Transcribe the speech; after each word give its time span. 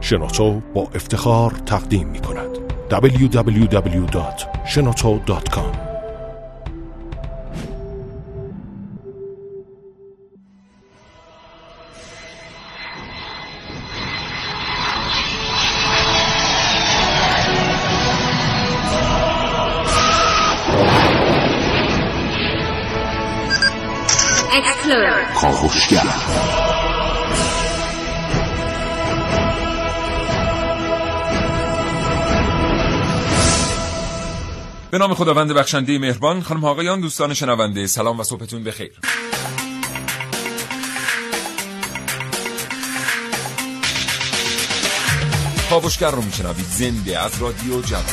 شنوتو 0.00 0.60
با 0.74 0.88
افتخار 0.94 1.50
تقدیم 1.50 2.08
می 2.08 2.20
کند. 2.20 2.58
www.shenoto.com 2.90 5.88
کاوشگر 25.34 26.47
به 34.98 35.04
نام 35.04 35.14
خداوند 35.14 35.52
بخشنده 35.52 35.98
مهربان 35.98 36.42
خانم 36.42 36.64
آقایان 36.64 37.00
دوستان 37.00 37.34
شنونده 37.34 37.86
سلام 37.86 38.20
و 38.20 38.24
صبحتون 38.24 38.64
بخیر. 38.64 38.90
کاوشگر 45.70 46.10
رو 46.10 46.22
میشنوید 46.22 46.66
زنده 46.70 47.18
از 47.18 47.42
رادیو 47.42 47.82
جوان. 47.82 48.04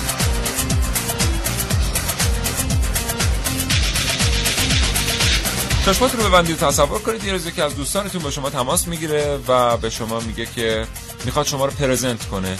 چشمات 5.85 6.15
رو 6.15 6.23
ببندید 6.23 6.63
و 6.63 6.67
تصور 6.67 6.99
کنید 6.99 7.23
یه 7.23 7.31
روزی 7.31 7.52
که 7.52 7.63
از 7.63 7.76
دوستانتون 7.76 8.21
با 8.21 8.31
شما 8.31 8.49
تماس 8.49 8.88
می‌گیره 8.88 9.40
و 9.48 9.77
به 9.77 9.90
شما 9.90 10.20
میگه 10.20 10.45
که 10.55 10.88
می‌خواد 11.26 11.45
شما 11.45 11.65
رو 11.65 11.71
پرزنت 11.71 12.26
کنه 12.26 12.57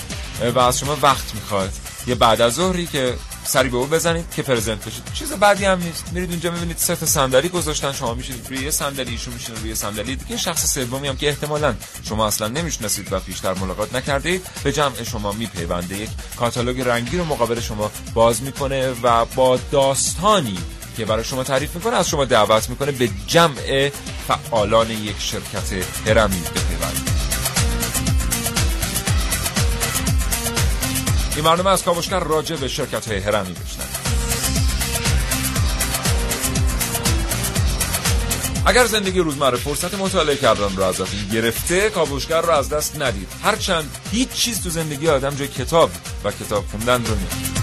و 0.56 0.60
از 0.60 0.80
شما 0.80 0.98
وقت 1.02 1.36
می‌خواد. 1.36 1.74
یه 2.08 2.16
بعد 2.16 2.42
از 2.42 2.54
ظهری 2.54 2.86
که 2.86 3.14
سری 3.48 3.70
به 3.70 3.78
او 3.78 3.86
بزنید 3.86 4.26
که 4.36 4.42
پرزنت 4.42 4.86
بشید 4.86 5.04
چیز 5.14 5.32
بعدی 5.32 5.66
هم 5.66 5.84
نیست. 5.84 6.06
میرید 6.12 6.30
اونجا 6.30 6.52
می‌بینید 6.52 6.78
سه 6.78 6.96
تا 6.96 7.06
صندلی 7.06 7.50
گذاشتن. 7.50 7.92
شما 7.92 8.14
میشید 8.14 8.48
روی 8.50 8.64
یه 8.64 8.72
صندلی 8.72 9.12
ایشون 9.12 9.34
میشین 9.34 9.56
روی 9.56 9.76
صندلی. 9.76 10.16
دیگه 10.16 10.38
شخص 10.38 10.74
سومی 10.74 11.08
هم 11.08 11.18
که 11.18 11.30
احتمالا 11.30 11.76
شما 12.10 12.28
اصلا 12.28 12.48
نمی‌شناسید 12.48 13.14
و 13.14 13.20
پیشتر 13.20 13.54
ملاقات 13.54 13.96
نکردید 13.96 14.46
به 14.64 14.72
جمع 14.72 15.04
شما 15.04 15.32
میپیونده. 15.32 15.98
یک 15.98 16.10
کاتالوگ 16.38 16.82
رنگی 16.82 17.18
رو 17.18 17.26
مقابل 17.26 17.60
شما 17.60 17.92
باز 18.14 18.44
می‌کنه 18.44 18.90
و 19.04 19.26
با 19.26 19.60
داستانی 19.72 20.58
که 20.98 21.06
برای 21.06 21.24
شما 21.24 21.44
تعریف 21.44 21.76
می‌کنه 21.76 21.96
از 21.96 22.10
شما 22.10 22.26
دعوت 22.26 22.70
می‌کنه 22.70 22.92
به 22.92 23.10
جمع 23.28 23.92
فعالان 24.28 24.92
یک 24.92 25.16
شرکت 25.20 25.74
هرمی 26.08 26.40
بپیوندید. 26.40 27.35
این 31.36 31.44
برنامه 31.44 31.70
از 31.70 31.84
کاوشگر 31.84 32.20
راجع 32.20 32.56
به 32.56 32.68
شرکت 32.68 33.08
های 33.08 33.18
هرمی 33.18 33.54
بشنن 33.54 34.16
اگر 38.68 38.86
زندگی 38.86 39.20
روزمره 39.20 39.58
فرصت 39.58 39.94
مطالعه 39.94 40.36
کردن 40.36 40.76
رو 40.76 40.84
ازتون 40.84 41.28
گرفته 41.34 41.90
کاوشگر 41.90 42.42
رو 42.42 42.50
از 42.50 42.70
دست 42.70 43.02
ندید. 43.02 43.28
هرچند 43.44 43.98
هیچ 44.12 44.30
چیز 44.30 44.64
تو 44.64 44.70
زندگی 44.70 45.08
آدم 45.08 45.36
جای 45.36 45.48
کتاب 45.48 45.92
و 46.24 46.32
کتاب 46.32 46.66
خوندن 46.72 47.06
رو 47.06 47.16
نیست. 47.16 47.55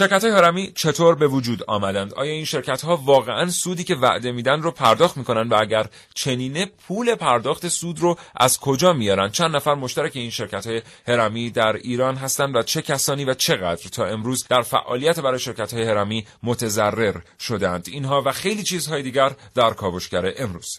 شرکت 0.00 0.24
های 0.24 0.32
هرمی 0.32 0.72
چطور 0.74 1.14
به 1.14 1.26
وجود 1.26 1.62
آمدند؟ 1.62 2.14
آیا 2.14 2.32
این 2.32 2.44
شرکت 2.44 2.82
ها 2.82 2.96
واقعا 2.96 3.50
سودی 3.50 3.84
که 3.84 3.94
وعده 3.94 4.32
میدن 4.32 4.62
رو 4.62 4.70
پرداخت 4.70 5.16
می‌کنن 5.16 5.48
و 5.48 5.54
اگر 5.54 5.86
چنینه 6.14 6.66
پول 6.88 7.14
پرداخت 7.14 7.68
سود 7.68 8.00
رو 8.00 8.16
از 8.36 8.60
کجا 8.60 8.92
میارن؟ 8.92 9.28
چند 9.30 9.56
نفر 9.56 9.74
مشترک 9.74 10.12
این 10.14 10.30
شرکت 10.30 10.66
های 10.66 10.82
هرمی 11.08 11.50
در 11.50 11.76
ایران 11.76 12.16
هستند 12.16 12.56
و 12.56 12.62
چه 12.62 12.82
کسانی 12.82 13.24
و 13.24 13.34
چقدر 13.34 13.88
تا 13.88 14.06
امروز 14.06 14.46
در 14.48 14.62
فعالیت 14.62 15.20
برای 15.20 15.38
شرکت 15.38 15.74
های 15.74 15.82
هرمی 15.82 16.26
متضرر 16.42 17.20
شدند؟ 17.40 17.88
اینها 17.92 18.22
و 18.26 18.32
خیلی 18.32 18.62
چیزهای 18.62 19.02
دیگر 19.02 19.32
در 19.54 19.70
کاوشگر 19.70 20.32
امروز. 20.36 20.78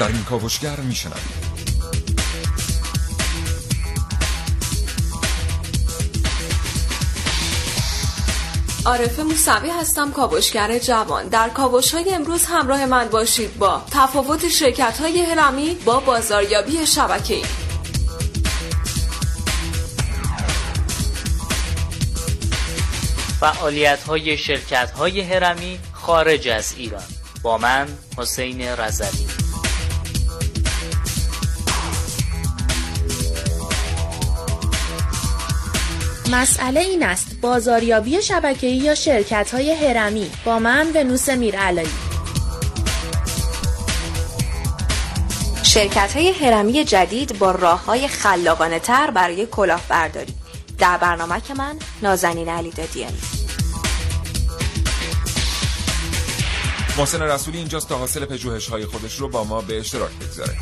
در 0.00 0.08
این 0.08 0.24
کاوشگر 0.24 0.80
میشنوید 0.80 1.45
عارف 8.86 9.18
موسوی 9.18 9.70
هستم 9.70 10.12
کاوشگر 10.12 10.78
جوان. 10.78 11.28
در 11.28 11.48
کاوش 11.48 11.94
های 11.94 12.14
امروز 12.14 12.44
همراه 12.44 12.86
من 12.86 13.08
باشید 13.08 13.58
با 13.58 13.82
تفاوت 13.90 14.48
شرکت 14.48 14.98
های 14.98 15.20
هرمی 15.20 15.74
با 15.84 16.00
بازاریابی 16.00 16.86
شبکه‌ای 16.86 17.44
فعالیت 23.40 24.02
های 24.02 24.38
شرکت 24.38 24.90
های 24.90 25.20
هرمی 25.20 25.78
خارج 25.92 26.48
از 26.48 26.74
ایران. 26.76 27.02
با 27.42 27.58
من 27.58 27.86
حسین 28.18 28.62
رزدی 28.62 29.45
مسئله 36.32 36.80
این 36.80 37.02
است 37.02 37.40
بازاریابی 37.40 38.22
شبکه‌ای 38.22 38.76
یا 38.76 38.94
شرکت 38.94 39.50
های 39.54 39.72
هرمی 39.72 40.30
با 40.44 40.58
من 40.58 40.86
ونوس 40.94 41.28
میرعلایی. 41.28 41.88
شرکت 45.62 46.16
های 46.16 46.28
هرمی 46.28 46.84
جدید 46.84 47.38
با 47.38 47.50
راه 47.50 47.84
های 47.84 48.08
خلاقانه 48.08 48.78
تر 48.78 49.10
برای 49.10 49.46
کلاهبرداری. 49.46 50.34
در 50.78 50.96
برنامه 50.96 51.40
که 51.40 51.54
من 51.54 51.76
نازنین 52.02 52.48
علی 52.48 52.70
دادیانی. 52.70 53.18
محسن 56.98 57.22
رسولی 57.22 57.58
اینجاست 57.58 57.88
تا 57.88 57.98
حاصل 57.98 58.24
پژوهش 58.24 58.68
های 58.68 58.86
خودش 58.86 59.16
رو 59.16 59.28
با 59.28 59.44
ما 59.44 59.60
به 59.60 59.80
اشتراک 59.80 60.10
بگذاره. 60.12 60.56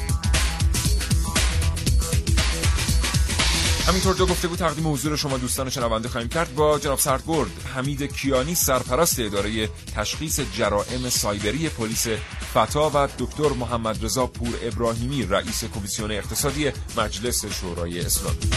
همینطور 3.88 4.14
دو 4.14 4.26
گفته 4.26 4.48
بود 4.48 4.58
تقدیم 4.58 4.92
حضور 4.92 5.16
شما 5.16 5.38
دوستان 5.38 5.70
شنونده 5.70 6.08
خواهیم 6.08 6.28
کرد. 6.28 6.54
با 6.54 6.78
جناب 6.78 6.98
سردگرد 6.98 7.50
حمید 7.74 8.02
کیانی 8.02 8.54
سرپرست 8.54 9.20
اداره 9.20 9.68
تشخیص 9.96 10.40
جرائم 10.40 11.10
سایبری 11.10 11.68
پلیس 11.68 12.06
فتا 12.54 12.90
و 12.94 13.08
دکتر 13.18 13.48
محمد 13.48 14.04
رضا 14.04 14.26
پور 14.26 14.54
ابراهیمی 14.62 15.22
رئیس 15.22 15.64
کمیسیون 15.64 16.10
اقتصادی 16.10 16.72
مجلس 16.96 17.46
شورای 17.46 18.00
اسلامی. 18.00 18.50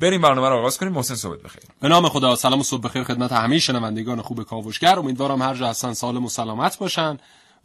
بریم 0.00 0.20
برنامه 0.20 0.48
رو 0.48 0.56
آغاز 0.56 0.78
کنیم 0.78 0.92
محسن 0.92 1.14
صحبت 1.14 1.42
بخیر. 1.42 1.62
به 1.80 1.88
نام 1.88 2.08
خدا 2.08 2.36
سلام 2.36 2.60
و 2.60 2.62
صبح 2.62 2.82
بخیر 2.82 3.04
خدمت 3.04 3.32
همه 3.32 3.58
شنوندگان 3.58 4.22
خوب 4.22 4.42
کاوشگر. 4.42 4.98
امیدوارم 4.98 5.42
هر 5.42 5.54
جا 5.54 5.68
هستن 5.68 5.92
سالم 5.92 6.24
و 6.24 6.28
سلامت 6.28 6.78
باشن 6.78 7.18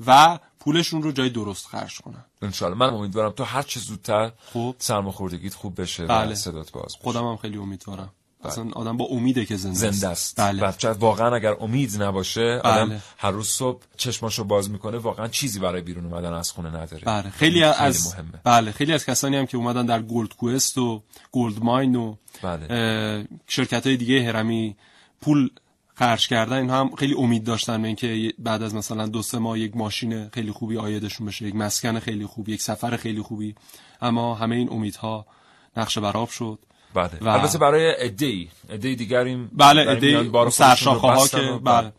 و 0.07 0.39
پولشون 0.59 1.03
رو 1.03 1.11
جای 1.11 1.29
درست 1.29 1.67
خرج 1.67 1.97
کنن. 1.97 2.25
انشالله 2.41 2.77
من 2.77 2.93
امیدوارم 2.93 3.31
تو 3.31 3.43
هر 3.43 3.61
چه 3.61 3.79
زودتر 3.79 4.31
خوب. 4.53 4.75
سرماخوردگیت 4.79 5.53
خوب 5.53 5.81
بشه 5.81 6.05
بله. 6.05 6.31
و 6.31 6.35
صدات 6.35 6.71
باز 6.71 6.85
بشه. 6.85 6.99
خودم 7.03 7.27
هم 7.27 7.37
خیلی 7.37 7.57
امیدوارم. 7.57 8.09
اصلا 8.45 8.71
آدم 8.73 8.97
با 8.97 9.05
امیده 9.05 9.45
که 9.45 9.55
زنده, 9.55 9.91
زنده 9.91 10.07
است 10.07 10.39
بله. 10.39 10.61
بچه 10.61 10.89
واقعا 10.89 11.35
اگر 11.35 11.55
امید 11.59 12.03
نباشه 12.03 12.61
بله. 12.63 12.73
آدم 12.73 13.01
هر 13.17 13.31
روز 13.31 13.47
صبح 13.47 13.81
چشماشو 13.97 14.43
باز 14.43 14.71
می‌کنه 14.71 14.97
واقعا 14.97 15.27
چیزی 15.27 15.59
برای 15.59 15.81
بیرون 15.81 16.05
اومدن 16.05 16.33
از 16.33 16.51
خونه 16.51 16.69
نداره 16.69 17.03
بله 17.05 17.29
خیلی 17.29 17.63
از 17.63 18.07
مهمه. 18.07 18.41
بله 18.43 18.71
خیلی 18.71 18.93
از 18.93 19.05
کسانی 19.05 19.37
هم 19.37 19.45
که 19.45 19.57
اومدن 19.57 19.85
در 19.85 20.01
Gold 20.01 20.35
Quest 20.35 20.77
و 20.77 21.03
Gold 21.31 21.63
Mine 21.63 21.95
و 21.95 22.15
بله. 22.41 23.27
شرکت 23.47 23.87
های 23.87 23.97
دیگه 23.97 24.23
هرمی 24.23 24.75
پول 25.21 25.49
خرج 25.95 26.27
کردن 26.27 26.57
اینها 26.57 26.79
هم 26.79 26.95
خیلی 26.95 27.13
امید 27.13 27.43
داشتن 27.43 27.81
به 27.81 27.87
اینکه 27.87 28.33
بعد 28.39 28.63
از 28.63 28.75
مثلا 28.75 29.07
دو 29.07 29.21
سه 29.21 29.37
ماه 29.37 29.59
یک 29.59 29.77
ماشین 29.77 30.29
خیلی 30.29 30.51
خوبی 30.51 30.77
عایدشون 30.77 31.27
بشه 31.27 31.47
یک 31.47 31.55
مسکن 31.55 31.99
خیلی 31.99 32.25
خوبی 32.25 32.53
یک 32.53 32.61
سفر 32.61 32.97
خیلی 32.97 33.21
خوبی 33.21 33.55
اما 34.01 34.35
همه 34.35 34.55
این 34.55 34.69
امیدها 34.71 35.25
نقش 35.77 35.97
بر 35.97 36.13
آب 36.13 36.29
شد 36.29 36.59
بله. 36.95 37.09
و- 37.21 37.27
البته 37.29 37.57
برای 37.57 37.93
عده‌ای 38.05 38.49
عده‌ای 38.69 38.95
دیگری 38.95 39.47
بله 39.53 39.91
عده‌ای 39.91 40.31
سرشاخه 40.49 41.07
ها 41.07 41.27
که 41.27 41.59
بله. 41.63 41.91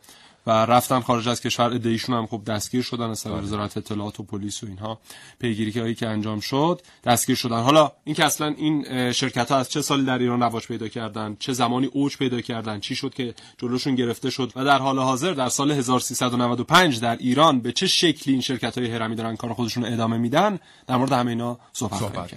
و 0.47 0.51
رفتن 0.51 1.01
خارج 1.01 1.29
از 1.29 1.41
کشور 1.41 1.75
عده‌ایشون 1.75 2.17
هم 2.17 2.27
خب 2.27 2.43
دستگیر 2.47 2.83
شدن 2.83 3.11
از 3.11 3.27
وزارت 3.27 3.77
اطلاعات 3.77 4.21
و 4.21 4.23
پلیس 4.23 4.63
و 4.63 4.67
اینها 4.67 5.01
پیگیری 5.41 5.81
هایی 5.81 5.95
که 5.95 6.09
انجام 6.09 6.41
شد 6.41 6.81
دستگیر 7.05 7.37
شدن. 7.37 7.63
حالا 7.63 7.93
این 8.05 8.15
که 8.15 8.25
اصلا 8.25 8.47
این 8.47 9.13
شرکت 9.13 9.53
ها 9.53 9.59
از 9.59 9.71
چه 9.71 9.83
سالی 9.83 10.05
در 10.05 10.19
ایران 10.19 10.41
رواج 10.41 10.67
پیدا 10.67 10.89
کردن؟ 10.89 11.37
چه 11.39 11.53
زمانی 11.53 11.87
اوج 11.87 12.17
پیدا 12.17 12.41
کردن؟ 12.41 12.81
چی 12.81 12.95
شد 12.95 13.15
که 13.15 13.35
جلوشون 13.59 13.95
گرفته 13.95 14.31
شد؟ 14.31 14.53
و 14.57 14.65
در 14.65 14.79
حال 14.79 14.99
حاضر 14.99 15.33
در 15.33 15.49
سال 15.49 15.71
1395 15.71 17.01
در 17.01 17.17
ایران 17.17 17.61
به 17.61 17.73
چه 17.73 17.87
شکلی 17.87 18.33
این 18.35 18.41
شرکت 18.41 18.79
های 18.79 18.91
هرمی 18.91 19.15
دارن 19.15 19.37
کار 19.37 19.53
خودشون 19.53 19.85
ادامه 19.85 20.19
میدن؟ 20.19 20.59
در 20.87 20.97
مورد 20.97 21.13
همه 21.13 21.31
اینا 21.31 21.59
صحبت, 21.73 21.99
صحبت 21.99 22.31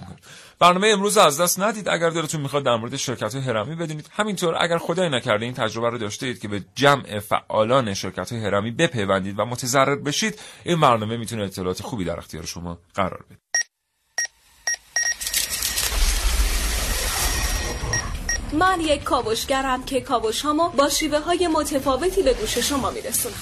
برنامه 0.59 0.87
امروز 0.87 1.17
از 1.17 1.41
دست 1.41 1.59
ندید. 1.59 1.89
اگر 1.89 2.09
دلتون 2.09 2.41
می‌خواد 2.41 2.65
در 2.65 2.75
مورد 2.75 2.95
شرکت 2.95 3.35
های 3.35 3.43
هرمی 3.43 3.75
بدونید 3.75 4.09
همینطور 4.13 4.55
اگر 4.59 4.77
خدای 4.77 5.09
نکرده 5.09 5.45
این 5.45 5.53
تجربه 5.53 5.89
رو 5.89 5.97
داشته 5.97 6.25
اید 6.25 6.39
که 6.39 6.47
به 6.47 6.63
جمع 6.75 7.19
فعالان 7.19 7.93
شرکت 7.99 8.31
های 8.31 8.41
هرمی 8.45 8.71
بپیوندید 8.71 9.39
و 9.39 9.45
متضرر 9.45 9.95
بشید. 9.95 10.39
این 10.63 10.79
برنامه 10.79 11.17
می‌تونه 11.17 11.43
اطلاعات 11.43 11.81
خوبی 11.81 12.05
در 12.05 12.17
اختیار 12.17 12.45
شما 12.45 12.77
قرار 12.95 13.25
بده. 13.29 13.39
من 18.53 18.81
یک 18.81 19.03
کاوشگرم 19.03 19.83
که 19.83 20.01
کاوش 20.01 20.41
هامو 20.41 20.69
با 20.69 20.89
شیوه 20.89 21.19
های 21.19 21.47
متفاوتی 21.47 22.23
به 22.23 22.33
گوش 22.33 22.57
شما 22.57 22.91
میرسونم. 22.91 23.35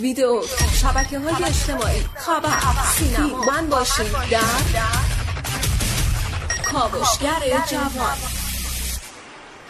ویدیو 0.00 0.42
شبکه 0.82 1.18
های 1.18 1.44
اجتماعی 1.44 2.00
خبر 2.16 2.50
سینما. 2.98 3.44
من 3.44 3.68
باشید 3.68 4.12
در 4.30 4.40
کاوشگر 6.72 7.40
جوان. 7.70 8.35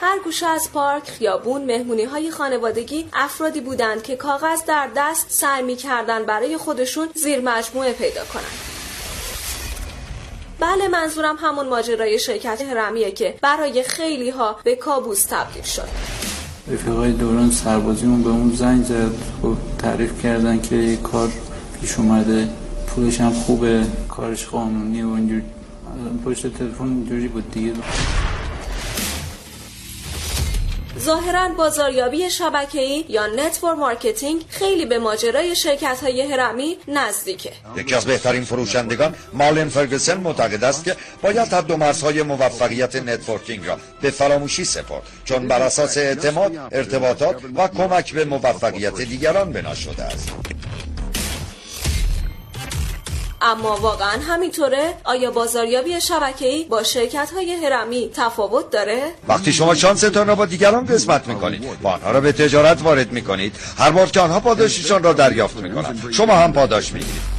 هر 0.00 0.18
گوشه 0.24 0.46
از 0.46 0.68
پارک، 0.72 1.10
خیابون، 1.10 1.64
مهمونی 1.64 2.04
های 2.04 2.30
خانوادگی 2.30 3.08
افرادی 3.12 3.60
بودند 3.60 4.02
که 4.02 4.16
کاغذ 4.16 4.64
در 4.66 4.90
دست 4.96 5.26
سعی 5.30 5.62
می 5.62 5.76
کردن 5.76 6.24
برای 6.24 6.56
خودشون 6.56 7.08
زیر 7.14 7.40
مجموعه 7.40 7.92
پیدا 7.92 8.24
کنند. 8.24 8.76
بله 10.60 10.88
منظورم 10.88 11.36
همون 11.40 11.68
ماجرای 11.68 12.18
شرکت 12.18 12.62
هرمیه 12.62 13.10
که 13.10 13.34
برای 13.42 13.82
خیلی 13.82 14.30
ها 14.30 14.56
به 14.64 14.76
کابوس 14.76 15.24
تبدیل 15.24 15.62
شد. 15.62 15.88
رفیقای 16.72 17.12
دوران 17.12 17.50
سربازیمون 17.50 18.22
به 18.22 18.30
اون 18.30 18.52
زنگ 18.54 18.84
زد. 18.84 19.10
خب 19.42 19.56
تعریف 19.78 20.22
کردن 20.22 20.60
که 20.60 20.76
یه 20.76 20.96
کار 20.96 21.28
پیش 21.80 21.98
اومده. 21.98 22.48
پولش 22.86 23.20
هم 23.20 23.32
خوبه. 23.32 23.86
کارش 24.08 24.46
قانونی 24.46 25.02
و 25.02 25.08
اینجور. 25.08 25.42
پشت 26.24 26.46
تلفن 26.46 26.84
اینجوری 26.84 27.28
بود 27.28 27.50
دیگه. 27.50 27.72
ظاهرا 30.98 31.48
بازاریابی 31.48 32.30
شبکه‌ای 32.30 33.04
یا 33.08 33.26
network 33.26 33.78
marketing 33.78 34.44
خیلی 34.48 34.86
به 34.86 34.98
ماجرای 34.98 35.56
شرکت 35.56 35.98
های 36.02 36.32
هرمی 36.32 36.76
نزدیکه. 36.88 37.52
یکی 37.76 37.94
از 37.94 38.06
بهترین 38.06 38.44
فروشندگان 38.44 39.14
مالن 39.32 39.68
فرگسن 39.68 40.16
معتقد 40.16 40.64
است 40.64 40.84
که 40.84 40.96
باید 41.22 41.38
حد 41.52 41.70
و 41.70 41.76
مرزهای 41.76 42.22
موفقیت 42.22 42.96
networking 42.96 43.66
را 43.66 43.78
به 44.00 44.10
فراموشی 44.10 44.64
سپرد 44.64 45.02
چون 45.24 45.48
بر 45.48 45.62
اساس 45.62 45.96
اعتماد 45.96 46.52
ارتباطات 46.72 47.36
و 47.56 47.68
کمک 47.68 48.14
به 48.14 48.24
موفقیت 48.24 49.00
دیگران 49.00 49.52
بنا 49.52 49.74
شده 49.74 50.02
است. 50.02 50.32
اما 53.46 53.76
واقعا 53.76 54.20
همینطوره؟ 54.28 54.94
آیا 55.04 55.30
بازاریابی 55.30 56.00
شبکه‌ای 56.00 56.64
با 56.64 56.82
شرکت 56.82 57.30
های 57.34 57.54
هرمی 57.54 58.10
تفاوت 58.14 58.70
داره؟ 58.70 59.02
وقتی 59.28 59.52
شما 59.52 59.74
شانستان 59.74 60.26
را 60.26 60.34
با 60.34 60.46
دیگران 60.46 60.86
قسمت 60.86 61.28
می‌کنید 61.28 61.64
و 61.82 61.88
آنها 61.88 62.10
را 62.10 62.20
به 62.20 62.32
تجارت 62.32 62.82
وارد 62.82 63.12
می‌کنید 63.12 63.56
هر 63.78 63.90
بار 63.90 64.06
که 64.06 64.20
آنها 64.20 64.40
پاداششان 64.40 65.02
را 65.02 65.12
دریافت 65.12 65.56
می‌کنند 65.56 66.12
شما 66.12 66.34
هم 66.34 66.52
پاداش 66.52 66.92
می‌گیرید. 66.92 67.35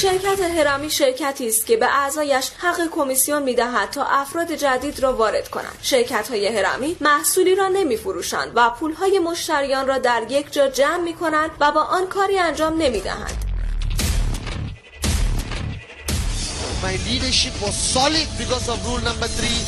شرکت 0.00 0.40
هرمی 0.40 0.90
شرکتی 0.90 1.48
است 1.48 1.66
که 1.66 1.76
به 1.76 1.86
اعضایش 1.86 2.50
حق 2.58 2.90
کمیسیون 2.90 3.42
می‌دهد 3.42 3.90
تا 3.90 4.04
افراد 4.04 4.52
جدید 4.52 5.00
را 5.00 5.16
وارد 5.16 5.48
کنند. 5.48 5.78
شرکت 5.82 6.28
های 6.28 6.46
هرمی 6.46 6.96
محصولی 7.00 7.54
را 7.54 7.68
نمی 7.68 7.96
فروشند 7.96 8.52
و 8.54 8.70
پول 8.70 8.92
های 8.92 9.18
مشتریان 9.18 9.86
را 9.86 9.98
در 9.98 10.22
یک 10.28 10.52
جا 10.52 10.68
جمع 10.68 11.02
می 11.02 11.14
کنند 11.14 11.50
و 11.60 11.72
با 11.72 11.80
آن 11.80 12.06
کاری 12.06 12.38
انجام 12.38 12.82
نمی 12.82 13.00
دهند 13.00 13.49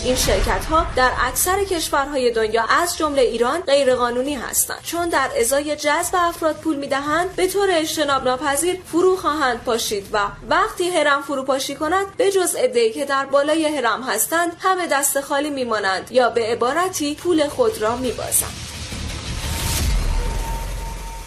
این 0.04 0.16
شرکت 0.16 0.64
ها 0.64 0.86
در 0.96 1.10
اکثر 1.20 1.64
کشورهای 1.64 2.30
دنیا 2.30 2.64
از 2.64 2.98
جمله 2.98 3.22
ایران 3.22 3.60
غیرقانونی 3.60 4.34
هستند. 4.34 4.78
چون 4.82 5.08
در 5.08 5.30
ازای 5.40 5.76
جذب 5.76 6.14
افراد 6.14 6.56
پول 6.56 6.76
می‌دهند 6.76 7.36
به 7.36 7.46
طور 7.46 7.68
اجتناب 7.70 8.24
ناپذیر 8.24 8.78
فرو 8.92 9.16
خواهند 9.16 9.64
پاشید 9.64 10.06
و 10.12 10.18
وقتی 10.48 10.90
هرم 10.90 11.22
فروپاشی 11.22 11.74
کند 11.74 12.16
به 12.16 12.30
جز 12.30 12.56
ادهی 12.58 12.92
که 12.92 13.04
در 13.04 13.26
بالای 13.26 13.76
هرم 13.76 14.02
هستند 14.02 14.56
همه 14.60 14.86
دست 14.86 15.20
خالی 15.20 15.50
میمانند 15.50 16.12
یا 16.12 16.30
به 16.30 16.46
عبارتی 16.46 17.14
پول 17.14 17.48
خود 17.48 17.78
را 17.78 17.96
میبازند. 17.96 18.71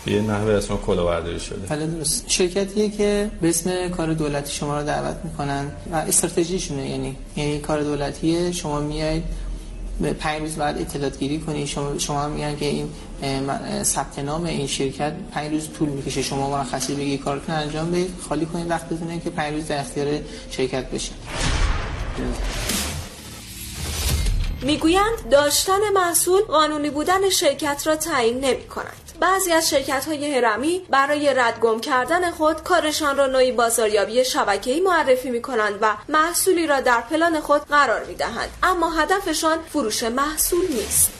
یه 0.07 0.21
نحوه 0.21 0.53
اسم 0.53 0.77
کلاهبرداری 0.77 1.39
شده. 1.39 1.67
بله 1.67 1.87
درست. 1.87 2.23
شرکتیه 2.27 2.89
که 2.89 3.31
به 3.41 3.49
اسم 3.49 3.89
کار 3.89 4.13
دولتی 4.13 4.53
شما 4.53 4.79
رو 4.79 4.85
دعوت 4.85 5.15
می‌کنن 5.23 5.71
و 5.91 5.95
استراتژیشونه. 5.95 6.89
یعنی 6.89 7.15
یعنی 7.35 7.59
کار 7.59 7.83
دولتیه. 7.83 8.51
شما 8.51 8.79
میایید 8.79 9.23
به 10.01 10.13
پنج 10.13 10.41
روز 10.41 10.55
بعد 10.55 10.81
اطلاعات 10.81 11.19
گیری 11.19 11.39
کنی. 11.39 11.67
شما 11.67 11.97
شما 11.97 12.27
میگن 12.27 12.55
که 12.55 12.65
این 12.65 12.89
ثبت 13.83 14.19
نام 14.19 14.43
این 14.43 14.67
شرکت 14.67 15.13
پنج 15.31 15.51
روز 15.51 15.69
طول 15.79 15.89
می‌کشه. 15.89 16.21
شما 16.21 16.49
مرخصی 16.49 16.95
بگی 16.95 17.17
کارتون 17.17 17.55
انجام 17.55 17.91
بدید 17.91 18.13
خالی 18.29 18.45
کنید. 18.45 18.69
وقتتون 18.69 19.19
که 19.19 19.29
پنج 19.29 19.53
روز 19.53 19.67
در 19.67 19.79
اختیار 19.79 20.07
شرکت 20.51 20.91
بشین 20.91 21.15
می‌گویند 24.61 25.29
داشتن 25.31 25.79
محصول 25.93 26.41
قانونی 26.41 26.89
بودن 26.89 27.29
شرکت 27.29 27.83
را 27.85 27.95
تعیین 27.95 28.39
نمی 28.39 28.67
کنند. 28.67 29.04
بعضی 29.19 29.51
از 29.51 29.69
شرکت 29.69 30.05
های 30.05 30.35
هرمی 30.35 30.81
برای 30.89 31.33
ردگم 31.33 31.79
کردن 31.79 32.31
خود 32.31 32.63
کارشان 32.63 33.17
را 33.17 33.27
نوعی 33.27 33.51
بازاریابی 33.51 34.25
شبکه‌ای 34.25 34.79
معرفی 34.79 35.29
می 35.29 35.41
کنند 35.41 35.73
و 35.81 35.95
محصولی 36.09 36.67
را 36.67 36.79
در 36.79 37.01
پلان 37.01 37.39
خود 37.39 37.61
قرار 37.61 38.03
می 38.03 38.15
دهند 38.15 38.49
اما 38.63 38.89
هدفشان 38.89 39.57
فروش 39.73 40.03
محصول 40.03 40.67
نیست. 40.69 41.11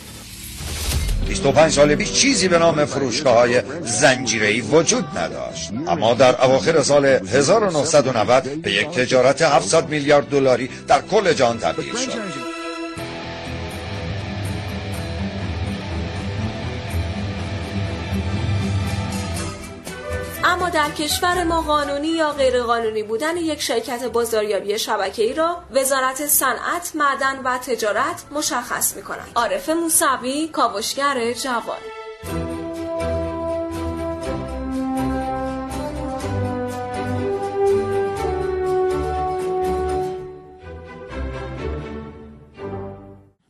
25 1.27 1.71
سال 1.71 1.95
پیش 1.95 2.11
چیزی 2.11 2.47
به 2.47 2.59
نام 2.59 2.85
فروشگاه 2.85 3.37
های 3.37 3.61
زنجیری 3.81 4.61
وجود 4.61 5.05
نداشت. 5.17 5.71
اما 5.87 6.13
در 6.13 6.45
اواخر 6.45 6.83
سال 6.83 7.05
1990 7.05 8.43
به 8.43 8.71
یک 8.71 8.89
تجارت 8.89 9.41
700 9.41 9.89
میلیارد 9.89 10.29
دلاری 10.29 10.69
در 10.87 11.01
کل 11.01 11.33
جهان 11.33 11.59
تبدیل 11.59 11.95
شد. 11.95 12.44
اما 20.47 20.69
در 20.69 20.91
کشور 20.91 21.43
ما 21.43 21.61
قانونی 21.61 22.07
یا 22.07 22.31
غیرقانونی 22.31 23.03
بودن 23.03 23.37
یک 23.37 23.61
شرکت 23.61 24.03
بازاریابی 24.03 24.79
شبکه‌ای 24.79 25.33
را 25.33 25.63
وزارت 25.71 26.27
صنعت، 26.27 26.91
معدن 26.95 27.39
و 27.43 27.57
تجارت 27.57 28.23
مشخص 28.31 28.95
می‌کند. 28.95 29.31
عارف 29.35 29.69
موسوی، 29.69 30.47
کاوشگر 30.47 31.33
جوان 31.33 31.77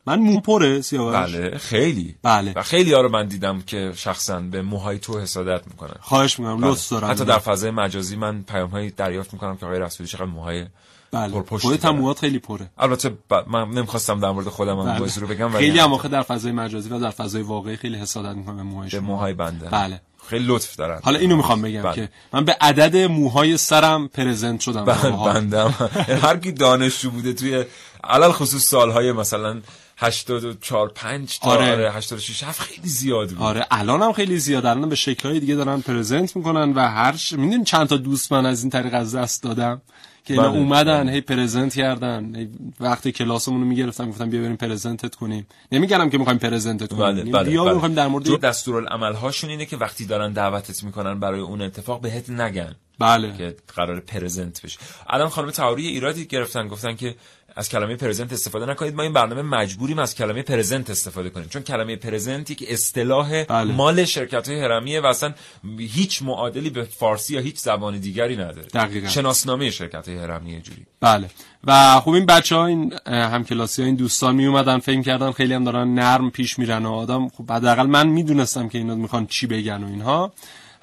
من 0.06 0.18
مو 0.18 0.40
پره 0.40 0.80
سیاوش. 0.80 1.14
بله 1.14 1.58
خیلی. 1.58 2.14
بله. 2.22 2.52
و 2.56 2.62
خیلی 2.62 2.92
ها 2.92 3.00
رو 3.00 3.08
من 3.08 3.26
دیدم 3.26 3.60
که 3.60 3.92
شخصا 3.96 4.40
به 4.40 4.62
موهای 4.62 4.98
تو 4.98 5.20
حسادت 5.20 5.66
می‌کنن. 5.66 5.96
خواهش 6.00 6.38
می‌کنم 6.38 6.60
بله. 6.60 6.70
لطف 6.70 6.88
دارم. 6.88 7.10
حتی 7.10 7.24
در 7.24 7.38
فضای 7.38 7.70
مجازی 7.70 8.16
من 8.16 8.42
پیام 8.42 8.70
هایی 8.70 8.90
دریافت 8.90 9.32
می‌کنم 9.32 9.56
که 9.56 9.66
آقای 9.66 9.78
رسولی 9.78 10.08
چقدر 10.08 10.24
موهای 10.24 10.66
بله. 11.12 11.42
خودت 11.42 11.84
هم 11.84 11.96
موهات 11.96 12.18
خیلی 12.18 12.38
پره. 12.38 12.70
البته 12.78 13.08
ب... 13.08 13.34
من 13.46 13.70
نمی‌خواستم 13.70 14.20
در 14.20 14.30
مورد 14.30 14.48
خودم 14.48 14.78
هم 14.78 14.98
بله. 14.98 15.14
رو 15.16 15.26
بگم 15.26 15.54
ولی 15.54 15.66
خیلی 15.66 15.78
هم 15.78 15.92
آخه 15.92 16.08
در 16.08 16.22
فضای 16.22 16.52
مجازی 16.52 16.88
و 16.88 16.98
در 16.98 17.10
فضای 17.10 17.42
واقعی 17.42 17.76
خیلی 17.76 17.96
حسادت 17.96 18.36
می‌کنم 18.36 18.56
به 18.56 18.62
موهای 18.62 18.90
به 18.90 19.00
موهای 19.00 19.32
بنده. 19.32 19.68
بله. 19.68 20.00
خیلی 20.28 20.44
لطف 20.46 20.76
دارن. 20.76 21.00
حالا 21.02 21.18
اینو 21.18 21.36
می‌خوام 21.36 21.62
بگم 21.62 21.82
بله. 21.82 21.94
که 21.94 22.08
من 22.32 22.44
به 22.44 22.56
عدد 22.60 22.96
موهای 22.96 23.56
سرم 23.56 24.08
پرزنت 24.08 24.60
شدم. 24.60 24.84
بله. 24.84 25.10
بندم 25.10 25.74
هر 26.22 26.36
کی 26.36 26.52
دانشجو 26.52 27.10
بوده 27.10 27.32
توی 27.32 27.64
علل 28.04 28.32
خصوص 28.32 28.68
سالهای 28.68 29.12
مثلا 29.12 29.60
84 29.96 30.88
5 30.88 31.38
تا 31.38 31.50
آره. 31.50 31.72
آره 31.72 31.92
86 31.92 32.42
7 32.42 32.60
خیلی 32.60 32.88
زیاد 32.88 33.28
بود. 33.28 33.42
آره 33.42 33.66
الان 33.70 34.02
هم 34.02 34.12
خیلی 34.12 34.38
زیاد 34.38 34.66
الان 34.66 34.88
به 34.88 34.96
شکل‌های 34.96 35.40
دیگه 35.40 35.54
دارن 35.54 35.80
پرزنت 35.80 36.36
می‌کنن 36.36 36.72
و 36.72 36.80
هر 36.80 37.16
ش... 37.16 37.32
می‌دونی 37.32 37.64
چند 37.64 37.86
تا 37.86 37.96
دوست 37.96 38.32
من 38.32 38.46
از 38.46 38.62
این 38.62 38.70
طریق 38.70 38.94
از 38.94 39.14
دست 39.14 39.42
دادم؟ 39.42 39.82
که 40.24 40.34
اینا 40.34 40.48
بله. 40.48 40.58
اومدن 40.58 41.08
هی 41.08 41.20
پرزنت 41.20 41.74
کردن 41.74 42.48
وقتی 42.80 43.12
کلاسمون 43.12 43.60
رو 43.60 43.66
می‌گرفتن 43.66 44.10
گفتم 44.10 44.30
بیا 44.30 44.40
بریم 44.40 44.56
پرزنتت 44.56 45.14
کنیم. 45.14 45.46
نمیگم 45.72 46.10
که 46.10 46.18
می‌خوایم 46.18 46.38
پرزنتت 46.38 46.92
کنیم. 46.92 47.24
بله 47.24 47.32
بله 47.32 47.50
بیا 47.50 47.64
بله. 47.64 47.72
می‌خوایم 47.72 47.94
در 47.94 48.08
مورد 48.08 48.40
دستورالعمل 48.40 49.12
هاشون 49.12 49.50
اینه 49.50 49.66
که 49.66 49.76
وقتی 49.76 50.06
دارن 50.06 50.32
دعوتت 50.32 50.84
می‌کنن 50.84 51.20
برای 51.20 51.40
اون 51.40 51.62
اتفاق 51.62 52.00
بهت 52.00 52.30
نگن. 52.30 52.74
بله. 52.98 53.36
که 53.36 53.56
قرار 53.76 54.00
پرزنت 54.00 54.62
بشه 54.62 54.78
الان 55.06 55.28
خانم 55.28 55.50
تهاری 55.50 55.86
ایرادی 55.86 56.26
گرفتن 56.26 56.68
گفتن 56.68 56.96
که 56.96 57.14
از 57.56 57.68
کلمه 57.68 57.96
پرزنت 57.96 58.32
استفاده 58.32 58.66
نکنید. 58.66 58.94
ما 58.94 59.02
این 59.02 59.12
برنامه 59.12 59.42
مجبوریم 59.42 59.98
از 59.98 60.14
کلمه 60.14 60.42
پرزنت 60.42 60.90
استفاده 60.90 61.30
کنیم. 61.30 61.48
چون 61.48 61.62
کلمه 61.62 61.96
پرزنت 61.96 62.50
یک 62.50 62.64
اصطلاح 62.68 63.44
بله. 63.44 63.74
مال 63.74 64.04
شرکت 64.04 64.48
های 64.48 64.60
هرمیه 64.60 65.00
و 65.00 65.06
اصلا 65.06 65.34
هیچ 65.78 66.22
معادلی 66.22 66.70
به 66.70 66.82
فارسی 66.82 67.34
یا 67.34 67.40
هیچ 67.40 67.58
زبان 67.58 67.98
دیگری 67.98 68.36
نداره. 68.36 68.62
دقیقاً. 68.74 69.08
شناسنامه 69.08 69.70
شرکت 69.70 70.08
های 70.08 70.18
هرمیه 70.18 70.60
جوری. 70.60 70.86
بله. 71.00 71.30
و 71.64 72.00
خب 72.00 72.10
این 72.10 72.26
بچه 72.26 72.56
ها 72.56 72.66
این 72.66 72.92
همکلاسی 73.06 73.82
ها 73.82 73.86
این 73.86 73.96
دوستان 73.96 74.34
می 74.34 74.46
اومدن 74.46 74.78
فکر 74.78 75.02
کردن 75.02 75.32
خیلی 75.32 75.54
هم 75.54 75.64
دارن 75.64 75.94
نرم 75.94 76.30
پیش 76.30 76.58
میرن 76.58 76.86
و 76.86 76.92
آدم 76.92 77.28
خب 77.28 77.52
حداقل 77.52 77.86
من 77.86 78.08
می‌دونستم 78.08 78.68
که 78.68 78.78
اینا 78.78 78.94
می‌خوان 78.94 79.26
چی 79.26 79.46
بگن 79.46 79.84
و 79.84 79.86
اینها. 79.86 80.32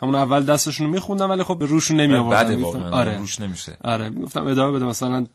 همون 0.01 0.15
اول 0.15 0.43
دستشون 0.43 0.87
رو 0.87 0.93
میخوندم 0.93 1.29
ولی 1.29 1.43
خب 1.43 1.57
به 1.59 1.65
روشون 1.65 1.99
نمی 1.99 2.15
آوردم 2.15 2.65
آره. 2.65 3.17
روش 3.17 3.39
نمیشه. 3.39 3.77
آره. 3.83 4.09
می‌گفتم 4.09 4.47
ادامه 4.47 4.71
بده. 4.71 4.85
مثلا 4.85 5.25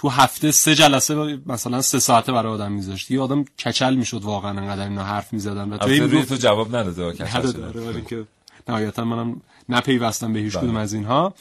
تو 0.00 0.08
هفته 0.08 0.50
سه 0.50 0.74
جلسه 0.74 1.38
مثلا 1.46 1.82
سه 1.82 1.98
ساعته 1.98 2.32
برای 2.32 2.52
آدم 2.52 2.72
میذاشت 2.72 3.10
یه 3.10 3.20
آدم 3.20 3.44
کچل 3.44 3.94
می‌شد 3.94 4.22
واقعا 4.24 4.50
انقدر 4.50 4.82
اینا 4.88 5.04
حرف 5.04 5.32
می‌زدن 5.32 5.72
و 5.72 5.78
تو 5.78 5.86
این 5.88 6.06
گفت- 6.06 6.28
تو 6.28 6.34
جواب 6.36 6.76
نداده. 6.76 7.04
آره، 7.04 8.02
که 8.02 8.26
نهایتا 8.68 9.04
منم 9.04 9.40
نپیوستم 9.68 10.32
به 10.32 10.38
هیچ 10.38 10.52
بله. 10.52 10.62
کدوم 10.62 10.76
از 10.76 10.92
اینها. 10.92 11.34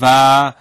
و 0.00 0.52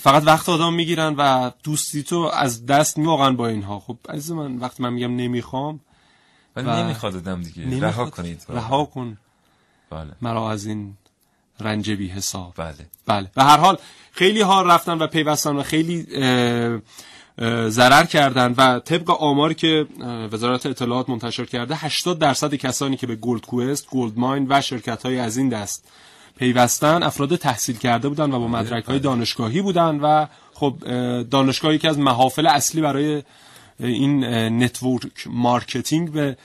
فقط 0.00 0.22
وقت 0.26 0.48
آدم 0.48 0.72
می‌گیرن 0.74 1.14
و 1.18 1.50
دوستی 1.62 2.02
تو 2.02 2.30
از 2.34 2.66
دست 2.66 2.98
واقعا 2.98 3.32
با 3.32 3.48
اینها. 3.48 3.78
خب 3.80 3.96
عزیز 4.08 4.30
من 4.32 4.56
وقتی 4.58 4.82
من 4.82 4.92
میگم 4.92 5.16
نمی‌خوام 5.16 5.80
ولی 6.56 6.66
و- 6.66 6.82
نمی‌خواد 6.82 7.16
آدم 7.16 7.42
دیگه. 7.42 7.80
رها 7.80 8.10
کنید. 8.10 8.46
رها 8.48 8.84
کن. 8.84 9.16
بله. 9.90 10.10
مرا 10.22 10.50
از 10.50 10.66
این 10.66 10.96
رنج 11.60 11.90
بی 11.90 12.08
حساب. 12.08 12.52
بله. 12.56 12.74
بله. 13.06 13.30
و 13.36 13.44
هر 13.44 13.56
حال 13.56 13.78
خیلی 14.12 14.40
ها 14.40 14.62
رفتن 14.62 14.98
و 14.98 15.06
پیوستن 15.06 15.56
و 15.56 15.62
خیلی 15.62 16.06
ضرر 17.68 18.04
کردن 18.04 18.54
و 18.56 18.78
طبق 18.78 19.10
آماری 19.10 19.54
که 19.54 19.86
وزارت 20.32 20.66
اطلاعات 20.66 21.08
منتشر 21.08 21.44
کرده 21.44 21.76
80 21.76 22.18
درصد 22.18 22.54
کسانی 22.54 22.96
که 22.96 23.06
به 23.06 23.16
Gold 23.16 23.46
Quest، 23.46 23.86
Gold 23.90 24.18
Mine 24.18 24.46
و 24.48 24.60
شرکت 24.60 25.02
های 25.02 25.18
از 25.18 25.36
این 25.36 25.48
دست 25.48 25.88
پیوستن 26.38 27.02
افراد 27.02 27.36
تحصیل 27.36 27.76
کرده 27.76 28.08
بودن 28.08 28.32
و 28.32 28.38
با 28.38 28.48
مدرک 28.48 28.84
های 28.84 28.98
دانشگاهی 28.98 29.62
بودن 29.62 30.00
و 30.00 30.26
خب 30.54 30.74
اه، 30.86 31.22
دانشگاه 31.22 31.74
یکی 31.74 31.88
از 31.88 31.98
محافل 31.98 32.46
اصلی 32.46 32.80
برای 32.80 33.22
این 33.78 34.24
network 34.62 35.26
marketing 35.26 36.12
به 36.12 36.36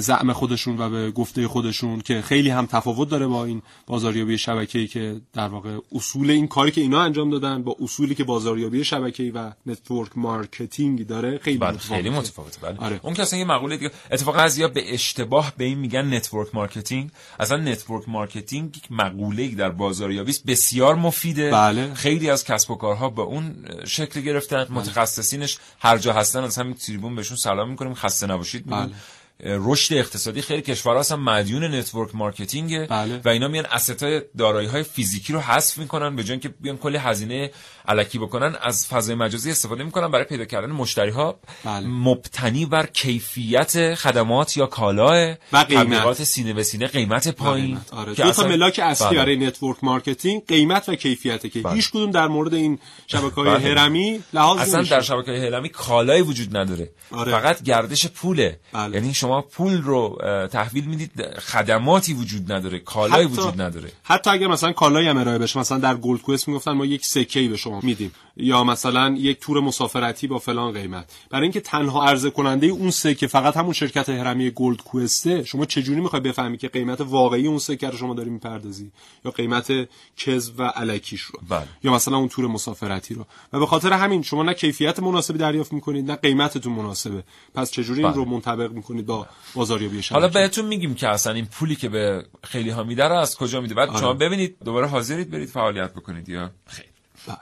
زعم 0.00 0.32
خودشون 0.32 0.78
و 0.78 0.90
به 0.90 1.10
گفته 1.10 1.48
خودشون 1.48 2.00
که 2.00 2.22
خیلی 2.22 2.50
هم 2.50 2.66
تفاوت 2.66 3.08
داره 3.08 3.26
با 3.26 3.44
این 3.44 3.62
بازاریابی 3.86 4.38
شبکه‌ای 4.38 4.86
که 4.86 5.20
در 5.32 5.48
واقع 5.48 5.78
اصول 5.92 6.30
این 6.30 6.46
کاری 6.48 6.70
که 6.70 6.80
اینا 6.80 7.02
انجام 7.02 7.30
دادن 7.30 7.62
با 7.62 7.76
اصولی 7.80 8.14
که 8.14 8.24
بازاریابی 8.24 8.84
شبکه‌ای 8.84 9.30
و 9.30 9.52
network 9.66 10.10
marketing 10.16 11.06
داره 11.06 11.38
خیلی 11.38 11.58
بله 11.58 11.70
متفاوته. 11.70 12.02
خیلی 12.02 12.10
متفاوته 12.10 12.60
بله 12.60 12.76
آره. 12.78 13.00
اون 13.02 13.14
که 13.14 13.22
اصلا 13.22 13.38
یه 13.38 13.44
مقوله 13.44 13.76
دیگه 13.76 13.90
اتفاقا 14.10 14.38
از 14.38 14.58
یا 14.58 14.68
به 14.68 14.94
اشتباه 14.94 15.52
به 15.56 15.64
این 15.64 15.78
میگن 15.78 16.14
network 16.14 16.54
marketing 16.54 17.10
اصلا 17.40 17.56
network 17.56 18.08
marketing 18.08 18.76
یک 18.76 18.92
مقوله 18.92 19.42
ای 19.42 19.54
در 19.54 19.70
بازاریابی 19.70 20.30
است 20.30 20.46
بسیار 20.46 20.94
مفیده 20.94 21.50
بله. 21.50 21.94
خیلی 21.94 22.30
از 22.30 22.44
کسب 22.44 22.70
و 22.70 22.74
کارها 22.74 23.10
به 23.10 23.22
اون 23.22 23.56
شکل 23.86 24.20
گرفتن 24.20 24.66
متخصصینش 24.70 25.58
هر 25.80 25.98
جا 25.98 26.12
هستن 26.12 26.44
از 26.44 26.58
همین 26.58 26.74
تریبون 26.74 27.14
بهشون 27.14 27.36
سلام 27.36 27.70
می‌کنیم 27.70 27.94
خسته 27.94 28.26
نباشید 28.26 28.66
بله. 28.66 28.90
رشد 29.44 29.94
اقتصادی 29.94 30.42
خیلی 30.42 30.62
کشورها 30.62 31.00
هستن 31.00 31.14
مدیون 31.14 31.64
network 31.74 32.14
marketing 32.14 32.86
بله. 32.86 33.20
و 33.24 33.28
اینا 33.28 33.48
میان 33.48 33.66
واسطه‌های 33.66 34.22
دارایی 34.38 34.68
های 34.68 34.82
فیزیکی 34.82 35.32
رو 35.32 35.40
حذف 35.40 35.78
می‌کنن 35.78 36.16
به 36.16 36.24
جای 36.24 36.32
اینکه 36.32 36.48
بیان 36.48 36.76
کلی 36.76 36.96
هزینه 36.96 37.50
الکی 37.88 38.18
بکنن 38.18 38.56
از 38.62 38.86
فضای 38.86 39.14
مجازی 39.14 39.50
استفاده 39.50 39.84
می‌کنن 39.84 40.10
برای 40.10 40.24
پیدا 40.24 40.44
کردن 40.44 40.70
مشتری 40.70 41.10
ها 41.10 41.40
بله. 41.64 41.86
مبتنی 41.86 42.66
بر 42.66 42.86
کیفیت 42.86 43.94
خدمات 43.94 44.56
یا 44.56 44.66
کالا 44.66 45.34
و 45.52 45.56
قیمت. 45.56 46.24
سینه 46.24 46.52
به 46.52 46.62
سینه 46.62 46.86
قیمت 46.86 47.28
پایین. 47.28 47.80
آره. 47.92 48.14
که 48.14 48.22
دو 48.22 48.30
تا 48.30 48.42
اصلا- 48.42 48.48
ملاک 48.48 48.80
اصلی 48.84 49.18
بله. 49.18 49.36
network 49.36 49.76
marketing 49.82 50.46
قیمت 50.48 50.88
و 50.88 50.94
کیفیته 50.94 51.48
که 51.48 51.60
بله. 51.60 51.74
هیچ 51.74 51.90
کدوم 51.90 52.10
در 52.10 52.28
مورد 52.28 52.54
این 52.54 52.78
شبکه‌های 53.06 53.50
بله. 53.50 53.58
هرمی 53.58 54.20
لحاظ 54.32 54.58
اصلا 54.58 54.76
نمیشه. 54.78 54.94
در 54.94 55.00
شبکه 55.00 55.30
های 55.30 55.46
هرمی 55.46 55.68
کالایی 55.68 56.22
وجود 56.22 56.56
نداره 56.56 56.90
آره. 57.10 57.32
فقط 57.32 57.62
گردش 57.62 58.06
پوله 58.06 58.60
بله. 58.72 58.94
یعنی 58.94 59.14
شما 59.14 59.27
پول 59.40 59.82
رو 59.82 60.18
تحویل 60.52 60.84
می‌دید 60.84 61.38
خدماتی 61.38 62.14
وجود 62.14 62.52
نداره 62.52 62.78
کالایی 62.78 63.24
حتی- 63.24 63.32
وجود 63.40 63.60
نداره. 63.60 63.92
حتی 64.02 64.30
اگر 64.30 64.46
مثلا 64.46 64.72
کالایی 64.72 65.08
هم 65.08 65.16
ارائه 65.16 65.38
بشه 65.38 65.60
مثلا 65.60 65.78
در 65.78 65.96
Gold 65.96 66.22
Quest 66.22 66.48
می‌گفتن 66.48 66.72
ما 66.72 66.84
یک 66.84 67.06
سکه 67.06 67.48
به 67.48 67.56
شما 67.56 67.80
میدیم. 67.82 68.12
یا 68.36 68.64
مثلا 68.64 69.14
یک 69.18 69.40
تور 69.40 69.60
مسافرتی 69.60 70.26
با 70.26 70.38
فلان 70.38 70.72
قیمت. 70.72 71.12
برای 71.30 71.42
اینکه 71.42 71.60
تنها 71.60 72.06
عرضه 72.06 72.30
کننده 72.30 72.66
اون 72.66 72.90
سکه 72.90 73.26
فقط 73.26 73.56
همون 73.56 73.72
شرکت 73.72 74.08
هرمی 74.08 74.50
Gold 74.50 74.82
Quest 74.82 75.34
ه 75.34 75.44
شما 75.44 75.64
چجوری 75.64 76.00
می‌خوای 76.00 76.22
بفهمی 76.22 76.58
که 76.58 76.68
قیمت 76.68 77.00
واقعی 77.00 77.46
اون 77.46 77.58
سکه 77.58 77.90
رو 77.90 77.96
شما 77.96 78.14
داری 78.14 78.30
می‌پردازی؟ 78.30 78.90
یا 79.24 79.30
قیمت 79.30 79.72
کذب 80.16 80.54
و 80.58 80.72
الکیش 80.76 81.20
رو؟ 81.20 81.40
بله. 81.48 81.64
یا 81.84 81.92
مثلا 81.94 82.16
اون 82.16 82.28
تور 82.28 82.46
مسافرتی 82.46 83.14
رو؟ 83.14 83.26
و 83.52 83.58
به 83.58 83.66
خاطر 83.66 83.92
همین 83.92 84.22
شما 84.22 84.42
نه 84.42 84.54
کیفیت 84.54 85.00
مناسبی 85.00 85.38
دریافت 85.38 85.72
می‌کنید 85.72 86.10
نه 86.10 86.16
قیمتتون 86.16 86.72
مناسبه. 86.72 87.22
پس 87.54 87.70
چجوری 87.70 88.00
این 88.00 88.08
بله. 88.12 88.16
رو 88.16 88.24
منطبق 88.24 88.72
می‌کنید 88.72 89.06
با 89.06 89.17
بازاریابی 89.54 90.02
شبکه. 90.02 90.14
حالا 90.14 90.28
بهتون 90.28 90.64
میگیم 90.64 90.94
که 90.94 91.08
اصلا 91.08 91.32
این 91.32 91.46
پولی 91.46 91.76
که 91.76 91.88
به 91.88 92.26
خیلی 92.44 92.70
ها 92.70 92.82
میده 92.82 93.04
رو 93.04 93.14
از 93.14 93.36
کجا 93.36 93.60
میده. 93.60 93.74
بعد 93.74 93.88
آره. 93.88 94.00
شما 94.00 94.14
ببینید 94.14 94.56
دوباره 94.64 94.86
حاضرید 94.86 95.30
برید 95.30 95.48
فعالیت 95.48 95.94
بکنید 95.94 96.28
یا 96.28 96.50
خیر. 96.66 96.86
بله. 97.26 97.38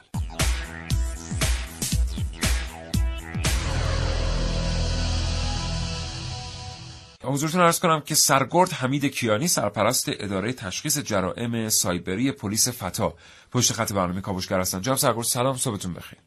حضورتون 7.25 7.61
عرض 7.61 7.81
کنم 7.81 8.01
که 8.01 8.15
سرگرد 8.15 8.73
حمید 8.73 9.05
کیانی 9.05 9.49
سرپرست 9.49 10.09
اداره 10.09 10.53
تشخیص 10.53 10.99
جرائم 10.99 11.69
سایبری 11.69 12.33
پلیس 12.33 12.69
فتا. 12.69 13.15
پشت 13.51 13.73
خط 13.73 13.93
برنامه 13.93 14.21
کاوشگر 14.21 14.61
هستن. 14.61 14.81
جناب 14.81 14.99
سرگرد 14.99 15.25
سلام 15.25 15.57
صبحتون 15.57 15.95
بخیر. 15.95 16.19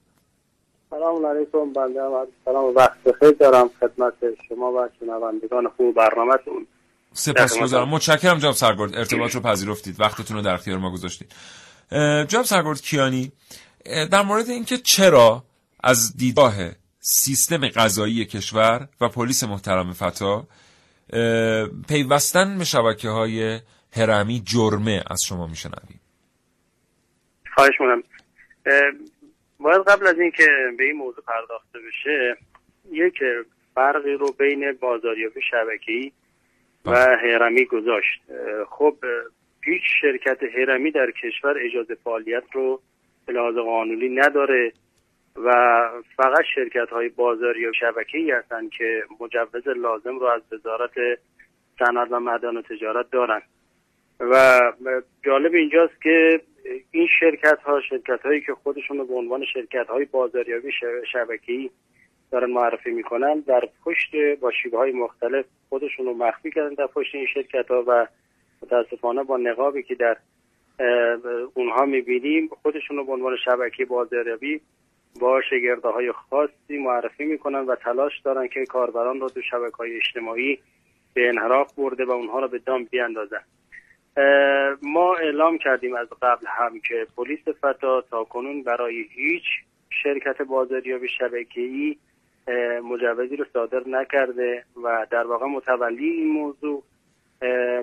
سلام 1.00 1.26
علیکم 1.26 1.74
بنده 1.74 2.04
هم 2.04 2.14
عرض 2.14 2.28
سلام 2.46 2.66
و 2.66 2.74
وقت 2.74 3.04
بخیر 3.04 3.32
دارم 3.32 3.70
خدمت 3.80 4.14
شما 4.50 4.72
و 4.72 4.90
شنوندگان 5.00 5.70
خوب 5.78 5.96
برنامهتون. 5.96 6.68
سپاسگزارم. 7.14 7.90
متشکرم 7.90 8.38
جناب 8.38 8.54
سرگرد. 8.54 8.96
ارتباط 8.96 9.36
رو 9.36 9.42
پذیرفتید. 9.42 10.00
وقتتون 10.00 10.38
رو 10.38 10.44
در 10.44 10.54
اختیار 10.54 10.78
ما 10.78 10.92
گذاشتید. 10.92 11.32
جناب 12.28 12.46
سرگرد 12.46 12.82
کیانی 12.82 13.32
در 14.12 14.22
مورد 14.22 14.50
اینکه 14.50 14.78
چرا 14.78 15.44
از 15.84 16.18
دیدگاه 16.18 16.54
سیستم 17.00 17.68
قضایی 17.68 18.26
کشور 18.26 18.88
و 19.02 19.10
پلیس 19.10 19.44
محترم 19.44 19.94
فتا 19.94 20.48
پیوستن 21.88 22.58
به 22.58 22.64
شبکه 22.64 23.10
های 23.10 23.60
هرمی 23.94 24.42
جرمه 24.46 25.04
از 25.08 25.24
شما 25.28 25.48
میشنویم. 25.48 26.00
خواهش 27.56 27.74
می‌کنم. 27.80 28.04
باید 29.60 29.82
قبل 29.82 30.08
از 30.08 30.20
اینکه 30.20 30.48
به 30.78 30.84
این 30.84 30.96
موضوع 30.96 31.24
پرداخته 31.24 31.80
بشه 31.80 32.38
یک 32.92 33.24
فرقی 33.76 34.14
رو 34.14 34.32
بین 34.40 34.72
بازاریابی 34.72 35.42
شبکه‌ای 35.52 36.12
و 36.86 36.92
هرمی 36.96 37.66
گذاشت. 37.66 38.22
اه، 38.30 38.66
خب 38.66 38.96
هیچ 39.64 39.82
شرکت 40.02 40.44
هرمی 40.44 40.92
در 40.92 41.12
کشور 41.12 41.56
اجازه 41.60 41.96
فعالیت 41.96 42.44
رو 42.54 42.82
به 43.26 43.34
لحاظ 43.34 43.56
قانونی 43.56 44.10
نداره 44.10 44.74
و 45.36 45.90
فقط 46.18 46.44
شرکت 46.56 46.90
های 46.90 47.10
بازاری 47.10 47.66
و 47.66 47.74
شبکه‌ای 47.74 48.32
هستند 48.32 48.72
که 48.72 49.04
مجوز 49.20 49.68
لازم 49.68 50.20
رو 50.20 50.26
از 50.26 50.42
وزارت 50.52 50.92
صنعت 51.80 52.08
و 52.12 52.20
معدن 52.20 52.58
و 52.58 52.62
تجارت 52.62 53.12
دارن. 53.12 53.42
و 54.20 54.62
جالب 55.26 55.54
اینجاست 55.54 56.02
که 56.02 56.42
این 56.92 57.08
شرکت 57.20 57.60
ها 57.66 57.82
شرکت 57.82 58.22
هایی 58.22 58.42
که 58.42 58.54
خودشون 58.54 58.98
رو 58.98 59.06
به 59.06 59.14
عنوان 59.14 59.46
شرکت 59.54 59.88
های 59.88 60.06
بازاریابی 60.06 60.72
شبکه‌ای 61.14 61.70
دارن 62.32 62.52
معرفی 62.52 62.92
می‌کنن 62.92 63.40
در 63.40 63.70
پشت 63.86 64.16
با 64.40 64.52
شیوه 64.52 64.78
های 64.78 64.92
مختلف 64.92 65.46
خودشون 65.70 66.06
رو 66.06 66.14
مخفی 66.14 66.52
کردن 66.52 66.74
در 66.74 66.88
پشت 66.88 67.16
این 67.16 67.28
شرکت 67.34 67.72
ها 67.72 67.84
و 67.88 68.08
متاسفانه 68.62 69.24
با 69.24 69.38
نقابی 69.38 69.84
که 69.84 69.96
در 69.96 70.18
اونها 71.54 71.86
می‌بینیم 71.86 72.50
خودشون 72.62 72.98
رو 72.98 73.06
به 73.06 73.12
عنوان 73.12 73.38
شبکه 73.46 73.86
بازاریابی 73.86 74.62
با 75.20 75.42
شگرده 75.50 75.88
های 75.88 76.12
خاصی 76.12 76.78
معرفی 76.78 77.26
می‌کنن 77.26 77.60
و 77.60 77.76
تلاش 77.76 78.20
دارن 78.24 78.48
که 78.48 78.66
کاربران 78.66 79.20
رو 79.20 79.30
تو 79.30 79.42
شبکه 79.42 79.78
های 79.78 79.96
اجتماعی 79.96 80.60
به 81.14 81.28
انحراف 81.28 81.74
برده 81.74 82.06
و 82.06 82.12
اونها 82.12 82.40
رو 82.40 82.48
به 82.48 82.60
دام 82.60 82.84
بیاندازن. 82.84 83.42
ما 84.82 85.16
اعلام 85.16 85.58
کردیم 85.58 85.96
از 85.96 86.08
قبل 86.22 86.48
هم 86.48 86.80
که 86.80 87.08
پلیس 87.18 87.40
فتا 87.62 88.02
تا 88.02 88.24
کنون 88.24 88.64
برای 88.64 89.06
هیچ 89.12 89.44
شرکت 90.04 90.42
بازاریابی 90.42 91.08
شبکه‌ای 91.20 91.98
مجوزی 92.84 93.36
رو 93.36 93.46
صادر 93.54 93.88
نکرده 93.88 94.64
و 94.84 95.08
در 95.12 95.28
واقع 95.28 95.46
متولی 95.46 96.10
این 96.10 96.28
موضوع 96.28 96.84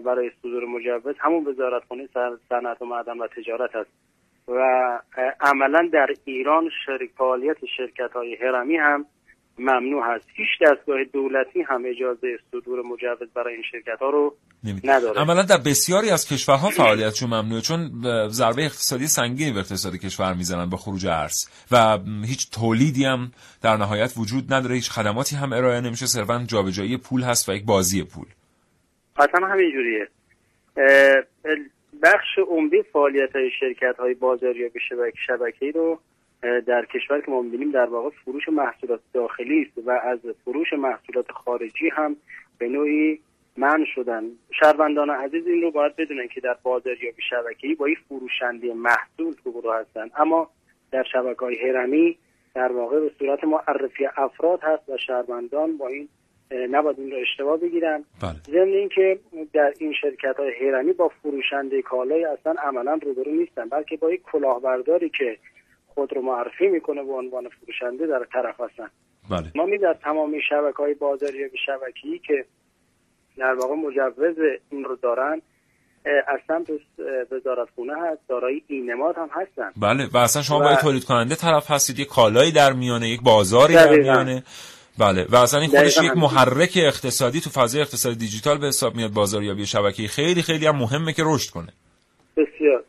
برای 0.04 0.30
صدور 0.42 0.64
مجوز 0.64 1.14
همون 1.18 1.46
وزارتخانه 1.46 2.08
صنعت 2.48 2.82
و 2.82 2.84
معدن 2.84 3.18
و 3.18 3.26
تجارت 3.26 3.76
است. 3.76 3.90
و 4.48 5.00
عملا 5.40 5.88
در 5.92 6.10
ایران 6.24 6.70
شرک 6.86 7.10
فعالیت 7.18 7.56
شرکت 7.76 8.12
های 8.12 8.34
هرمی 8.34 8.76
هم 8.76 9.06
ممنوع 9.58 10.02
هست. 10.06 10.26
هیچ 10.34 10.48
دستگاه 10.62 11.04
دولتی 11.04 11.62
هم 11.62 11.82
اجازه 11.86 12.38
صدور 12.50 12.82
مجوز 12.82 13.28
برای 13.34 13.54
این 13.54 13.62
شرکت 13.72 13.98
ها 14.00 14.10
رو 14.10 14.36
نداره. 14.84 15.20
عملا 15.20 15.42
در 15.42 15.56
بسیاری 15.66 16.10
از 16.10 16.28
کشورها 16.28 16.70
فعالیتشون 16.70 17.28
ممنوعه 17.28 17.60
چون 17.60 17.90
ضربه 18.28 18.64
اقتصادی 18.64 19.06
سنگینی 19.06 19.52
به 19.52 19.58
اقتصاد 19.58 19.96
کشور 19.96 20.34
می‌زنن 20.34 20.70
با 20.70 20.76
خروج 20.76 21.06
ارز 21.06 21.48
و 21.72 21.98
هیچ 22.26 22.50
تولیدی 22.50 23.04
هم 23.04 23.30
در 23.62 23.76
نهایت 23.76 24.12
وجود 24.16 24.52
نداره 24.54 24.74
هیچ 24.74 24.90
خدماتی 24.90 25.36
هم 25.36 25.52
ارائه 25.52 25.80
نمیشه 25.80 26.06
صرفا 26.06 26.44
جابجایی 26.48 26.96
پول 26.96 27.22
هست 27.22 27.48
و 27.48 27.52
یک 27.52 27.64
بازی 27.64 28.04
پول. 28.04 28.26
قطعا 29.16 29.46
همینجوریه 29.46 30.08
بخش 32.02 32.38
عمده 32.50 32.82
فعالیت 32.92 33.36
های 33.36 33.50
شرکت 33.60 33.96
های 33.98 34.14
بازاریابی 34.14 34.80
شبکه 34.88 35.16
شبکه‌ای 35.26 35.72
رو 35.72 36.00
در 36.66 36.84
کشور 36.84 37.20
که 37.20 37.30
ما 37.30 37.42
می‌بینیم 37.42 37.70
در 37.70 37.86
واقع 37.86 38.10
فروش 38.10 38.48
محصولات 38.48 39.00
داخلی 39.12 39.62
است 39.62 39.86
و 39.86 39.90
از 39.90 40.18
فروش 40.44 40.72
محصولات 40.72 41.30
خارجی 41.32 41.88
هم 41.88 42.16
به 42.58 42.68
نوعی 42.68 43.20
من 43.56 43.84
شدن. 43.94 44.24
شهروندان 44.60 45.10
عزیز 45.10 45.46
این 45.46 45.62
رو 45.62 45.70
باید 45.70 45.96
بدونن 45.96 46.28
که 46.28 46.40
در 46.40 46.56
بازاریابی 46.62 47.22
شبکه‌ای 47.30 47.74
با 47.74 47.86
این 47.86 47.96
فروشنده 48.08 48.74
محصول 48.74 49.34
رو 49.44 49.72
هستن. 49.72 50.10
اما 50.16 50.50
در 50.92 51.04
شبکه 51.12 51.40
های 51.40 51.68
هرمی 51.68 52.18
در 52.54 52.72
واقع 52.72 53.00
به 53.00 53.10
صورت 53.18 53.44
معرفی 53.44 54.06
افراد 54.16 54.60
هست 54.62 54.88
و 54.88 54.98
شهروندان 54.98 55.76
با 55.76 55.88
این 55.88 56.08
نباید 56.70 57.00
این 57.00 57.10
رو 57.10 57.16
اشتباه 57.16 57.60
بگیرن. 57.60 58.04
بله. 58.22 58.32
ضمن 58.46 58.72
اینکه 58.72 59.18
در 59.52 59.72
این 59.78 59.92
شرکت 59.92 60.36
های 60.36 60.66
هرمی 60.66 60.92
با 60.92 61.08
فروشنده 61.08 61.82
کالای 61.82 62.24
اصلا 62.24 62.54
عملا 62.62 62.98
روبرو 63.02 63.32
نیستن 63.32 63.68
بلکه 63.68 63.96
با 63.96 64.12
یک 64.12 64.22
کلاهبرداری 64.22 65.08
که 65.08 65.38
خود 65.96 66.12
رو 66.14 66.22
معرفی 66.22 66.66
می‌کنه 66.66 67.02
به 67.04 67.12
عنوان 67.12 67.48
فروشنده 67.48 68.06
در 68.06 68.26
طرف 68.32 68.60
هستن. 68.60 68.90
بله. 69.30 69.46
ما 69.54 69.66
می 69.66 69.78
در 69.78 69.96
تمامی 70.04 70.40
شبکه 70.48 70.76
های 70.76 70.94
بازاری 70.94 71.50
شبکه‌ای 71.66 72.18
که 72.18 72.44
در 73.36 73.54
واقع 73.54 73.74
مجوز 73.74 74.36
این 74.70 74.84
رو 74.84 74.96
دارن 74.96 75.42
از 76.28 76.40
سمت 76.48 76.66
وزارت 77.32 77.68
خونه 77.74 77.92
هست 78.02 78.28
دارای 78.28 78.62
اینماد 78.66 79.16
هم 79.16 79.28
هستن. 79.32 79.72
بله 79.76 80.08
و 80.14 80.16
اصلا 80.16 80.42
شما 80.42 80.58
و... 80.58 80.62
باید 80.62 80.78
تولید 80.78 81.04
کننده 81.04 81.34
طرف 81.34 81.70
هستید 81.70 81.98
یک 81.98 82.08
کالایی 82.08 82.52
در 82.52 82.72
میانه 82.72 83.08
یک 83.08 83.20
بازاری 83.22 83.74
در 83.74 83.90
میانه. 83.90 84.42
بله 84.98 85.26
و 85.30 85.36
اصلا 85.36 85.60
این 85.60 85.70
خودش 85.70 85.96
یک 85.96 86.16
محرک 86.16 86.72
اقتصادی 86.76 87.40
تو 87.40 87.50
فضای 87.50 87.80
اقتصاد 87.80 88.18
دیجیتال 88.18 88.58
به 88.58 88.66
حساب 88.66 88.94
میاد 88.94 89.12
بازاریابی 89.12 89.66
شبکه‌ای. 89.66 90.08
خیلی 90.08 90.42
خیلی 90.42 90.66
هم 90.66 90.76
مهمه 90.76 91.12
که 91.12 91.22
رشد 91.26 91.50
کنه. 91.50 91.72
بسیار. 92.36 92.84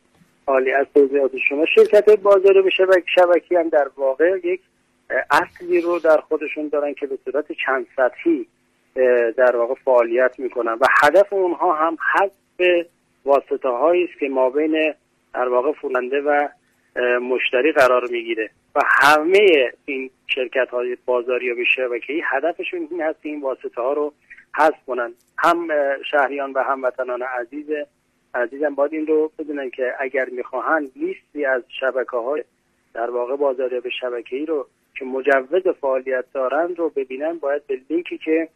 عالی 0.47 0.71
از 0.71 0.85
توضیحات 0.95 1.31
شما. 1.49 1.65
شرکت 1.65 2.09
بازار 2.09 2.61
به 2.61 2.69
شبکه 2.69 3.03
شبکی 3.15 3.55
هم 3.55 3.69
در 3.69 3.87
واقع 3.97 4.39
یک 4.43 4.61
اصلی 5.31 5.81
رو 5.81 5.99
در 5.99 6.17
خودشون 6.17 6.67
دارن 6.67 6.93
که 6.93 7.07
به 7.07 7.17
صورت 7.25 7.51
چند 7.65 7.87
سطحی 7.95 8.47
در 9.37 9.55
واقع 9.55 9.73
فعالیت 9.73 10.39
می‌کنن 10.39 10.73
و 10.73 10.85
هدف 11.01 11.33
اونها 11.33 11.73
هم 11.73 11.97
حذف 12.13 12.85
واسطه 13.25 13.69
هایی 13.69 14.03
است 14.03 14.19
که 14.19 14.29
ما 14.29 14.49
بین 14.49 14.93
در 15.33 15.47
واقع 15.47 15.71
فروشنده 15.71 16.21
و 16.21 16.47
مشتری 17.19 17.71
قرار 17.71 18.07
می‌گیره. 18.11 18.49
و 18.75 18.79
همه 18.85 19.71
این 19.85 20.09
شرکت 20.27 20.69
های 20.69 20.97
بازاری 21.05 21.51
و 21.51 21.65
شبکه‌ای 21.75 22.21
هدفشون 22.25 22.87
این 22.91 23.01
هست 23.01 23.21
که 23.23 23.29
این 23.29 23.41
واسطه 23.41 23.81
ها 23.81 23.93
رو 23.93 24.13
حذف 24.57 24.85
کنن. 24.87 25.13
هم 25.37 25.67
شهریان 26.11 26.51
و 26.51 26.63
هموطنان 26.63 27.21
عزیز 27.21 27.65
عزیزم 28.37 28.75
باید 28.75 28.93
این 28.93 29.07
رو 29.07 29.31
بدونن 29.39 29.69
که 29.69 29.93
اگر 29.99 30.29
می‌خواهند 30.29 30.91
لیستی 30.95 31.45
از 31.45 31.63
شبکه 31.79 32.17
های 32.17 32.43
در 32.93 33.09
واقع 33.09 33.35
بازاری 33.35 33.79
به 33.79 33.89
شبکه 33.89 34.35
ای 34.35 34.45
رو 34.45 34.67
که 34.95 35.05
مجوز 35.05 35.67
فعالیت 35.81 36.25
دارند 36.33 36.79
رو 36.79 36.89
ببینن 36.89 37.37
باید 37.37 37.67
به 37.67 37.79
لینکی 37.89 38.17
که 38.17 38.49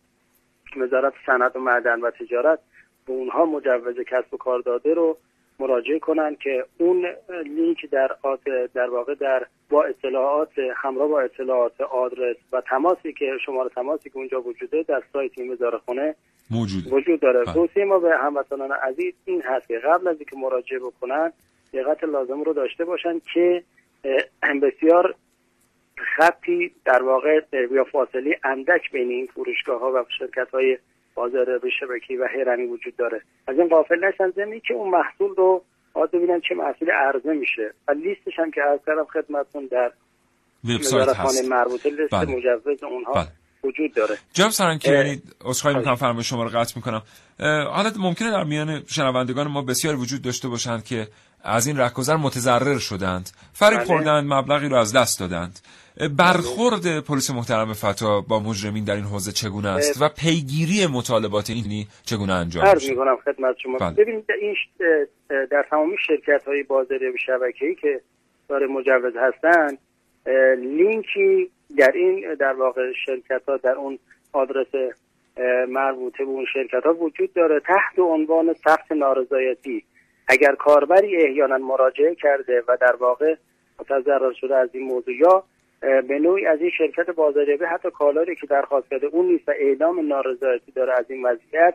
وزارت 0.78 1.14
صنعت 1.26 1.56
و 1.56 1.60
معدن 1.60 2.02
و 2.02 2.12
تجارت 2.12 2.60
به 3.08 3.14
اونها 3.14 3.46
مجوز 3.46 3.96
کسب 4.00 4.34
و 4.34 4.38
کار 4.38 4.60
داده 4.60 4.94
رو 4.94 5.18
مراجعه 5.60 6.00
کنن 6.00 6.36
که 6.36 6.66
اون 6.78 7.06
لینک 7.46 7.90
در 7.92 8.16
آت 8.22 8.44
در 8.74 8.90
واقع 8.90 9.16
در 9.16 9.46
با 9.70 9.84
اطلاعات 9.84 10.52
همراه 10.76 11.08
با 11.08 11.22
اطلاعات 11.22 11.82
آدرس 11.82 12.38
و 12.52 12.62
تماسی 12.62 13.14
که 13.14 13.38
شماره 13.46 13.70
تماسی 13.70 14.10
که 14.10 14.18
اونجا 14.18 14.42
وجوده 14.42 14.84
در 14.84 15.04
سایت 15.14 15.32
این 15.38 15.52
وزارتخانه 15.52 16.16
موجود 16.52 16.94
وجود 16.94 17.20
داره 17.20 17.44
بله. 17.44 17.54
توصیه 17.54 17.86
ما 17.86 18.00
به 18.00 18.18
هموطنان 18.18 18.72
عزیز 18.72 19.14
این 19.26 19.42
هست 19.42 19.68
که 19.68 19.80
قبل 19.80 20.08
از 20.08 20.16
اینکه 20.20 20.38
مراجعه 20.38 20.80
بکنن 20.80 21.32
دقت 21.74 22.04
لازم 22.04 22.42
رو 22.42 22.54
داشته 22.54 22.86
باشن 22.86 23.22
که 23.34 23.64
بسیار 24.62 25.16
خطی 26.18 26.72
در 26.86 27.04
واقع 27.04 27.40
یا 27.72 27.84
فاصله 27.84 28.40
اندک 28.44 28.92
بین 28.92 29.10
این 29.10 29.28
فروشگاه 29.28 29.80
ها 29.80 29.92
و 29.92 30.06
شرکت 30.20 30.52
های 30.54 30.78
بازار 31.16 31.60
شبکی 31.80 32.18
و 32.18 32.28
هرمی 32.28 32.66
وجود 32.66 32.96
داره 32.96 33.22
از 33.48 33.60
این 33.60 33.68
قافل 33.68 34.06
نشن 34.06 34.30
زمینی 34.30 34.60
که 34.60 34.74
اون 34.74 34.90
محصول 34.90 35.36
رو 35.36 35.64
باید 35.94 36.12
ببینن 36.12 36.42
چه 36.50 36.56
محصول 36.56 36.92
عرضه 36.92 37.34
میشه 37.34 37.74
و 37.88 37.92
لیستش 37.92 38.40
هم 38.40 38.52
که 38.52 38.62
از 38.64 38.80
طرف 38.86 39.08
خدمتون 39.08 39.66
در 39.66 39.92
وبسایت 40.64 41.10
هست 41.10 41.50
مربوطه 41.50 41.90
لیست 41.90 42.12
بله. 42.12 42.36
مجوز 42.36 42.84
اونها 42.84 43.14
بله. 43.14 43.28
وجود 43.64 43.94
داره. 43.94 44.18
جناب 44.34 44.52
سرانکیانی 44.52 45.22
عذرخواهی 45.42 45.78
می‌کنم 45.78 45.96
فرمایش 45.96 46.30
شما 46.30 46.44
رو 46.44 46.50
قطع 46.50 46.74
می‌کنم. 46.76 47.02
حالا 47.70 47.92
ممکنه 48.00 48.32
در 48.32 48.44
میان 48.44 48.84
شنوندگان 48.88 49.48
ما 49.48 49.62
بسیار 49.62 49.96
وجود 49.96 50.22
داشته 50.22 50.48
باشند 50.48 50.86
که 50.86 51.08
از 51.44 51.68
این 51.68 51.78
رهگذر 51.78 52.16
متضرر 52.16 52.78
شدند 52.78 53.30
فریب 53.54 53.78
بله. 53.78 53.86
خوردند 53.86 54.34
مبلغی 54.34 54.70
رو 54.70 54.76
از 54.76 54.96
دست 54.96 55.20
دادند. 55.20 55.60
برخورد 56.18 57.00
پلیس 57.00 57.32
محترم 57.32 57.74
فتا 57.74 58.22
با 58.22 58.40
مجرمین 58.40 58.84
در 58.84 58.96
این 58.96 59.04
حوزه 59.04 59.32
چگونه 59.32 59.70
است 59.70 60.02
و 60.02 60.10
پیگیری 60.10 60.88
مطالبات 60.88 61.50
اینی 61.50 61.88
چگونه 62.06 62.34
انجام 62.34 62.74
میشه؟ 62.74 62.90
می‌کنم 62.90 63.18
خدمت 63.26 63.56
شما. 63.64 63.78
بله. 63.78 63.92
ببینید 63.92 64.26
این 64.42 64.56
در 65.30 65.66
تمامی 65.70 65.96
شرکت 66.08 66.48
های 66.48 66.64
بازاری 66.64 67.06
شبکه‌ای 67.26 67.76
که 67.76 68.02
داره 68.50 68.68
مجوز 68.68 69.14
هستند 69.18 69.78
لینکی 70.58 71.52
در 71.78 71.92
این 71.92 72.34
در 72.34 72.54
واقع 72.54 72.92
شرکت 73.06 73.42
ها 73.48 73.58
در 73.58 73.76
اون 73.76 74.00
آدرس 74.34 74.94
مربوطه 75.68 76.26
به 76.26 76.32
اون 76.32 76.46
شرکت 76.54 76.84
ها 76.84 76.94
وجود 76.94 77.34
داره 77.34 77.60
تحت 77.60 78.00
عنوان 78.00 78.54
ثبت 78.54 78.92
نارضایتی. 78.92 79.84
اگر 80.28 80.56
کاربری 80.56 81.18
احیانا 81.18 81.58
مراجعه 81.58 82.16
کرده 82.16 82.64
و 82.68 82.78
در 82.82 82.96
واقع 82.96 83.36
متضرر 83.80 84.34
شده 84.34 84.56
از 84.56 84.70
این 84.74 84.84
موضوع 84.84 85.16
یا 85.16 85.44
به 85.82 86.20
نوعی 86.20 86.46
از 86.46 86.62
این 86.62 86.70
شرکت 86.78 87.10
بازاریابی 87.10 87.66
حتی 87.66 87.92
کالاری 87.92 88.36
که 88.36 88.48
درخواست 88.48 88.90
کرده 88.90 89.08
اون 89.08 89.26
نیست 89.26 89.50
و 89.50 89.52
اعلام 89.52 90.08
نارضایتی 90.08 90.72
داره 90.72 90.94
از 90.94 91.06
این 91.12 91.26
وضعیت 91.26 91.74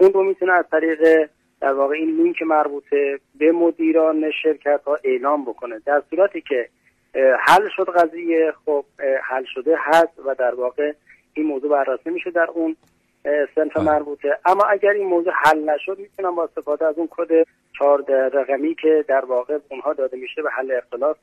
اون 0.00 0.12
رو 0.12 0.22
می‌تونه 0.22 0.52
از 0.52 0.64
طریق 0.70 1.28
در 1.60 1.72
واقع 1.72 1.94
این 1.94 2.16
لینک 2.16 2.42
مربوطه 2.42 3.18
به 3.38 3.52
مدیران 3.52 4.30
شرکت 4.42 4.80
ها 4.86 4.98
اعلام 5.04 5.44
بکنه. 5.44 5.80
در 5.86 6.02
صورتی 6.10 6.40
که 6.40 6.68
حل 7.40 7.68
شد 7.76 7.88
قضیه 7.90 8.52
خب 8.64 8.84
حل 9.22 9.44
شده 9.54 9.76
هست 9.78 10.18
و 10.24 10.34
در 10.34 10.54
واقع 10.54 10.92
این 11.34 11.46
موضوع 11.46 11.70
بررسی 11.70 12.10
میشه 12.10 12.30
در 12.30 12.46
اون 12.50 12.76
سنف 13.54 13.76
بله. 13.76 13.84
مربوطه 13.84 14.38
اما 14.44 14.64
اگر 14.64 14.90
این 14.90 15.06
موضوع 15.06 15.32
حل 15.32 15.70
نشد 15.70 15.98
می‌تونم 15.98 16.34
با 16.34 16.44
استفاده 16.44 16.86
از 16.86 16.98
اون 16.98 17.08
کد 17.10 17.46
چهار 17.78 18.04
رقمی 18.32 18.74
که 18.74 19.04
در 19.08 19.24
واقع 19.24 19.58
اونها 19.70 19.92
داده 19.92 20.16
میشه 20.16 20.42
به 20.42 20.50
حل 20.50 20.72
اختلاف 20.72 21.16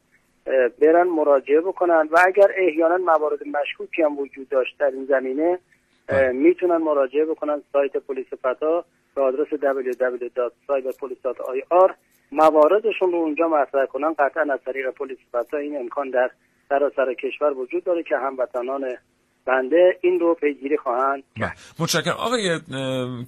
برن 0.81 1.07
مراجعه 1.07 1.61
بکنن 1.61 2.09
و 2.11 2.19
اگر 2.25 2.51
احیانا 2.57 2.97
موارد 2.97 3.39
مشکوکی 3.47 4.01
هم 4.01 4.19
وجود 4.19 4.49
داشت 4.49 4.77
در 4.79 4.91
این 4.91 5.05
زمینه 5.05 5.59
بله. 6.07 6.31
می‌تونن 6.31 6.77
مراجعه 6.77 7.25
بکنن 7.25 7.61
سایت 7.73 7.97
پلیس 7.97 8.27
فتا 8.41 8.85
به 9.15 9.21
آدرس 9.21 9.47
www.cyberpolice.ir 9.47 11.91
مواردشون 12.31 13.11
رو 13.11 13.17
اونجا 13.17 13.47
مطرح 13.47 13.85
کنن. 13.85 14.15
قطعا 14.19 14.53
از 14.53 14.59
طریق 14.65 14.89
پلیس 14.89 15.17
فتا 15.31 15.57
این 15.57 15.77
امکان 15.77 16.09
در 16.09 16.31
سراسر 16.69 17.13
کشور 17.13 17.57
وجود 17.57 17.83
داره 17.83 18.03
که 18.03 18.17
هموطنان 18.17 18.97
بنده 19.45 19.97
این 20.01 20.19
رو 20.19 20.35
پیگیری 20.35 20.77
خواهند 20.77 21.23
بله. 21.37 21.51
متشکرم. 21.79 22.13
آقای 22.13 22.59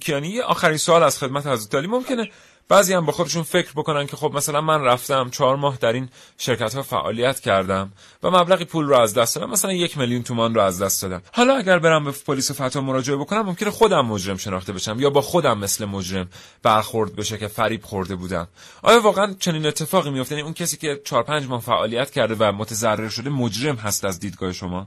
کیانی 0.00 0.40
آخرین 0.40 0.76
سوال 0.76 1.02
از 1.02 1.18
خدمت 1.18 1.46
حضرت 1.46 1.74
علی 1.74 1.86
ممکنه 1.86 2.28
بعضی 2.68 2.94
هم 2.94 3.06
با 3.06 3.12
خودشون 3.12 3.42
فکر 3.42 3.72
بکنن 3.76 4.06
که 4.06 4.16
خب 4.16 4.32
مثلا 4.34 4.60
من 4.60 4.84
رفتم 4.84 5.30
چهار 5.30 5.56
ماه 5.56 5.78
در 5.80 5.92
این 5.92 6.08
شرکت 6.38 6.74
ها 6.74 6.82
فعالیت 6.82 7.40
کردم 7.40 7.92
و 8.22 8.30
مبلغی 8.30 8.64
پول 8.64 8.86
رو 8.86 8.94
از 8.96 9.14
دست 9.14 9.36
دادم. 9.36 9.50
مثلا 9.50 9.72
یک 9.72 9.98
میلیون 9.98 10.22
تومان 10.22 10.54
رو 10.54 10.60
از 10.60 10.82
دست 10.82 11.02
دادم. 11.02 11.22
حالا 11.32 11.54
اگر 11.54 11.78
برم 11.78 12.04
به 12.04 12.10
پلیس 12.26 12.60
فتا 12.60 12.80
مراجعه 12.80 13.16
بکنم 13.16 13.42
ممکنه 13.42 13.70
خودم 13.70 14.06
مجرم 14.06 14.36
شناخته 14.36 14.72
بشم 14.72 14.96
یا 15.00 15.10
با 15.10 15.20
خودم 15.20 15.58
مثل 15.58 15.84
مجرم 15.84 16.28
برخورد 16.62 17.16
بشه 17.16 17.38
که 17.38 17.46
فریب 17.46 17.82
خورده 17.82 18.16
بودم. 18.16 18.48
آیا 18.82 19.00
واقعا 19.00 19.34
چنین 19.40 19.66
اتفاقی 19.66 20.10
میفته 20.10 20.34
یعنی 20.34 20.44
اون 20.44 20.54
کسی 20.54 20.76
که 20.76 21.00
چهار 21.04 21.22
پنج 21.22 21.48
ماه 21.48 21.60
فعالیت 21.60 22.10
کرده 22.10 22.34
و 22.38 22.52
متضرر 22.52 23.08
شده 23.08 23.30
مجرم 23.30 23.76
هست 23.76 24.04
از 24.04 24.20
دیدگاه 24.20 24.52
شما؟ 24.52 24.86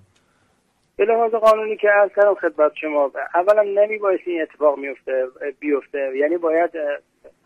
به 0.95 1.05
لحاظ 1.05 1.31
قانونی 1.31 1.77
که 1.77 1.87
از 2.03 2.09
کردم 2.15 2.35
خدمت 2.35 2.71
شما. 2.81 3.11
اولا 3.35 3.61
نمی 3.61 3.99
این 4.25 4.41
اتفاق 4.41 4.77
میفته 4.77 5.25
بیفته. 5.59 6.11
یعنی 6.17 6.37
باید 6.37 6.71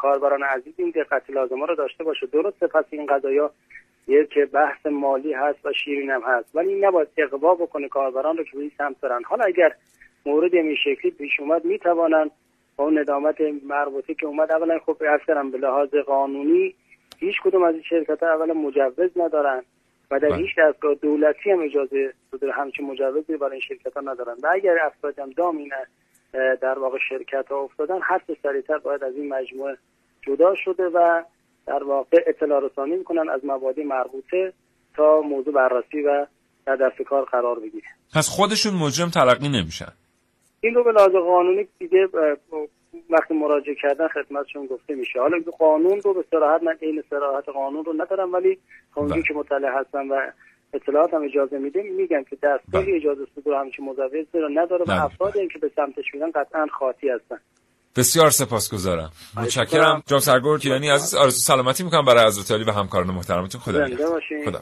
کاربران 0.06 0.44
عزیز 0.44 0.74
این 0.78 0.90
دقت 0.90 1.30
لازمه 1.30 1.66
رو 1.66 1.76
داشته 1.76 2.04
باشه. 2.04 2.28
درسته 2.28 2.68
پس 2.68 2.86
این 2.90 3.06
قضایا 3.06 3.52
یک 4.08 4.40
بحث 4.40 4.86
مالی 4.86 5.34
هست 5.34 5.66
و 5.66 5.74
شیرین 5.74 6.10
هم 6.10 6.22
هست. 6.26 6.56
ولی 6.56 6.74
این 6.74 6.86
نباید 6.86 7.08
اقوا 7.18 7.56
بکنه. 7.56 7.88
کاربران 7.88 8.38
رو 8.38 8.44
که 8.44 8.58
این 8.58 8.72
سمت 8.78 9.02
برن 9.02 9.24
حالا 9.24 9.44
اگر 9.46 9.76
مورد 10.26 10.56
این 10.56 10.76
شکلی 10.76 11.12
پیش 11.12 11.40
اومد 11.40 11.66
می‌توانن 11.66 12.30
با 12.76 12.84
اون 12.84 13.00
ندامت 13.00 13.36
مربوطه 13.64 14.14
که 14.14 14.26
اومد 14.26 14.52
اولا 14.52 14.80
خب 14.80 14.98
از 15.10 15.20
کردم 15.28 15.52
به 15.52 15.58
لحاظ 15.58 15.96
قانونی 15.96 16.76
هیچ 17.20 17.36
کدوم 17.44 17.64
از 17.64 17.74
این 17.74 17.84
شرکت 17.84 18.24
ها 18.24 18.34
اولا 18.34 18.54
مجوز 18.54 19.10
ندارن 19.16 19.62
و 20.12 20.20
در 20.20 20.30
بله. 20.30 20.38
هیچ 20.38 20.50
دستگاه 20.58 20.94
دولتی 20.94 21.52
هم 21.52 21.60
اجازه 21.60 22.14
صدور 22.32 22.50
همچین 22.50 22.86
مجوزی 22.86 23.38
برای 23.38 23.52
این 23.52 23.62
شرکت 23.62 23.94
ها 23.94 24.02
ندارن. 24.02 24.36
و 24.44 24.50
اگر 24.54 24.78
افراد 24.86 25.20
هم 25.20 25.30
دام 25.30 25.58
در 26.62 26.80
واقع 26.80 26.98
شرکت 27.10 27.48
ها 27.52 27.58
افتادن 27.58 28.00
هر 28.02 28.22
سریعتر 28.44 28.78
باید 28.78 29.04
از 29.04 29.16
این 29.16 29.30
مجموعه 29.30 29.78
جدا 30.28 30.56
شده 30.56 30.84
و 30.84 31.24
در 31.68 31.84
واقع 31.84 32.24
اطلاع 32.28 32.66
رسانی 32.66 32.96
می‌کنن 32.96 33.30
از 33.30 33.42
مبادی 33.44 33.84
مربوطه 33.84 34.54
تا 34.96 35.22
موضوع 35.22 35.54
بررسی 35.54 36.02
و 36.02 36.26
در 36.66 36.76
دست 36.76 37.02
کار 37.02 37.26
قرار 37.26 37.60
بگیره. 37.60 37.88
پس 38.16 38.30
خودشون 38.30 38.74
مجرم 38.74 39.10
تلقی 39.10 39.50
نمیشن. 39.50 39.92
این 40.62 40.74
رو 40.74 40.84
به 40.84 40.92
لحاظ 40.92 41.12
قانونی 41.12 41.68
دیگه 41.80 42.08
وقتی 43.10 43.34
مراجعه 43.34 43.76
کردن 43.76 44.08
خدمتشون 44.08 44.66
گفته 44.66 44.96
میشه. 44.96 45.20
حالا 45.20 45.38
این 45.38 45.46
قانون 45.60 46.02
رو 46.02 46.14
به 46.14 46.26
صراحت 46.32 46.64
من 46.64 46.76
این 46.80 47.04
صراحت 47.10 47.50
قانون 47.50 47.86
رو 47.86 47.94
ندارم 47.94 48.34
ولی 48.34 48.58
تا 48.96 49.02
اونجایی 49.02 49.24
که 49.24 49.34
مطلع 49.34 49.80
هستم 49.80 50.12
و 50.12 50.32
اطلاعات 50.74 51.14
هم 51.14 51.24
اجازه 51.24 51.58
میده 51.58 51.84
میگم 51.84 52.24
که 52.24 52.38
دستگاهی 52.44 52.96
اجازه 52.96 53.26
صدور 53.36 53.60
همچین 53.60 53.86
مجوز 53.86 54.26
رو 54.34 54.50
نداره 54.50 54.82
و 54.82 54.86
بله. 54.86 55.04
افرادی 55.04 55.40
هم 55.40 55.48
که 55.48 55.60
به 55.60 55.72
سمتش 55.76 56.06
میرن 56.14 56.32
قطعا 56.32 56.68
خاطی 56.72 57.10
هستن. 57.10 57.40
بسیار 57.96 58.30
سپاسگزارم. 58.30 59.12
متشکرم. 59.36 60.04
جناب 60.08 60.22
سرگور 60.22 60.60
کیانی 60.60 60.90
عزیز 60.90 61.16
آرزو 61.16 61.40
سلامتی 61.40 61.84
می‌کنم 61.84 62.06
برای 62.06 62.28
حضرت 62.28 62.52
علی 62.52 62.64
و 62.64 62.72
همکاران 62.72 63.08
محترمتون. 63.08 63.62
خدا 63.62 63.86
نگهدار. 63.86 64.10
باشین. 64.10 64.58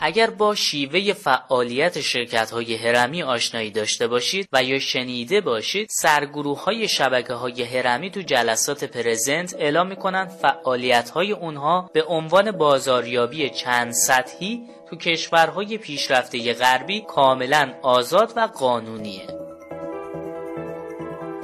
اگر 0.00 0.30
با 0.30 0.54
شیوه 0.54 1.12
فعالیت 1.12 2.00
شرکت 2.00 2.50
های 2.50 2.76
هرمی 2.76 3.22
آشنایی 3.22 3.70
داشته 3.70 4.06
باشید 4.06 4.48
و 4.52 4.62
یا 4.62 4.78
شنیده 4.78 5.40
باشید 5.40 5.88
سرگروه 5.90 6.64
های 6.64 6.88
شبکه 6.88 7.34
های 7.34 7.62
هرمی 7.62 8.10
تو 8.10 8.20
جلسات 8.20 8.84
پرزنت 8.84 9.54
اعلام 9.58 9.86
می‌کنن 9.86 10.24
فعالیت 10.26 11.10
های 11.10 11.32
اونها 11.32 11.90
به 11.92 12.04
عنوان 12.04 12.50
بازاریابی 12.50 13.50
چند 13.50 13.92
سطحی 13.92 14.62
تو 14.90 14.96
کشورهای 14.96 15.78
پیشرفته 15.78 16.54
غربی 16.54 17.00
کاملا 17.00 17.74
آزاد 17.82 18.32
و 18.36 18.40
قانونیه 18.40 19.26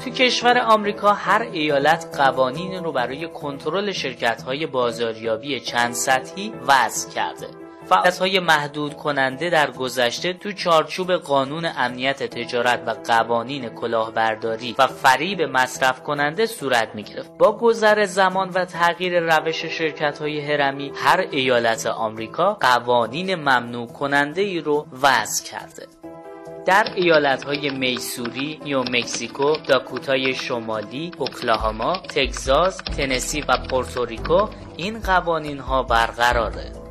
تو 0.04 0.10
کشور 0.10 0.58
آمریکا 0.58 1.12
هر 1.12 1.42
ایالت 1.42 2.18
قوانین 2.18 2.84
رو 2.84 2.92
برای 2.92 3.28
کنترل 3.28 3.92
شرکت‌های 3.92 4.66
بازاریابی 4.66 5.60
چند 5.60 5.92
سطحی 5.92 6.52
وضع 6.66 7.10
کرده. 7.10 7.63
فعالیت‌های 7.88 8.40
محدود 8.40 8.94
کننده 8.97 9.51
در 9.51 9.70
گذشته 9.70 10.33
تو 10.33 10.53
چارچوب 10.53 11.12
قانون 11.12 11.70
امنیت 11.77 12.23
تجارت 12.23 12.83
و 12.87 12.90
قوانین 12.90 13.68
کلاهبرداری 13.68 14.75
و 14.79 14.87
فریب 14.87 15.42
مصرف 15.42 16.03
کننده 16.03 16.47
صورت 16.47 16.88
می‌گرفت. 16.94 17.38
با 17.38 17.59
گذر 17.59 18.05
زمان 18.05 18.49
و 18.49 18.64
تغییر 18.64 19.20
روش 19.20 19.64
شرکت‌های 19.64 20.40
هرمی 20.40 20.92
هر 20.97 21.27
ایالت 21.31 21.87
آمریکا 21.87 22.55
قوانین 22.61 23.35
ممنوع 23.35 23.87
کننده 23.87 24.42
ای 24.42 24.61
رو 24.61 24.87
وضع 25.03 25.44
کرده. 25.44 25.87
در 26.66 26.87
ایالتهای 26.94 27.70
میسوری، 27.70 28.61
نیو 28.64 28.83
مکزیکو، 28.83 29.57
داکوتای 29.57 30.35
شمالی، 30.35 31.12
اوکلاهاما، 31.18 31.97
تگزاس، 31.97 32.77
تنسی 32.77 33.40
و 33.40 33.57
پورتوریکو 33.70 34.49
این 34.77 35.01
قوانین 35.01 35.59
ها 35.59 35.83
برقراره. 35.83 36.84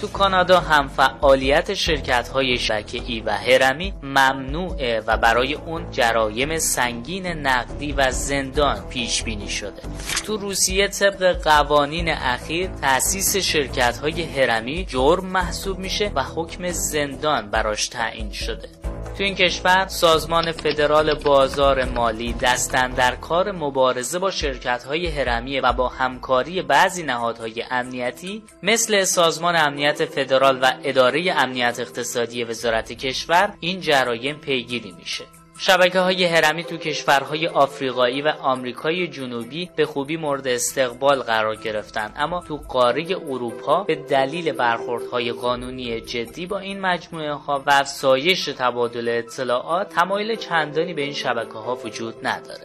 تو 0.00 0.08
کانادا 0.08 0.60
هم 0.60 0.88
فعالیت 0.88 1.74
شرکت 1.74 2.28
های 2.28 2.58
شرکه‌ای 2.58 3.20
و 3.20 3.30
هرمی 3.30 3.94
ممنوعه 4.02 5.02
و 5.06 5.16
برای 5.16 5.54
اون 5.54 5.90
جرایم 5.90 6.58
سنگین 6.58 7.26
نقدی 7.26 7.92
و 7.92 8.10
زندان 8.10 8.88
پیش 8.88 9.22
بینی 9.22 9.48
شده. 9.48 9.82
تو 10.26 10.36
روسیه 10.36 10.88
طبق 10.88 11.42
قوانین 11.42 12.08
اخیر 12.08 12.70
تأسیس 12.80 13.36
شرکت 13.36 13.98
های 13.98 14.22
هرمی 14.22 14.84
جرم 14.84 15.26
محسوب 15.26 15.78
میشه 15.78 16.12
و 16.14 16.22
حکم 16.22 16.70
زندان 16.70 17.50
براش 17.50 17.88
تعیین 17.88 18.32
شده. 18.32 18.68
تو 19.16 19.24
این 19.24 19.34
کشور 19.34 19.86
سازمان 19.88 20.52
فدرال 20.52 21.14
بازار 21.14 21.84
مالی 21.84 22.32
دستن 22.32 22.90
در 22.90 23.16
کار 23.16 23.52
مبارزه 23.52 24.18
با 24.18 24.30
شرکت 24.30 24.84
های 24.84 25.06
هرمی 25.06 25.60
و 25.60 25.72
با 25.72 25.88
همکاری 25.88 26.62
بعضی 26.62 27.02
نهادهای 27.02 27.64
امنیتی 27.70 28.42
مثل 28.62 29.04
سازمان 29.04 29.56
امنیت 29.56 30.04
فدرال 30.04 30.58
و 30.62 30.72
اداره 30.84 31.34
امنیت 31.36 31.80
اقتصادی 31.80 32.44
وزارت 32.44 32.92
کشور 32.92 33.54
این 33.60 33.80
جرایم 33.80 34.36
پیگیری 34.36 34.94
میشه. 34.98 35.35
شبکه 35.58 36.00
های 36.00 36.24
هرمی 36.24 36.64
تو 36.64 36.76
کشورهای 36.76 37.46
آفریقایی 37.46 38.22
و 38.22 38.28
آمریکای 38.28 39.08
جنوبی 39.08 39.70
به 39.76 39.86
خوبی 39.86 40.16
مورد 40.16 40.48
استقبال 40.48 41.22
قرار 41.22 41.56
گرفتن. 41.56 42.12
اما 42.16 42.40
تو 42.48 42.56
قاره 42.56 43.16
اروپا 43.28 43.84
به 43.84 43.94
دلیل 43.94 44.52
برخوردهای 44.52 45.32
قانونی 45.32 46.00
جدی 46.00 46.46
با 46.46 46.58
این 46.58 46.80
مجموعه 46.80 47.32
ها 47.32 47.62
و 47.66 47.70
افزایش 47.70 48.44
تبادل 48.44 49.08
اطلاعات 49.08 49.88
تمایل 49.88 50.34
چندانی 50.34 50.94
به 50.94 51.02
این 51.02 51.12
شبکه 51.12 51.58
ها 51.58 51.74
وجود 51.74 52.14
نداره. 52.26 52.64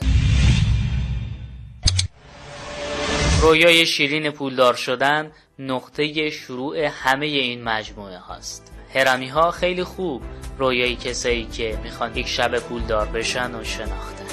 رویای 3.42 3.86
شیرین 3.86 4.32
پولدار 4.32 4.74
شدن 4.74 5.32
نقطه 5.60 6.30
شروع 6.30 6.78
همه 6.78 7.26
این 7.26 7.64
مجموعه 7.64 8.18
هاست. 8.18 8.74
هرمی 8.94 9.28
ها 9.28 9.52
خیلی 9.52 9.84
خوب 9.84 10.22
رویای 10.62 10.96
کسایی 10.96 11.46
که 11.46 11.80
می‌خوان 11.84 12.18
یک 12.18 12.28
شب 12.28 12.60
پولدار 12.60 13.08
بشن 13.08 13.56
و 13.56 13.64
شناختن 13.64 14.26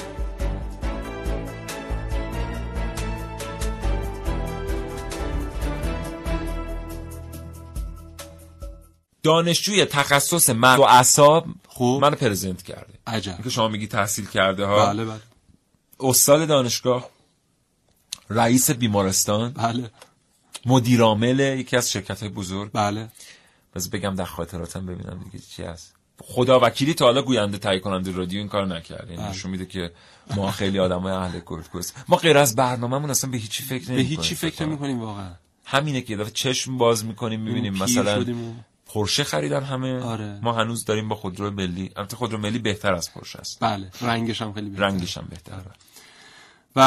دانشجوی 9.23 9.85
تخصص 9.85 10.49
مغز 10.49 10.79
و 10.79 10.81
اعصاب 10.81 11.45
خوب؟ 11.67 12.01
منو 12.01 12.15
پرزنت 12.15 12.63
کرده. 12.63 12.93
عجب. 13.07 13.43
که 13.43 13.49
شما 13.49 13.67
میگی 13.67 13.87
تحصیل 13.87 14.25
کرده 14.25 14.65
ها؟ 14.65 14.85
بله 14.85 15.05
بله. 15.05 15.21
استاد 15.99 16.47
دانشگاه 16.47 17.09
رئیس 18.29 18.71
بیمارستان 18.71 19.51
بله. 19.51 19.91
مدیر 20.65 21.01
عامل 21.01 21.39
یکی 21.39 21.77
از 21.77 21.91
شرکت 21.91 22.19
های 22.19 22.29
بزرگ. 22.29 22.71
بله. 22.73 23.09
بس 23.75 23.89
بگم 23.89 24.15
در 24.15 24.25
خاطراتم 24.25 24.85
ببینم 24.85 25.23
دیگه 25.23 25.45
چی 25.45 25.63
هست. 25.63 25.98
خدا 26.23 26.59
وکیلی 26.59 26.93
تا 26.93 27.05
حالا 27.05 27.21
گوینده 27.21 27.57
تهیه 27.57 27.79
کننده 27.79 28.11
رادیو 28.11 28.39
این 28.39 28.47
کار 28.47 28.65
نکرده 28.65 29.11
این 29.11 29.19
بله. 29.19 29.29
نشون 29.29 29.51
میده 29.51 29.65
که 29.65 29.91
ما 30.35 30.51
خیلی 30.51 30.79
آدمای 30.79 31.13
اهل 31.13 31.39
گلگوز 31.39 31.93
ما 32.07 32.17
غیر 32.17 32.37
از 32.37 32.55
برنامه‌مون 32.55 33.09
اصلا 33.09 33.29
به 33.29 33.37
هیچی 33.37 33.63
فکر 33.63 33.87
به 33.87 33.93
نمی‌کنیم 33.93 34.17
هیچی 34.17 34.35
فکر 34.35 34.65
نمی 34.65 34.77
کنیم 34.77 34.99
واقعا. 34.99 35.31
همینه 35.65 36.01
که 36.01 36.17
دفعه 36.17 36.31
چشم 36.31 36.77
باز 36.77 37.05
می‌کنیم 37.05 37.39
می‌بینیم 37.39 37.73
مثلا 37.73 38.25
پرشه 38.93 39.23
خریدن 39.23 39.63
همه. 39.63 40.03
آره. 40.03 40.39
ما 40.41 40.53
هنوز 40.53 40.85
داریم 40.85 41.07
با 41.07 41.15
خودرو 41.15 41.51
ملی 41.51 41.91
البته 41.95 42.15
خودرو 42.15 42.37
ملی 42.37 42.59
بهتر 42.59 42.93
از 42.93 43.13
پرشه 43.13 43.39
است. 43.39 43.57
بله 43.59 43.91
رنگش 44.01 44.41
هم 44.41 44.53
خیلی 44.53 44.69
بهتره. 44.69 44.87
رنگش 44.87 45.17
هم 45.17 45.27
بهتره. 45.29 45.61
و 46.75 46.81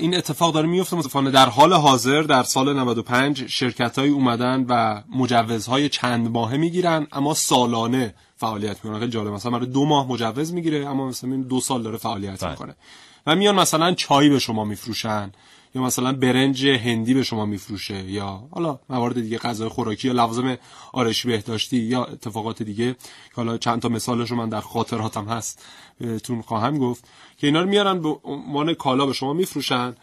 این 0.00 0.16
اتفاق 0.16 0.54
داره 0.54 0.68
میفته 0.68 0.96
متفانه 0.96 1.30
در 1.30 1.48
حال 1.48 1.72
حاضر 1.72 2.22
در 2.22 2.42
سال 2.42 2.76
95 2.76 3.46
شرکت 3.46 3.98
های 3.98 4.08
اومدن 4.08 4.64
و 4.68 5.02
مجوزهای 5.16 5.88
چند 5.88 6.28
ماهه 6.28 6.56
می‌گیرن 6.56 7.06
اما 7.12 7.34
سالانه 7.34 8.14
فعالیت 8.44 8.84
می‌کنه. 8.84 8.98
خیلی 9.00 9.12
جالب. 9.12 9.28
مثلا 9.28 9.52
برای 9.52 9.66
دو 9.66 9.84
ماه 9.84 10.08
مجوز 10.08 10.52
می‌گیره 10.52 10.86
اما 10.88 11.08
مثلا 11.08 11.30
این 11.30 11.42
دو 11.42 11.60
سال 11.60 11.82
داره 11.82 11.96
فعالیت 11.96 12.40
بله. 12.40 12.50
می‌کنه. 12.50 12.74
و 13.26 13.36
میان 13.36 13.54
مثلا 13.54 13.94
چای 13.94 14.28
به 14.28 14.38
شما 14.38 14.64
میفروشن 14.64 15.32
یا 15.74 15.82
مثلا 15.82 16.12
برنج 16.12 16.66
هندی 16.66 17.14
به 17.14 17.22
شما 17.22 17.46
میفروشه 17.46 18.10
یا 18.10 18.42
حالا 18.50 18.78
موارد 18.90 19.14
دیگه 19.14 19.38
غذای 19.38 19.68
خوراکی 19.68 20.08
یا 20.08 20.14
لوازم 20.14 20.56
آرایشی 20.92 21.28
بهداشتی 21.28 21.76
یا 21.76 22.04
اتفاقات 22.04 22.62
دیگه. 22.62 22.92
که 22.94 23.36
حالا 23.36 23.58
چند 23.58 23.82
تا 23.82 23.88
مثالش 23.88 24.30
رو 24.30 24.36
من 24.36 24.48
در 24.48 24.60
خاطراتم 24.60 25.24
هست 25.24 25.64
بهتون 26.00 26.42
خواهم 26.42 26.78
گفت. 26.78 27.04
که 27.38 27.46
اینا 27.46 27.60
رو 27.60 27.68
میارن 27.68 28.02
به 28.02 28.16
عنوان 28.24 28.74
کالا 28.74 29.06
به 29.06 29.12
شما 29.12 29.32
میفروشن. 29.32 29.94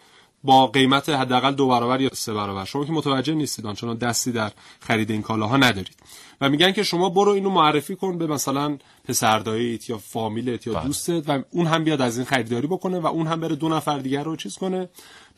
با 0.44 0.66
قیمت 0.66 1.08
حداقل 1.08 1.54
دو 1.54 1.68
برابر 1.68 2.00
یا 2.00 2.10
سه 2.12 2.34
برابر 2.34 2.64
شما 2.64 2.84
که 2.84 2.92
متوجه 2.92 3.34
نیستید 3.34 3.66
آنچنان 3.66 3.96
دستی 3.96 4.32
در 4.32 4.52
خرید 4.80 5.10
این 5.10 5.22
کالاها 5.22 5.56
ندارید 5.56 5.96
و 6.40 6.48
میگن 6.48 6.72
که 6.72 6.82
شما 6.82 7.08
برو 7.08 7.30
اینو 7.30 7.50
معرفی 7.50 7.96
کن 7.96 8.18
به 8.18 8.26
مثلا 8.26 8.78
پسرداییت 9.08 9.90
یا 9.90 9.98
فامیلت 9.98 10.66
یا 10.66 10.74
بله. 10.74 10.84
دوستت 10.84 11.28
و 11.28 11.42
اون 11.50 11.66
هم 11.66 11.84
بیاد 11.84 12.00
از 12.00 12.16
این 12.18 12.26
خریداری 12.26 12.66
بکنه 12.66 12.98
و 12.98 13.06
اون 13.06 13.26
هم 13.26 13.40
بره 13.40 13.56
دو 13.56 13.68
نفر 13.68 13.98
دیگر 13.98 14.24
رو 14.24 14.36
چیز 14.36 14.56
کنه 14.56 14.88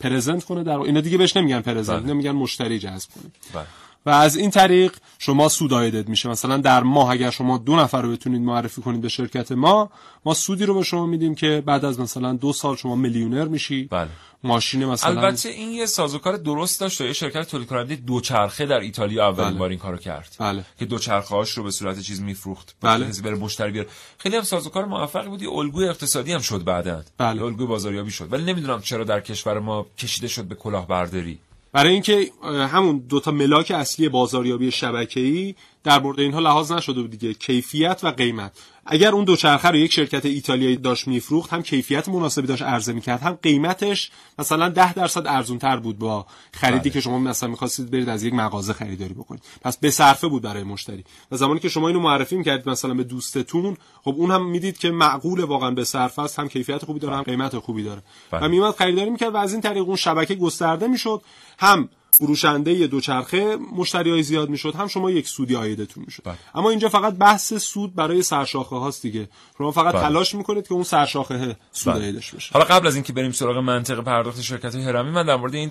پرزنت 0.01 0.45
کنه 0.45 0.63
در 0.63 0.79
اینا 0.79 1.01
دیگه 1.01 1.19
بهش 1.19 1.37
نمیگن 1.37 1.61
پرزنت 1.61 1.97
بله. 1.97 2.03
اینا 2.03 2.15
میگن 2.15 2.33
مشتری 2.33 2.79
جذب 2.79 3.11
کنه 3.11 3.31
بله. 3.55 3.67
و 4.07 4.11
از 4.11 4.37
این 4.37 4.51
طریق 4.51 4.97
شما 5.19 5.49
سود 5.49 5.73
عایدت 5.73 6.09
میشه 6.09 6.29
مثلا 6.29 6.57
در 6.57 6.83
ماه 6.83 7.11
اگر 7.11 7.31
شما 7.31 7.59
دو 7.59 7.77
نفر 7.77 8.03
رو 8.03 8.13
بتونید 8.13 8.43
معرفی 8.43 8.83
کنید 8.83 9.01
به 9.01 9.09
شرکت 9.09 9.53
ما 9.53 9.91
ما 10.25 10.35
سودی 10.35 10.67
رو 10.67 10.75
به 10.75 10.83
شما 10.83 11.07
میدیم 11.07 11.35
که 11.35 11.63
بعد 11.67 11.85
از 11.85 12.01
مثلا 12.01 12.33
دو 12.33 12.53
سال 12.53 12.77
شما 12.77 12.97
میلیونر 12.97 13.45
میشی 13.45 13.85
بله. 13.85 14.09
ماشین 14.45 14.85
مثلا 14.85 15.11
البته 15.11 15.49
این 15.49 15.71
یه 15.71 15.87
سازوکار 15.87 16.37
درست 16.37 16.81
داشت 16.81 17.01
یه 17.01 17.13
شرکت 17.13 17.49
تولید 17.49 17.69
کننده 17.69 17.97
دوچرخه 17.97 18.67
در 18.67 18.81
ایتالیا 18.81 19.29
اولین 19.29 19.51
بله. 19.51 19.59
بار 19.59 19.71
این 19.71 19.79
کارو 19.79 19.97
کرد 19.97 20.37
بله. 20.39 20.65
که 20.79 21.13
هاش 21.31 21.51
رو 21.51 21.63
به 21.63 21.71
صورت 21.71 22.01
چیز 22.01 22.21
میفروخت 22.21 22.75
بله. 22.81 23.11
بره 23.25 23.35
مشتری 23.35 23.73
بیاره 23.73 23.89
خیلی 24.19 24.37
هم 24.37 24.43
سازوکار 24.43 24.85
موفقی 24.85 25.29
بود 25.29 25.45
الگوی 25.45 25.89
اقتصادی 25.89 26.33
هم 26.33 26.41
شد 26.41 26.65
بعداً 26.65 27.03
بله. 27.19 27.43
الگوی 27.43 27.67
بازاریابی 27.67 28.11
شد 28.11 28.33
ولی 28.33 28.45
نمی‌دونم 28.45 28.81
چرا 28.81 29.05
در 29.05 29.21
کشور 29.21 29.59
ما 29.59 29.87
کشیده 29.99 30.29
شد 30.29 30.45
به 30.45 30.55
کلاهبرداری 30.55 31.39
برای 31.75 31.93
اینکه 31.93 32.31
همون 32.45 32.99
دوتا 33.09 33.31
ملاک 33.31 33.71
اصلی 33.71 34.09
بازاریابی 34.09 34.71
شبکه‌ای 34.71 35.55
در 35.85 36.01
مورد 36.01 36.21
اینها 36.21 36.41
لحاظ 36.41 36.73
نشده 36.73 37.01
بود 37.01 37.11
دیگه. 37.11 37.35
کیفیت 37.35 38.01
و 38.03 38.09
قیمت. 38.09 38.53
اگر 38.87 39.13
اون 39.13 39.25
دوچرخه 39.25 39.69
رو 39.69 39.77
یک 39.77 39.93
شرکت 39.93 40.27
ایتالیایی 40.27 40.77
داشت 40.77 41.09
میفروخت 41.09 41.53
هم 41.53 41.63
کیفیت 41.63 42.09
مناسبی 42.09 42.47
داشت 42.47 42.63
عرضه 42.63 42.93
می‌کرد 42.93 43.21
هم 43.21 43.39
قیمتش 43.43 44.11
مثلا 44.39 44.69
10 44.69 44.93
درصد 44.93 45.27
ارزون 45.27 45.59
تر 45.59 45.77
بود 45.77 45.99
با 45.99 46.27
خریدی 46.53 46.79
بله. 46.79 46.91
که 46.91 47.01
شما 47.01 47.19
مثلا 47.19 47.49
می‌خواستید 47.49 47.91
برید 47.91 48.09
از 48.09 48.25
یک 48.25 48.35
مغازه 48.35 48.73
خریداری 48.73 49.15
بکنید 49.15 49.43
پس 49.63 49.79
به 49.79 49.91
صرفه 49.91 50.29
بود 50.29 50.43
برای 50.43 50.63
مشتری 50.63 51.05
و 51.31 51.37
زمانی 51.37 51.61
که 51.61 51.69
شما 51.69 51.89
اینو 51.89 52.01
معرفی 52.01 52.37
می‌کردید 52.37 52.69
مثلا 52.69 52.95
به 52.95 53.05
دوستتون 53.05 53.77
خب 54.03 54.15
اون 54.17 54.31
هم 54.31 54.47
می‌دید 54.47 54.79
که 54.79 54.91
معقول 54.91 55.41
واقعا 55.41 55.71
به 55.71 55.85
صرفه 55.85 56.23
است 56.23 56.39
هم 56.39 56.49
کیفیت 56.49 56.85
خوبی 56.85 57.01
داره 57.01 57.17
هم 57.17 57.23
قیمت 57.23 57.59
خوبی 57.59 57.83
داره 57.83 58.03
بله. 58.31 58.47
و 58.47 58.49
میومد 58.49 58.75
خریداری 58.75 59.11
می‌کرد 59.11 59.35
و 59.35 59.37
از 59.37 59.53
این 59.53 59.61
طریق 59.63 59.87
اون 59.87 59.97
شبکه 59.97 60.35
گسترده 60.35 60.89
می‌شد 60.89 61.23
هم 61.59 61.89
فروشنده 62.17 62.87
دوچرخه 62.87 63.57
مشتری 63.77 64.11
های 64.11 64.23
زیاد 64.23 64.49
می‌شد 64.49 64.75
هم 64.75 64.89
شما 64.89 65.11
یک 65.11 65.29
سودی 65.29 65.55
عایدتون 65.55 66.05
می‌شد 66.07 66.23
بله. 66.25 66.35
اما 66.55 66.71
اینجا 66.71 66.89
فقط 66.89 67.15
بحث 67.15 67.55
سود 67.55 67.95
برای 67.95 68.23
سرشاخه 68.23 68.77
هاست 68.77 69.03
دیگه 69.03 69.29
شما 69.59 69.71
فقط 69.71 69.95
بله. 69.95 70.03
تلاش 70.03 70.35
می‌کنید 70.35 70.69
که 70.69 70.75
اون 70.75 70.85
سرشاخه 70.85 71.57
سود 71.73 71.95
بله. 71.95 72.03
عایدش 72.03 72.35
بشه 72.35 72.51
حالا 72.53 72.65
قبل 72.65 72.87
از 72.87 72.95
اینکه 72.95 73.13
بریم 73.13 73.33
سراغ 73.33 73.57
منطق 73.57 74.01
پرداخت 74.01 74.41
شرکت 74.41 74.75
هرمی 74.75 75.11
من 75.11 75.27
در 75.27 75.37
مورد 75.37 75.55
این 75.55 75.71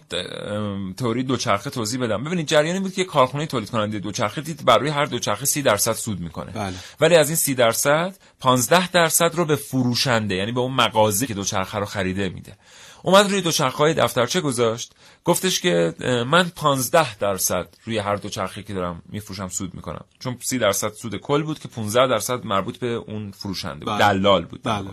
تئوری 0.97 1.23
دوچرخه 1.23 1.69
توضیح 1.69 2.01
بدم 2.01 2.23
ببینید 2.23 2.47
جریانی 2.47 2.79
بود 2.79 2.93
که 2.93 3.03
کارخونه 3.03 3.45
تولید 3.45 3.69
کننده 3.69 3.99
دوچرخه 3.99 4.41
دید 4.41 4.65
بر 4.65 4.77
روی 4.77 4.89
هر 4.89 5.05
دوچرخه 5.05 5.45
30 5.45 5.61
درصد 5.61 5.93
سود 5.93 6.19
می‌کنه 6.19 6.51
بله. 6.51 6.73
ولی 6.99 7.15
از 7.15 7.29
این 7.29 7.35
30 7.35 7.55
درصد 7.55 8.15
15 8.39 8.91
درصد 8.91 9.35
رو 9.35 9.45
به 9.45 9.55
فروشنده 9.55 10.35
یعنی 10.35 10.51
به 10.51 10.59
اون 10.59 10.73
مغازه 10.73 11.27
که 11.27 11.33
دوچرخه 11.33 11.77
رو 11.77 11.85
خریده 11.85 12.29
میده 12.29 12.57
اومد 13.05 13.29
روی 13.29 13.41
دوچرخه 13.41 13.77
های 13.77 13.93
دفترچه 13.93 14.41
گذاشت؟ 14.41 14.93
گفتش 15.23 15.59
که 15.59 15.93
من 16.27 16.49
15 16.49 17.15
درصد 17.15 17.67
روی 17.85 17.97
هر 17.97 18.15
دوچرخه 18.15 18.63
که 18.63 18.73
دارم 18.73 19.01
میفروشم 19.09 19.47
سود 19.47 19.73
می‌کنم. 19.73 20.05
چون 20.19 20.37
30 20.41 20.57
درصد 20.57 20.93
سود 20.93 21.15
کل 21.15 21.43
بود 21.43 21.59
که 21.59 21.67
15 21.67 22.07
درصد 22.07 22.45
مربوط 22.45 22.77
به 22.77 22.87
اون 22.87 23.31
فروشنده 23.31 23.85
بود. 23.85 23.93
بله. 23.93 24.13
دلال 24.13 24.45
بود. 24.45 24.61
بله 24.63 24.81
بله. 24.81 24.91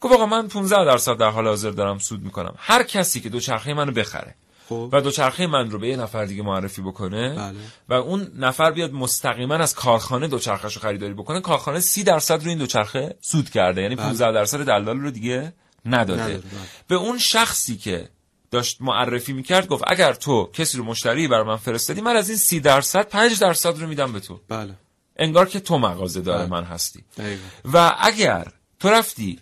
گفت 0.00 0.14
آقا 0.14 0.26
من 0.26 0.48
15 0.48 0.84
درصد 0.84 1.16
در 1.16 1.30
حال 1.30 1.46
حاضر 1.46 1.70
دارم 1.70 1.98
سود 1.98 2.22
می‌کنم. 2.22 2.54
هر 2.56 2.82
کسی 2.82 3.20
که 3.20 3.28
دوچرخه 3.28 3.74
منو 3.74 3.92
بخره 3.92 4.34
خب. 4.68 4.88
و 4.92 5.00
دوچرخه 5.00 5.46
من 5.46 5.70
رو 5.70 5.78
به 5.78 5.88
یه 5.88 5.96
نفر 5.96 6.24
دیگه 6.24 6.42
معرفی 6.42 6.82
بکنه 6.82 7.34
بله. 7.34 7.58
و 7.88 7.94
اون 7.94 8.32
نفر 8.36 8.70
بیاد 8.70 8.92
مستقیما 8.92 9.54
از 9.54 9.74
کارخانه 9.74 10.28
دوچرخه‌ش 10.28 10.74
رو 10.74 10.82
خریداری 10.82 11.14
بکنه 11.14 11.40
کارخانه 11.40 11.80
30 11.80 12.04
درصد 12.04 12.42
رو 12.42 12.48
این 12.48 12.58
دوچرخه 12.58 13.16
سود 13.20 13.50
کرده. 13.50 13.82
یعنی 13.82 13.94
بله. 13.94 14.06
15 14.06 14.32
درصد 14.32 14.64
دلال 14.64 15.00
رو 15.00 15.10
دیگه 15.10 15.52
نداده 15.88 16.22
نداده،. 16.22 16.42
به 16.88 16.94
اون 16.94 17.18
شخصی 17.18 17.76
که 17.76 18.08
داشت 18.50 18.76
معرفی 18.80 19.32
می‌کرد 19.32 19.66
گفت 19.66 19.84
اگر 19.86 20.12
تو 20.12 20.50
کسی 20.52 20.78
رو 20.78 20.84
مشتری 20.84 21.28
بر 21.28 21.42
من 21.42 21.56
فرستادی 21.56 22.00
من 22.00 22.16
از 22.16 22.28
این 22.28 22.38
30 22.38 22.60
درصد 22.60 23.08
5 23.08 23.38
درصد 23.40 23.78
رو 23.78 23.86
میدم 23.86 24.12
به 24.12 24.20
تو 24.20 24.40
بله 24.48 24.74
انگار 25.16 25.48
که 25.48 25.60
تو 25.60 25.78
مغازه 25.78 26.20
داره 26.20 26.38
بله. 26.38 26.50
من 26.50 26.64
هستی 26.64 27.04
دقیقاً. 27.18 27.42
و 27.74 27.96
اگر 27.98 28.52
تو 28.80 28.88
رفتی 28.88 29.38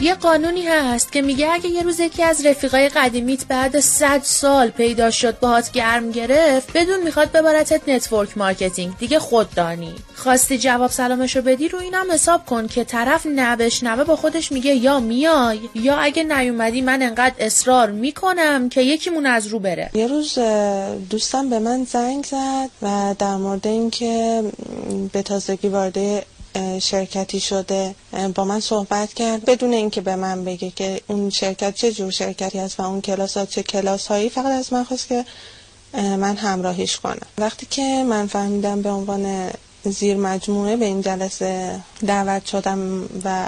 یه 0.02 0.16
قانونی 0.16 0.68
هست 0.68 1.12
که 1.12 1.22
میگه 1.22 1.52
اگه 1.52 1.68
یه 1.68 1.84
روز 1.84 2.00
یکی 2.00 2.24
از 2.24 2.46
رفیقای 2.46 2.90
قدیمیت 2.90 3.46
بعد 3.48 3.80
100 3.80 4.22
سال 4.24 4.68
پیدا 4.70 5.12
شد 5.12 5.40
باهات 5.40 5.72
گرم 5.72 6.12
گرفت 6.12 6.78
بدون 6.78 7.04
می‌خواد 7.04 7.32
ببرتت 7.32 7.90
network 7.90 8.38
marketing. 8.38 8.94
دیگه 9.00 9.20
خود 9.20 9.54
دانی. 9.56 9.96
خواستی 10.16 10.58
جواب 10.58 10.92
سلامشو 10.92 11.42
بدی 11.42 11.68
رو 11.68 11.80
اینم 11.80 12.12
حساب 12.12 12.46
کن 12.46 12.68
که 12.68 12.84
طرف 12.84 13.28
نبشنوه 13.36 14.04
با 14.04 14.16
خودش 14.16 14.52
میگه 14.52 14.76
یا 14.76 15.00
میای 15.00 15.60
یا 15.76 15.98
اگه 15.98 16.24
نیومدی 16.24 16.82
من 16.82 17.02
انقدر 17.02 17.36
اصرار 17.40 17.92
می‌کنم 17.92 18.70
که 18.70 18.82
یکیمون 18.82 19.26
از 19.26 19.48
رو 19.48 19.60
بره. 19.60 19.90
یه 19.94 20.08
روز 20.08 20.40
دوستم 21.10 21.50
به 21.50 21.60
من 21.60 21.84
زنگ 21.84 22.26
زد 22.26 22.70
و 22.82 23.16
در 23.20 23.36
مورد 23.36 23.68
اینکه 23.68 24.44
به 25.14 25.22
تازگی 25.22 25.68
وارد 25.68 26.26
شرکتی 26.82 27.40
شده 27.40 27.96
با 28.36 28.46
من 28.46 28.60
صحبت 28.60 29.14
کرد. 29.14 29.46
بدون 29.46 29.74
اینکه 29.74 30.02
به 30.02 30.16
من 30.16 30.46
بگه 30.46 30.72
که 30.72 31.02
اون 31.08 31.30
شرکت 31.30 31.76
چه 31.76 31.92
جور 31.92 32.12
شرکتی 32.12 32.60
است 32.60 32.80
و 32.80 32.84
اون 32.84 33.02
کلاس 33.02 33.38
ها 33.38 33.46
چه 33.46 33.64
کلاس 33.64 34.08
هایی 34.08 34.30
فقط 34.30 34.46
از 34.52 34.74
من 34.74 34.84
خواست 34.84 35.08
که 35.08 35.26
من 35.94 36.38
همراهیش 36.38 37.00
کنم. 37.00 37.28
وقتی 37.38 37.66
که 37.66 38.04
من 38.04 38.28
فهمیدم 38.28 38.82
به 38.82 38.90
عنوان 38.90 39.52
زیر 39.84 40.18
مجموعه 40.18 40.76
به 40.76 40.86
این 40.86 41.02
جلسه 41.02 41.80
دعوت 42.08 42.46
شدم 42.46 43.10
و 43.26 43.46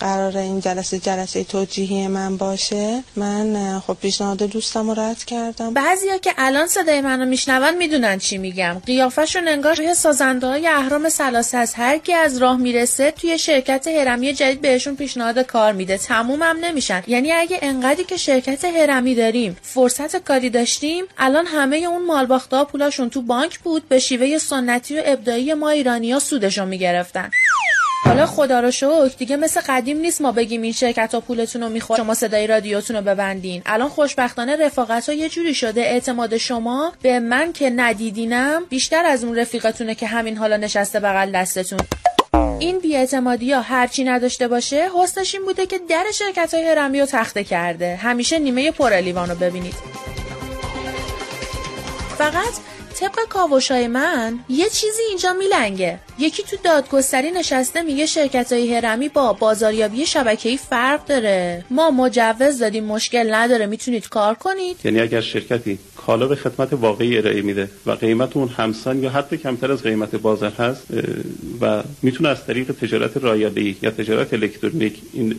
قرار 0.00 0.38
این 0.38 0.60
جلسه 0.60 0.98
جلسه 0.98 1.44
توجیهی 1.44 2.06
من 2.08 2.36
باشه. 2.36 3.02
من 3.16 3.78
خب 3.86 3.94
پیشنهاد 3.94 4.42
دوستم 4.42 4.90
رو 4.90 5.00
رد 5.00 5.24
کردم. 5.24 5.74
بعضیا 5.74 6.18
که 6.18 6.34
الان 6.38 6.66
صدای 6.66 7.00
منو 7.00 7.24
میشنون 7.24 7.76
می‌دونن 7.76 8.18
چی 8.18 8.38
میگم. 8.38 8.82
قیافشون 8.86 9.48
انگار 9.48 9.74
روی 9.74 9.94
سازنده 9.94 10.46
های 10.46 10.66
اهرام 10.66 11.08
سلاس 11.08 11.54
هست 11.54 11.74
هر 11.78 11.98
کی 11.98 12.12
از 12.12 12.38
راه 12.38 12.56
می‌رسه 12.56 13.10
توی 13.10 13.38
شرکت 13.38 13.86
هرمی 13.86 14.32
جدید 14.32 14.60
بهشون 14.60 14.96
پیشنهاد 14.96 15.38
کار 15.38 15.72
میده. 15.72 15.98
تمومم 15.98 16.56
نمیشن. 16.62 17.02
یعنی 17.06 17.32
اگه 17.32 17.58
انقدری 17.62 18.04
که 18.04 18.16
شرکت 18.16 18.64
هرمی 18.64 19.14
داریم 19.14 19.56
فرصت 19.62 20.16
کاری 20.16 20.50
داشتیم 20.50 21.04
الان 21.18 21.46
همه 21.46 21.76
اون 21.76 22.06
مالباخته 22.06 22.56
ها 22.56 22.64
پولاشون 22.64 23.10
تو 23.10 23.22
بانک 23.22 23.58
بود 23.58 23.88
به 23.88 23.98
شیوه 23.98 24.38
سنتی 24.38 24.98
و 24.98 25.02
ابداعی 25.04 25.54
ما 25.64 25.70
ایرانیا 25.70 26.18
سودشو 26.18 26.64
می‌گرفتن. 26.64 27.30
حالا 28.04 28.26
خدا 28.26 28.60
رو 28.60 28.70
شکر 28.70 29.10
دیگه 29.18 29.36
مثل 29.36 29.60
قدیم 29.68 29.98
نیست 29.98 30.22
ما 30.22 30.32
بگیم 30.32 30.62
این 30.62 30.72
شرکت 30.72 31.14
ها 31.14 31.20
پولتون 31.20 31.62
رو 31.62 31.68
می‌خواد 31.68 31.98
شما 31.98 32.14
صدای 32.14 32.46
رادیوتون 32.46 32.96
رو 32.96 33.02
ببندین. 33.02 33.62
الان 33.66 33.88
خوشبختانه 33.88 34.56
رفاقت 34.56 35.08
ها 35.08 35.14
یه 35.14 35.28
جوری 35.28 35.54
شده. 35.54 35.80
اعتماد 35.80 36.36
شما 36.36 36.92
به 37.02 37.20
من 37.20 37.52
که 37.52 37.70
ندیدینم 37.70 38.64
بیشتر 38.68 39.06
از 39.06 39.24
اون 39.24 39.38
رفیقتونه 39.38 39.94
که 39.94 40.06
همین 40.06 40.36
حالا 40.36 40.56
نشسته 40.56 41.00
بغل 41.00 41.32
دستتون. 41.32 41.80
این 42.58 42.78
بیاعتمادی 42.78 43.52
ها 43.52 43.60
هرچی 43.60 44.04
نداشته 44.04 44.48
باشه 44.48 44.88
حسنش 45.02 45.34
این 45.34 45.44
بوده 45.44 45.66
که 45.66 45.78
در 45.88 46.04
شرکت 46.14 46.54
های 46.54 46.64
هرمی 46.64 47.00
رو 47.00 47.06
تخته 47.06 47.44
کرده. 47.44 47.96
همیشه 47.96 48.38
نیمه 48.38 48.70
پر 48.70 48.92
لیوان 48.96 49.28
رو 49.28 49.34
ببینید. 49.34 49.74
فقط 52.18 52.54
طبق 53.00 53.18
کاوشای 53.28 53.88
من 53.88 54.38
یه 54.48 54.68
چیزی 54.68 55.02
اینجا 55.08 55.32
میلنگه. 55.32 55.98
یکی 56.18 56.42
تو 56.42 56.56
دادگستری 56.64 57.30
نشسته 57.30 57.82
میگه 57.82 58.06
شرکت 58.06 58.52
های 58.52 58.74
هرمی 58.74 59.08
با 59.08 59.32
بازاریابی 59.32 60.06
شبکه‌ای 60.06 60.56
فرق 60.56 61.04
داره. 61.04 61.64
ما 61.70 61.90
مجوز 61.90 62.58
دادیم 62.58 62.84
مشکل 62.84 63.34
نداره 63.34 63.66
می‌تونید 63.66 64.08
کار 64.08 64.34
کنید. 64.34 64.76
یعنی 64.84 65.00
اگر 65.00 65.20
شرکتی 65.20 65.78
کالا 65.96 66.26
به 66.26 66.36
خدمت 66.36 66.72
واقعی 66.72 67.18
ارائه 67.18 67.42
میده 67.42 67.70
و 67.86 67.90
قیمت 67.90 68.36
اون 68.36 68.48
همسان 68.48 69.02
یا 69.02 69.10
حتی 69.10 69.36
کمتر 69.36 69.72
از 69.72 69.82
قیمت 69.82 70.14
بازار 70.14 70.52
هست 70.58 70.86
و 71.60 71.82
می‌تونه 72.02 72.28
از 72.28 72.46
طریق 72.46 72.72
تجارت 72.72 73.16
رایانه‌ای 73.16 73.76
یا 73.82 73.90
تجارت 73.90 74.34
الکترونیک 74.34 75.02
این 75.12 75.36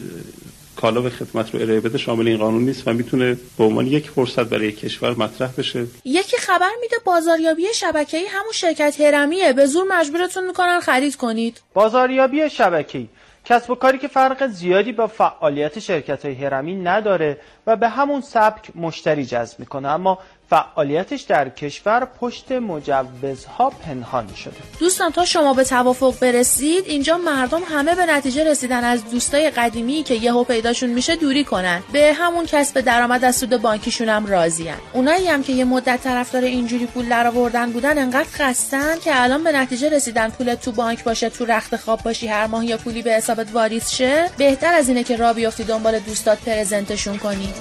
کالا 0.76 1.02
به 1.02 1.10
خدمت 1.10 1.56
رو 1.56 1.62
ارائه 1.62 1.80
بده 1.80 1.98
شامل 1.98 2.28
این 2.28 2.38
قانون 2.38 2.66
نیست 2.66 2.88
و 2.88 2.94
می‌تونه 2.94 3.38
به 3.58 3.64
عنوان 3.64 3.88
یک 3.88 4.10
فرصت 4.10 4.44
برای 4.44 4.72
کشور 4.72 5.12
مطرح 5.12 5.52
بشه. 5.58 5.88
یکی 6.06 6.38
خبر 6.38 6.72
میده 6.82 6.96
بازاریابی 7.06 7.74
شبکه‌ای 7.76 8.26
همون 8.26 8.52
شرکت 8.54 9.02
هرمیه 9.02 9.54
به 9.54 9.66
زور 9.66 9.86
مجبورتون 9.90 10.48
می‌کنن 10.48 10.80
خرید 10.80 11.16
کنید. 11.16 11.62
بازاریابی 11.74 12.50
شبکه‌ای. 12.50 13.08
کسب 13.46 13.70
و 13.70 13.76
کاری 13.76 13.98
که 13.98 14.08
فرق 14.08 14.48
زیادی 14.48 14.92
با 14.92 15.08
فعالیت 15.08 15.80
شرکت 15.80 16.26
های 16.26 16.34
هرمی 16.36 16.76
نداره 16.76 17.38
و 17.68 17.76
به 17.76 17.90
همون 17.90 18.22
سبک 18.22 18.70
مشتری 18.76 19.26
جذب 19.26 19.60
می‌کنه. 19.60 19.88
اما 19.88 20.20
فعالیتش 20.56 21.22
در 21.22 21.50
کشور 21.50 22.08
پشت 22.20 22.52
مجوزها 22.52 23.70
پنهان 23.70 24.34
شده. 24.36 24.54
دوستان 24.80 25.12
تا 25.12 25.26
شما 25.26 25.54
به 25.54 25.64
توافق 25.64 26.20
برسید 26.20 26.84
اینجا 26.88 27.18
مردم 27.18 27.62
همه 27.70 27.96
به 27.96 28.06
نتیجه 28.06 28.44
رسیدن 28.44 28.84
از 28.84 29.10
دوستای 29.12 29.50
قدیمی 29.50 30.04
که 30.04 30.14
یهو 30.14 30.44
پیداشون 30.44 30.90
میشه 30.90 31.16
دوری 31.16 31.44
کنن. 31.44 31.84
به 31.92 32.14
همون 32.14 32.46
کسب 32.46 32.82
درآمد 32.82 33.26
از 33.26 33.36
سود 33.36 33.62
بانکیشون 33.62 34.10
هم 34.10 34.26
راضیان 34.26 34.78
اونایی 34.94 35.28
هم 35.28 35.44
که 35.44 35.54
یه 35.54 35.66
مدت 35.66 36.04
طرفدار 36.04 36.44
اینجوری 36.44 36.86
پول 36.86 37.10
درآوردن 37.10 37.72
بودن 37.72 37.98
انقدر 37.98 38.30
خستن 38.34 39.00
که 39.00 39.24
الان 39.24 39.44
به 39.44 39.52
نتیجه 39.52 39.90
رسیدن 39.90 40.30
پولت 40.30 40.62
تو 40.62 40.72
بانک 40.72 41.04
باشه 41.04 41.30
تو 41.30 41.46
رخت 41.46 41.76
خواب 41.76 42.04
باشی 42.04 42.28
هر 42.28 42.48
ماه 42.48 42.66
یا 42.66 42.78
پولی 42.78 43.02
به 43.02 43.12
حسابت 43.12 43.48
واریز 43.54 43.90
شه 43.90 44.30
بهتر 44.38 44.74
از 44.74 44.88
اینه 44.88 45.04
که 45.04 45.16
را 45.18 45.34
بیفتی 45.34 45.64
دنبال 45.64 46.00
دوستات 46.00 46.40
پرزنتشون 46.40 47.18
کنی. 47.18 47.54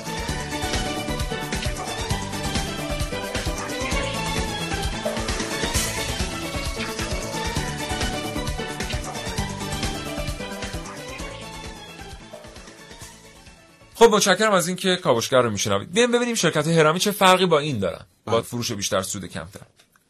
خب 13.94 14.04
متشکرم 14.04 14.52
از 14.52 14.68
اینکه 14.68 14.96
کاوشگر 14.96 15.42
رو 15.42 15.50
میشنوید. 15.50 15.92
بیایم 15.92 16.12
ببینیم 16.12 16.35
شرکت 16.35 16.66
هرمی 16.66 16.98
چه 16.98 17.11
فرقی 17.11 17.46
با 17.46 17.59
این 17.59 17.78
دارن. 17.78 18.07
با 18.24 18.42
فروش 18.42 18.72
بیشتر 18.72 19.02
سود 19.02 19.26
کمتر. 19.26 19.61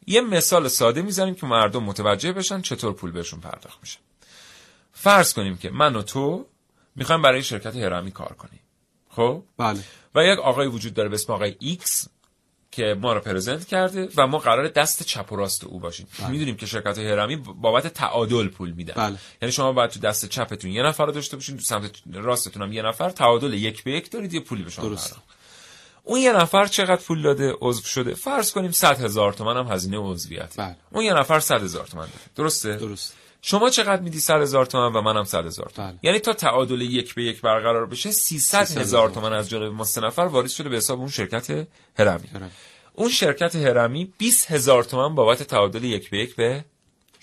یه 0.07 0.21
مثال 0.21 0.67
ساده 0.67 1.01
می‌زنیم 1.01 1.35
که 1.35 1.45
مردم 1.45 1.83
متوجه 1.83 2.31
بشن 2.31 2.61
چطور 2.61 2.93
پول 2.93 3.11
بهشون 3.11 3.39
پرداخت 3.39 3.77
میشه. 3.81 3.97
فرض 4.93 5.33
کنیم 5.33 5.57
که 5.57 5.69
من 5.69 5.95
و 5.95 6.01
تو 6.01 6.45
می‌خوایم 6.95 7.21
برای 7.21 7.43
شرکت 7.43 7.75
هرمی 7.75 8.11
کار 8.11 8.33
کنیم. 8.33 8.59
خب؟ 9.09 9.43
بله. 9.57 9.79
و 10.15 10.23
یک 10.23 10.39
آقای 10.39 10.67
وجود 10.67 10.93
داره 10.93 11.09
به 11.09 11.15
اسم 11.15 11.33
آقای 11.33 11.55
X. 11.59 12.07
که 12.75 12.95
ما 13.01 13.13
رو 13.13 13.19
present 13.19 13.65
کرده 13.65 14.09
و 14.17 14.27
ما 14.27 14.37
قرار 14.37 14.67
دست 14.67 15.03
چپ 15.03 15.31
و 15.31 15.35
راست 15.35 15.63
او 15.63 15.79
باشیم 15.79 16.07
بله. 16.19 16.29
می‌دونیم 16.29 16.55
که 16.55 16.65
شرکت 16.65 16.97
هرمی 16.97 17.35
بابت 17.35 17.87
تعادل 17.87 18.47
پول 18.47 18.71
میدن 18.71 18.93
بله. 18.93 19.17
یعنی 19.41 19.51
شما 19.51 19.71
باید 19.71 19.89
تو 19.89 19.99
دست 19.99 20.25
چپتون 20.25 20.71
یه 20.71 20.83
نفر 20.83 21.05
رو 21.05 21.11
داشته 21.11 21.37
باشین 21.37 21.57
تو 21.57 21.63
سمت 21.63 21.91
راستتون 22.13 22.61
هم 22.61 22.73
یه 22.73 22.81
نفر 22.81 23.09
تعادل 23.09 23.53
یک 23.53 23.83
به 23.83 23.91
یک 23.91 24.11
دارید 24.11 24.33
یه 24.33 24.39
پولی 24.39 24.63
به 24.63 24.69
شما 24.69 24.85
درست. 24.85 25.15
اون 26.03 26.19
یه 26.19 26.33
نفر 26.33 26.65
چقدر 26.65 27.01
پول 27.01 27.21
داده 27.21 27.53
عضو 27.61 27.83
شده 27.83 28.13
فرض 28.13 28.51
کنیم 28.51 28.71
100 28.71 29.01
هزار 29.01 29.33
تومن 29.33 29.57
هم 29.57 29.71
هزینه 29.71 29.97
عضویت 29.97 30.53
بله. 30.57 30.75
اون 30.91 31.03
یه 31.03 31.13
نفر 31.13 31.39
100 31.39 31.63
هزار 31.63 31.85
تومن 31.87 32.05
داده 32.05 32.23
درسته 32.35 32.75
درست 32.75 33.13
شما 33.47 33.69
چقدر 33.69 34.01
میدی 34.01 34.19
100 34.19 34.41
هزار 34.41 34.65
تومن 34.65 34.93
و 34.93 35.01
منم 35.01 35.23
100 35.23 35.45
هزار 35.45 35.69
تومن 35.75 35.87
بله. 35.87 35.99
یعنی 36.03 36.19
تا 36.19 36.33
تعادل 36.33 36.81
یک 36.81 37.15
به 37.15 37.23
یک 37.23 37.41
برقرار 37.41 37.85
بشه 37.85 38.11
300 38.11 38.77
هزار 38.77 39.09
تومن 39.09 39.33
از 39.33 39.49
جانب 39.49 39.73
ما 39.73 39.83
سه 39.83 40.01
نفر 40.01 40.21
واریز 40.21 40.51
شده 40.51 40.69
به 40.69 40.77
حساب 40.77 40.99
اون 40.99 41.07
شرکت 41.07 41.49
هرمی 41.49 41.67
هرمی. 42.33 42.49
اون 42.93 43.09
شرکت 43.09 43.55
هرمی 43.55 44.13
20 44.17 44.51
هزار 44.51 44.83
تومن 44.83 45.15
بابت 45.15 45.43
تعادل 45.43 45.83
یک 45.83 46.09
به 46.09 46.17
یک 46.17 46.35
به 46.35 46.65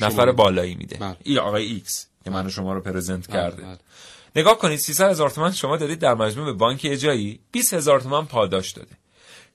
نفر 0.01 0.25
شما. 0.25 0.33
بالایی 0.33 0.75
میده 0.75 0.97
بله. 0.97 1.17
این 1.23 1.39
آقای 1.39 1.65
X 1.65 2.07
که 2.25 2.31
من 2.31 2.47
و 2.47 2.51
شما 2.51 2.73
رو 2.73 2.81
present 2.81 3.29
بله، 3.29 3.37
کرده 3.37 3.63
بله. 3.63 3.79
نگاه 4.37 4.59
کنید 4.59 4.79
300 4.79 5.11
هزار 5.11 5.31
تومن 5.31 5.53
شما 5.53 5.77
دادید 5.77 5.99
در 5.99 6.15
مجموع 6.15 6.47
به 6.47 6.53
بانک 6.53 6.81
اجایی 6.91 7.41
20 7.53 7.75
هزار 7.75 8.01
تومن 8.01 8.27
پاداش 8.27 8.71
داده 8.71 8.97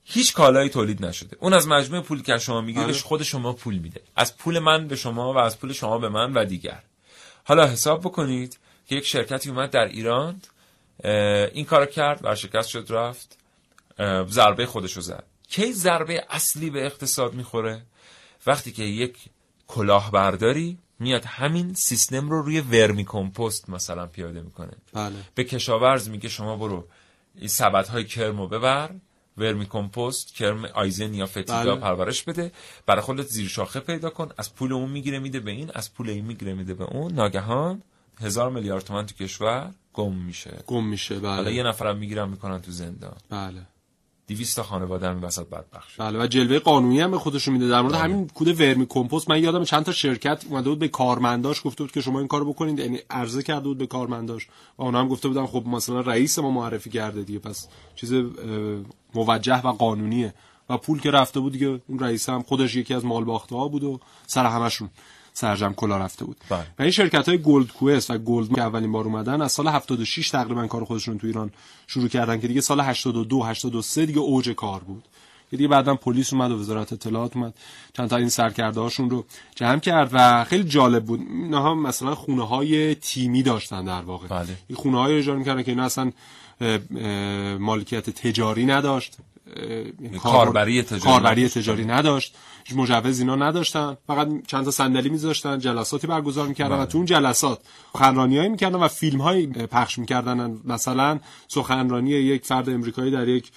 هیچ 0.10 0.34
کالایی 0.34 0.70
تولید 0.70 1.06
نشده. 1.06 1.38
اون 1.40 1.54
از 1.54 1.68
مجموع 1.68 2.02
پولی 2.02 2.22
که 2.22 2.38
شما 2.38 2.62
می‌گیره 2.62 2.84
بله. 2.84 2.94
بهش 2.94 3.04
خود 3.04 3.24
شما 3.24 3.54
پول 3.54 3.78
میده. 3.78 4.02
از 4.16 4.38
پول 4.38 4.60
من 4.60 4.88
به 4.88 4.96
شما 4.96 5.34
و 5.34 5.38
از 5.38 5.60
پول 5.60 5.74
شما 5.74 5.98
به 5.98 6.10
من 6.10 6.34
و 6.34 6.46
دیگر. 6.46 6.84
حالا 7.44 7.68
حساب 7.68 8.00
بکنید 8.00 8.60
که 8.88 8.96
یک 8.96 9.06
شرکتی 9.06 9.50
اومد 9.50 9.72
در 9.72 9.86
ایران 9.86 10.42
این 11.54 11.66
کار 11.66 11.86
کرد 11.86 12.26
ورشکست 12.26 12.70
شد 12.70 12.86
رفت 12.90 13.38
ضربه 14.28 14.66
خودشو 14.66 15.02
زد. 15.02 15.24
کی 15.50 15.74
ضربه 15.74 16.26
اصلی 16.30 16.70
به 16.70 16.86
اقتصاد 16.86 17.34
می‌خوره؟ 17.34 17.82
وقتی 18.48 18.72
که 18.72 18.84
یک 18.84 19.18
کلاهبرداری 19.68 20.78
میاد 21.00 21.26
همین 21.26 21.74
سیستم 21.74 22.30
رو 22.30 22.42
روی 22.42 22.62
ورمی 22.62 23.06
کمپوست 23.06 23.70
مثلا 23.70 24.06
پیاده 24.06 24.42
می‌کنه. 24.42 24.74
بله. 24.94 25.16
به 25.36 25.44
کشاورز 25.44 26.10
میگه 26.10 26.30
شما 26.30 26.58
برو 26.58 26.88
این 27.36 27.48
سبد 27.48 27.88
های 27.88 28.06
کرمو 28.06 28.48
ببر 28.48 28.92
ورمی 29.38 29.66
کمپوست 29.66 30.36
کرم 30.36 30.66
آیزن 30.66 31.14
یا 31.14 31.26
فتیگا 31.26 31.64
بله. 31.64 31.76
پرورش 31.76 32.24
بده. 32.24 32.52
برای 32.86 33.02
خودت 33.02 33.28
زیر 33.28 33.48
شاخه 33.48 33.80
پیدا 33.80 34.10
کن. 34.10 34.30
از 34.38 34.56
پول 34.56 34.74
اون 34.74 34.90
می‌گیره 34.90 35.20
میده 35.20 35.40
به 35.40 35.52
این 35.52 35.72
از 35.74 35.94
پول 35.94 36.10
این 36.10 36.26
می‌گیره 36.26 36.54
میده 36.54 36.74
به 36.74 36.84
اون. 36.84 37.14
ناگهان 37.14 37.82
هزار 38.22 38.50
میلیارد 38.50 38.84
تومن 38.84 39.06
تو 39.06 39.16
کشور 39.16 39.72
گم 39.94 40.14
میشه. 40.14 40.64
گم 40.68 40.84
میشه 40.84 41.20
حالا 41.20 41.44
بله 41.44 41.54
یه 41.54 41.64
نفرم 41.64 41.98
می‌گیرن 41.98 42.30
می‌کنن 42.30 42.62
تو 42.62 42.72
زندان. 42.72 43.18
بله. 43.30 43.62
200 44.28 44.56
تا 44.56 44.64
خانواده 44.64 45.08
هم 45.08 45.24
وسط 45.24 45.48
بدبخت 45.48 45.90
شد. 45.90 46.02
بله 46.04 46.24
و 46.24 46.28
جلوه 46.28 46.60
قانونی 46.60 47.00
هم 47.00 47.12
به 47.12 47.18
خودشون 47.18 47.54
میده. 47.54 47.68
در 47.68 47.82
مورد 47.82 47.96
همین 47.96 48.28
کود 48.28 48.62
ورمی 48.62 48.86
کمپوست 48.90 49.30
من 49.30 49.44
یادم 49.44 49.64
چند 49.64 49.84
تا 49.84 49.92
شرکت 49.92 50.46
اومده 50.50 50.70
بود 50.70 50.80
به 50.80 50.88
کارمنداش 50.88 51.62
گفته 51.64 51.84
بود 51.84 51.92
که 51.92 52.02
شما 52.02 52.20
این 52.20 52.28
کارو 52.28 52.54
بکنید. 52.54 52.80
یعنی 52.80 53.00
عرضه 53.10 53.44
کرده 53.44 53.64
بود 53.64 53.78
به 53.78 53.88
کارمنداش. 53.88 54.48
و 54.78 54.84
اونا 54.84 55.00
هم 55.00 55.08
گفته 55.08 55.28
بودن 55.28 55.46
خب 55.46 55.64
مثلا 55.68 56.02
رئیس 56.02 56.40
ما 56.40 56.52
معرفی 56.52 56.90
کرده 56.90 57.24
دیگه. 57.24 57.40
پس 57.40 57.68
چیز 57.96 58.14
موجه 59.18 59.62
و 59.62 59.72
قانونیه. 59.72 60.34
و 60.70 60.78
پول 60.78 61.02
که 61.02 61.12
رفته 61.12 61.40
بود 61.40 61.54
دیگه 61.54 61.82
اون 61.88 62.00
رئیس 62.00 62.30
هم 62.30 62.44
خودش 62.44 62.76
یکی 62.76 62.94
از 62.94 63.06
مال 63.06 63.24
باخته 63.24 63.56
ها 63.56 63.68
بود 63.68 63.84
و 63.84 64.00
سر 64.28 64.46
همشون 64.46 64.90
سرجمع 65.34 65.74
کلا 65.74 65.98
رفته 65.98 66.26
بود. 66.26 66.38
بله. 66.50 66.66
و 66.80 66.82
این 66.82 66.92
شرکت 66.92 67.30
های 67.30 67.38
Gold 67.38 67.72
Quest 67.74 68.12
و 68.12 68.18
Gold 68.18 68.56
که 68.56 68.62
اولین 68.62 68.92
بار 68.92 69.06
اومدن 69.06 69.42
از 69.42 69.52
سال 69.52 69.68
76 69.68 70.30
تقریبا 70.30 70.68
کار 70.68 70.86
خودشون 70.86 71.18
تو 71.18 71.28
ایران 71.28 71.52
شروع 71.88 72.08
کردن 72.08 72.40
که 72.40 72.48
دیگه 72.48 72.62
سال 72.62 72.80
82 72.80 73.44
83 73.44 74.06
دیگه 74.06 74.20
اوج 74.20 74.50
کار 74.50 74.80
بود. 74.80 75.04
که 75.52 75.58
دیگه 75.58 75.70
بعدا 75.70 75.96
پلیس 75.96 76.34
اومد 76.34 76.52
و 76.52 76.60
وزارت 76.60 76.94
اطلاعات 76.94 77.36
اومد. 77.36 77.54
چند 77.94 78.10
تا 78.10 78.18
این 78.18 78.30
سرکرده 78.30 78.80
هاشون 78.80 79.10
رو 79.10 79.26
جمع 79.56 79.80
کرد 79.80 80.10
و 80.14 80.44
خیلی 80.44 80.64
جالب 80.64 81.06
بود. 81.06 81.20
اینها 81.20 81.76
مثلا 81.76 82.16
خونه 82.16 82.48
های 82.48 82.96
تیمی 82.96 83.44
داشتن 83.44 83.86
در 83.86 84.02
واقع. 84.02 84.28
بله. 84.28 84.58
این 84.68 84.78
خونه 84.78 84.98
های 84.98 85.18
اجاره 85.18 85.40
می‌کردن 85.40 85.64
که 85.64 85.72
اینا 85.72 85.86
اصلا 85.86 86.12
مالکیت 87.60 88.10
تجاری 88.10 88.66
نداشت. 88.66 89.18
یعنی 90.02 90.18
کاربری 90.18 90.84
تجاری 90.84 91.02
کاربری 91.02 91.50
تجاری 91.50 91.86
نداشت. 91.86 92.36
مجوز 92.76 93.20
اینا 93.20 93.36
نداشتن. 93.36 93.98
فقط 94.08 94.28
چند 94.48 94.66
تا 94.66 94.72
صندلی 94.72 95.10
میذاشتن 95.10 95.60
جلساتی 95.60 96.08
برگزار 96.08 96.48
می‌کردن 96.48 96.76
و 96.76 96.78
بله. 96.78 96.86
تو 96.86 96.98
اون 96.98 97.06
جلسات 97.06 97.60
سخنرانیایی 97.94 98.50
می‌کردن 98.50 98.80
و 98.80 98.88
فیلم 98.88 99.22
هایی 99.22 99.48
پخش 99.48 100.00
می‌کردن. 100.00 100.62
مثلا 100.66 101.20
سخنرانی 101.48 102.10
یک 102.10 102.46
فرد 102.46 102.70
امریکایی 102.70 103.12
در 103.12 103.28
یک 103.28 103.52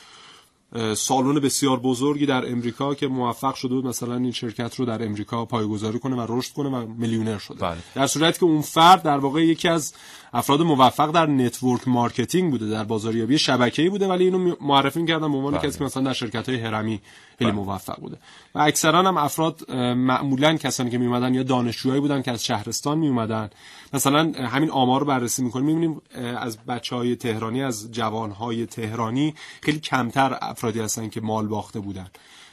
سالن 0.95 1.41
بسیار 1.41 1.81
بزرگی 1.81 2.27
در 2.27 2.53
امریکا 2.53 2.95
که 2.95 3.09
موفق 3.09 3.55
شده 3.55 3.75
بود 3.75 3.87
مثلا 3.87 4.17
این 4.17 4.33
شرکت 4.33 4.75
رو 4.75 4.85
در 4.85 5.05
امریکا 5.05 5.45
پایگذاری 5.45 5.99
کنه 5.99 6.17
و 6.17 6.27
رشد 6.29 6.53
کنه 6.53 6.69
و 6.69 6.87
میلیونر 6.87 7.39
شده 7.39 7.59
بله. 7.61 7.77
در 7.95 8.07
صورتی 8.07 8.39
که 8.39 8.45
اون 8.45 8.63
فرد 8.63 9.03
در 9.03 9.19
واقع 9.19 9.47
یکی 9.47 9.69
از 9.69 9.95
افراد 10.33 10.63
موفق 10.63 11.11
در 11.11 11.27
network 11.27 11.89
marketing 11.89 12.51
بوده 12.51 12.69
در 12.69 12.85
بازاریابی 12.85 13.39
شبکه‌ای 13.39 13.89
بوده 13.89 14.09
ولی 14.09 14.25
اینو 14.25 14.55
معرفی 14.61 15.01
می‌کردن 15.01 15.33
به 15.33 15.37
عنوان 15.37 15.53
بله. 15.53 15.69
کسی 15.69 15.79
که 15.79 15.85
مثلا 15.85 16.03
در 16.03 16.13
شرکت‌های 16.13 16.59
هرمی 16.61 17.01
خیلی 17.41 17.53
موفق 17.53 18.01
بوده. 18.01 18.17
و 18.55 18.59
اکثرا 18.59 18.99
هم 19.03 19.17
افراد 19.17 19.71
معمولا 19.95 20.57
کسانی 20.57 20.91
که 20.91 20.99
میومدن 20.99 21.35
یا 21.35 21.43
دانشجوهایی 21.43 22.01
بودن 22.01 22.23
که 22.23 22.31
از 22.31 22.45
شهرستان 22.45 22.99
میومدن 22.99 23.51
مثلا 23.93 24.33
همین 24.33 24.71
آمار 24.71 25.01
رو 25.01 25.07
بررسی 25.07 25.43
می‌کنیم 25.43 25.67
می‌بینیم 25.67 26.03
از 26.39 26.59
بچه‌های 26.59 27.17
تهرانی 27.17 27.63
از 27.63 27.93
جوان‌های 27.93 28.67
تهرانی 28.67 29.35
خیلی 29.63 29.81
کمتر 29.81 30.39
افرادی 30.43 30.81
هستن 30.81 31.09
که 31.09 31.21
مال 31.21 31.47
باخته 31.47 31.81
بودن. 31.81 32.07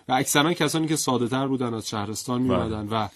و 0.07 0.13
اکثرا 0.13 0.53
کسانی 0.53 0.87
که 0.87 0.95
ساده‌تر 0.95 1.47
بودن 1.47 1.73
از 1.73 1.87
شهرستان 1.87 2.41
میومدن 2.41 2.87
و 2.87 3.07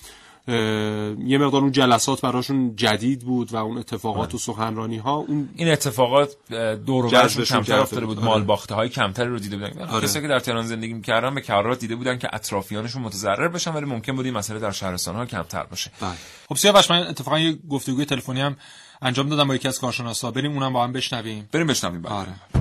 یه 0.47 1.37
مقدار 1.37 1.61
اون 1.61 1.71
جلسات 1.71 2.21
براشون 2.21 2.75
جدید 2.75 3.19
بود 3.19 3.53
و 3.53 3.55
اون 3.57 3.77
اتفاقات 3.77 4.35
و 4.35 4.37
سخنرانی 4.37 4.97
ها 4.97 5.15
اون 5.15 5.49
این 5.55 5.71
اتفاقات 5.71 6.35
دور 6.85 7.05
و 7.05 7.09
کمتر 7.09 7.79
افتاده 7.79 8.05
بود. 8.05 8.15
بود. 8.15 8.25
مال 8.25 8.33
آره. 8.33 8.43
باخته 8.43 8.75
های 8.75 8.89
کمتری 8.89 9.29
رو 9.29 9.39
دیده 9.39 9.57
بودن. 9.57 9.87
آره. 9.87 10.07
کسایی 10.07 10.21
که 10.21 10.27
در 10.27 10.39
تهران 10.39 10.65
زندگی 10.65 10.93
می‌کردن 10.93 11.35
به 11.35 11.41
کرات 11.41 11.79
دیده 11.79 11.95
بودن 11.95 12.17
که 12.17 12.29
اطرافیانشون 12.33 13.01
متضرر 13.01 13.47
بشن 13.47 13.73
ولی 13.73 13.85
ممکن 13.85 14.15
بود 14.15 14.25
این 14.25 14.33
مسئله 14.33 14.59
در 14.59 14.71
شهرستان 14.71 15.15
ها 15.15 15.25
کمتر 15.25 15.63
باشه. 15.63 15.91
خب 16.49 16.55
سیاوش 16.55 16.91
من 16.91 17.07
اتفاقا 17.07 17.39
یه 17.39 17.57
گفتگوی 17.69 18.05
تلفنی 18.05 18.41
هم 18.41 18.55
انجام 19.01 19.29
دادم 19.29 19.47
با 19.47 19.55
یکی 19.55 19.67
از 19.67 19.79
کارشناسا. 19.79 20.31
بریم 20.31 20.51
اونم 20.51 20.73
با 20.73 20.83
هم 20.83 20.91
بشنویم. 20.91 21.49
بریم 21.51 21.67
بشنویم 21.67 22.05
آره. 22.05 22.60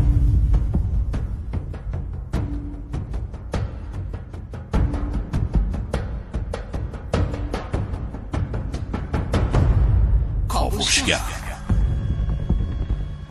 کاوشگر 10.81 11.16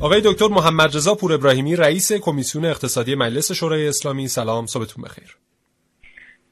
آقای 0.01 0.21
دکتر 0.25 0.47
محمد 0.47 0.95
رضا 0.95 1.15
پور 1.15 1.33
ابراهیمی 1.33 1.75
رئیس 1.75 2.11
کمیسیون 2.13 2.65
اقتصادی 2.65 3.15
مجلس 3.15 3.51
شورای 3.51 3.87
اسلامی 3.87 4.27
سلام 4.27 4.65
صبحتون 4.65 5.03
بخیر. 5.03 5.37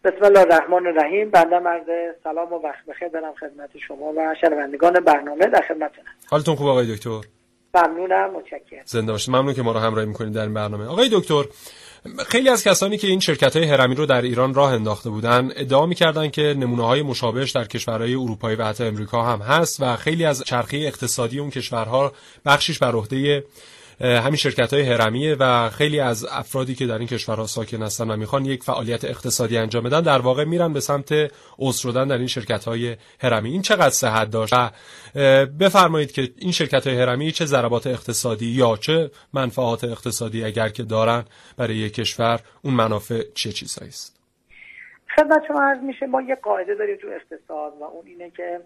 بسم 0.04 0.26
الله 0.26 0.39
الرحمن 0.39 0.88
الرحیم. 0.88 1.30
بنده 1.30 1.60
مرد 1.60 1.86
سلام 2.24 2.54
و 2.54 2.56
وقت 2.56 2.86
بخیر 2.88 3.08
دارم 3.08 3.34
خدمت 3.39 3.70
شما 3.88 4.06
و 4.06 4.36
شنوندگان 4.41 4.93
برنامه 4.93 5.45
در 5.45 5.66
خدمتتونم. 5.68 6.08
حالتون 6.30 6.56
خوب 6.56 6.68
آقای 6.68 6.95
دکتر؟ 6.95 7.22
ممنونم 7.74 8.32
متشکرم. 8.32 8.84
زنده 8.86 9.12
باشید. 9.12 9.36
ممنون 9.36 9.54
که 9.54 9.62
ما 9.62 9.72
رو 9.72 9.80
همراهی 9.80 10.08
می‌کنید 10.08 10.34
در 10.34 10.41
این 10.41 10.54
برنامه. 10.54 10.86
آقای 10.86 11.10
دکتر 11.12 11.43
خیلی 12.28 12.50
از 12.50 12.64
کسانی 12.64 12.98
که 12.98 13.08
این 13.08 13.20
شرکت 13.20 13.56
های 13.56 13.66
هرمی 13.66 13.95
رو 13.95 14.06
در 14.06 14.22
ایران 14.22 14.54
راه 14.54 14.74
انداخته 14.74 15.10
بودن 15.10 15.52
ادعا 15.56 15.86
می‌کردن 15.86 16.30
که 16.30 16.41
نمونه 16.41 16.86
های 16.86 17.02
مشابهش 17.02 17.52
در 17.52 17.66
کشورهای 17.66 18.14
اروپایی 18.14 18.56
و 18.56 18.66
حتی 18.66 18.84
امریکا 18.84 19.24
هم 19.24 19.39
هست 19.39 19.82
و 19.82 19.95
خیلی 19.95 20.26
از 20.26 20.43
چرخه 20.43 20.78
اقتصادی 20.78 21.39
اون 21.39 21.50
کشورها 21.50 22.14
بخشیش 22.45 22.80
بر 22.80 22.91
عهده 22.95 23.43
همین 24.00 24.36
شرکت 24.36 24.74
های 24.74 24.82
هرمیه 24.82 25.36
و 25.39 25.70
خیلی 25.70 26.00
از 26.00 26.26
افرادی 26.32 26.76
که 26.76 26.88
در 26.88 26.98
این 26.98 27.08
کشورها 27.08 27.45
ساکن 27.45 27.84
هستن 27.84 28.12
و 28.12 28.18
می‌خوان 28.18 28.45
یک 28.45 28.64
فعالیت 28.64 29.06
اقتصادی 29.06 29.58
انجام 29.58 29.84
بدن 29.84 30.02
در 30.02 30.20
واقع 30.20 30.43
میرن 30.43 30.74
به 30.74 30.80
سمت 30.80 31.32
عضو 31.60 31.91
شدن 31.91 32.08
در 32.08 32.18
این 32.18 32.28
شرکت 32.28 32.66
های 32.66 32.95
هرمی 33.22 33.52
این 33.52 33.62
چقدر 33.62 33.89
صحت 33.89 34.30
داشت؟ 34.32 34.54
و 34.54 34.70
بفرمایید 35.60 36.12
که 36.12 36.30
این 36.38 36.52
شرکت 36.52 36.88
های 36.88 37.02
هرمی 37.02 37.32
چه 37.32 37.45
ضربات 37.45 37.88
اقتصادی 37.88 38.45
یا 38.45 38.78
چه 38.78 39.12
منفعات 39.34 39.84
اقتصادی 39.84 40.43
اگر 40.43 40.70
که 40.70 40.84
دارن 40.84 41.24
برای 41.58 41.76
یک 41.76 41.93
کشور 41.93 42.39
اون 42.62 42.74
منافع 42.74 43.22
چه 43.34 43.52
چیزهایی 43.52 43.89
است؟ 43.89 44.18
خدمت 45.16 45.41
شما 45.48 45.62
عرض 45.62 45.80
میشه 45.80 46.06
ما 46.06 46.22
یه 46.22 46.36
قاعده 46.36 46.76
داریم 46.76 46.98
تو 46.98 47.08
اقتصاد 47.08 47.74
و 47.82 47.84
اون 47.84 48.06
اینه 48.06 48.30
که 48.30 48.60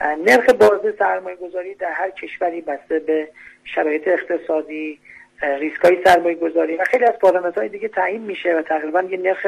نرخ 0.00 0.50
بازده 0.50 0.94
سرمایه 0.98 1.36
گذاری 1.36 1.74
در 1.74 1.92
هر 1.92 2.10
کشوری 2.10 2.60
بسته 2.60 2.98
به 2.98 3.28
شرایط 3.64 4.08
اقتصادی 4.08 4.98
اه، 5.42 5.58
ریسک 5.58 5.80
های 5.80 5.98
سرمایه 6.04 6.34
گذاری 6.34 6.76
و 6.76 6.84
خیلی 6.84 7.04
از 7.04 7.18
پارامترهای 7.20 7.68
های 7.68 7.68
دیگه 7.68 7.88
تعیین 7.88 8.22
میشه 8.22 8.54
و 8.54 8.62
تقریبا 8.62 9.02
یه 9.02 9.18
نرخ 9.18 9.46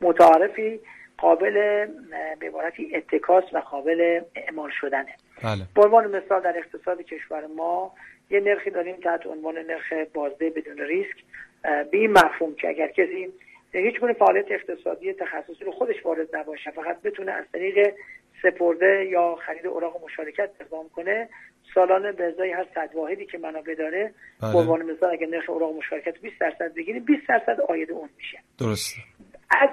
متعارفی 0.00 0.80
قابل 1.18 1.86
به 2.40 2.46
عبارتی 2.46 2.96
اتکاس 2.96 3.44
و 3.52 3.58
قابل 3.58 4.20
اعمال 4.36 4.70
شدنه. 4.80 5.14
بله. 5.42 5.62
به 5.74 5.82
عنوان 5.82 6.16
مثال 6.16 6.40
در 6.40 6.58
اقتصاد 6.58 7.02
کشور 7.02 7.46
ما 7.56 7.94
یه 8.30 8.40
نرخی 8.40 8.70
داریم 8.70 8.96
تحت 8.96 9.26
عنوان 9.26 9.58
نرخ 9.58 9.92
بازده 10.14 10.50
بدون 10.50 10.78
ریسک. 10.78 11.16
به 11.62 11.98
این 11.98 12.10
مفهوم 12.10 12.54
که 12.54 12.68
اگر 12.68 12.88
کسی 12.88 13.32
هیچ 13.72 14.00
گونه 14.00 14.12
فعالیت 14.12 14.50
اقتصادی 14.50 15.12
تخصصی 15.12 15.64
رو 15.64 15.72
خودش 15.72 16.06
وارد 16.06 16.36
نباشه 16.36 16.70
فقط 16.70 17.02
بتونه 17.02 17.32
از 17.32 17.44
طریق 17.52 17.94
سپرده 18.42 19.06
یا 19.10 19.36
خرید 19.46 19.66
اوراق 19.66 20.04
مشارکت 20.04 20.50
اقدام 20.60 20.88
کنه 20.88 21.28
سالانه 21.74 22.12
به 22.12 22.24
ازای 22.24 22.52
هر 22.52 22.66
صد 22.74 22.90
واحدی 22.94 23.26
که 23.26 23.38
منابع 23.38 23.74
داره 23.74 24.14
بله. 24.42 24.52
به 24.52 24.58
عنوان 24.58 24.82
مثال 24.82 25.10
اگر 25.10 25.26
نرخ 25.26 25.50
اوراق 25.50 25.76
مشارکت 25.76 26.18
20 26.20 26.40
درصد 26.40 26.74
بگیریم 26.74 27.04
20 27.04 27.28
درصد 27.28 27.60
عاید 27.68 27.90
اون 27.90 28.08
میشه. 28.16 28.38
درسته. 28.58 28.96
از 29.60 29.68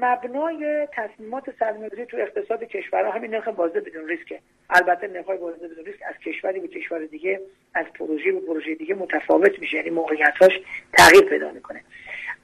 مبنای 0.00 0.88
تصمیمات 0.96 1.44
سرمایه‌گذاری 1.58 2.06
تو 2.06 2.16
اقتصاد 2.16 2.64
کشورها 2.64 3.10
همین 3.10 3.30
نرخ 3.30 3.48
بازده 3.48 3.80
بدون 3.80 4.08
ریسکه 4.08 4.38
البته 4.70 5.08
نرخ‌های 5.08 5.38
بازده 5.38 5.68
بدون 5.68 5.84
ریسک 5.84 5.98
از 6.08 6.14
کشوری 6.26 6.60
به 6.60 6.68
کشور 6.68 7.04
دیگه 7.04 7.40
از 7.74 7.86
پروژه 7.98 8.32
به 8.32 8.40
پروژه 8.40 8.74
دیگه 8.74 8.94
متفاوت 8.94 9.58
میشه 9.58 9.76
یعنی 9.76 9.90
موقعیتاش 9.90 10.52
تغییر 10.92 11.24
پیدا 11.24 11.50
می‌کنه. 11.50 11.80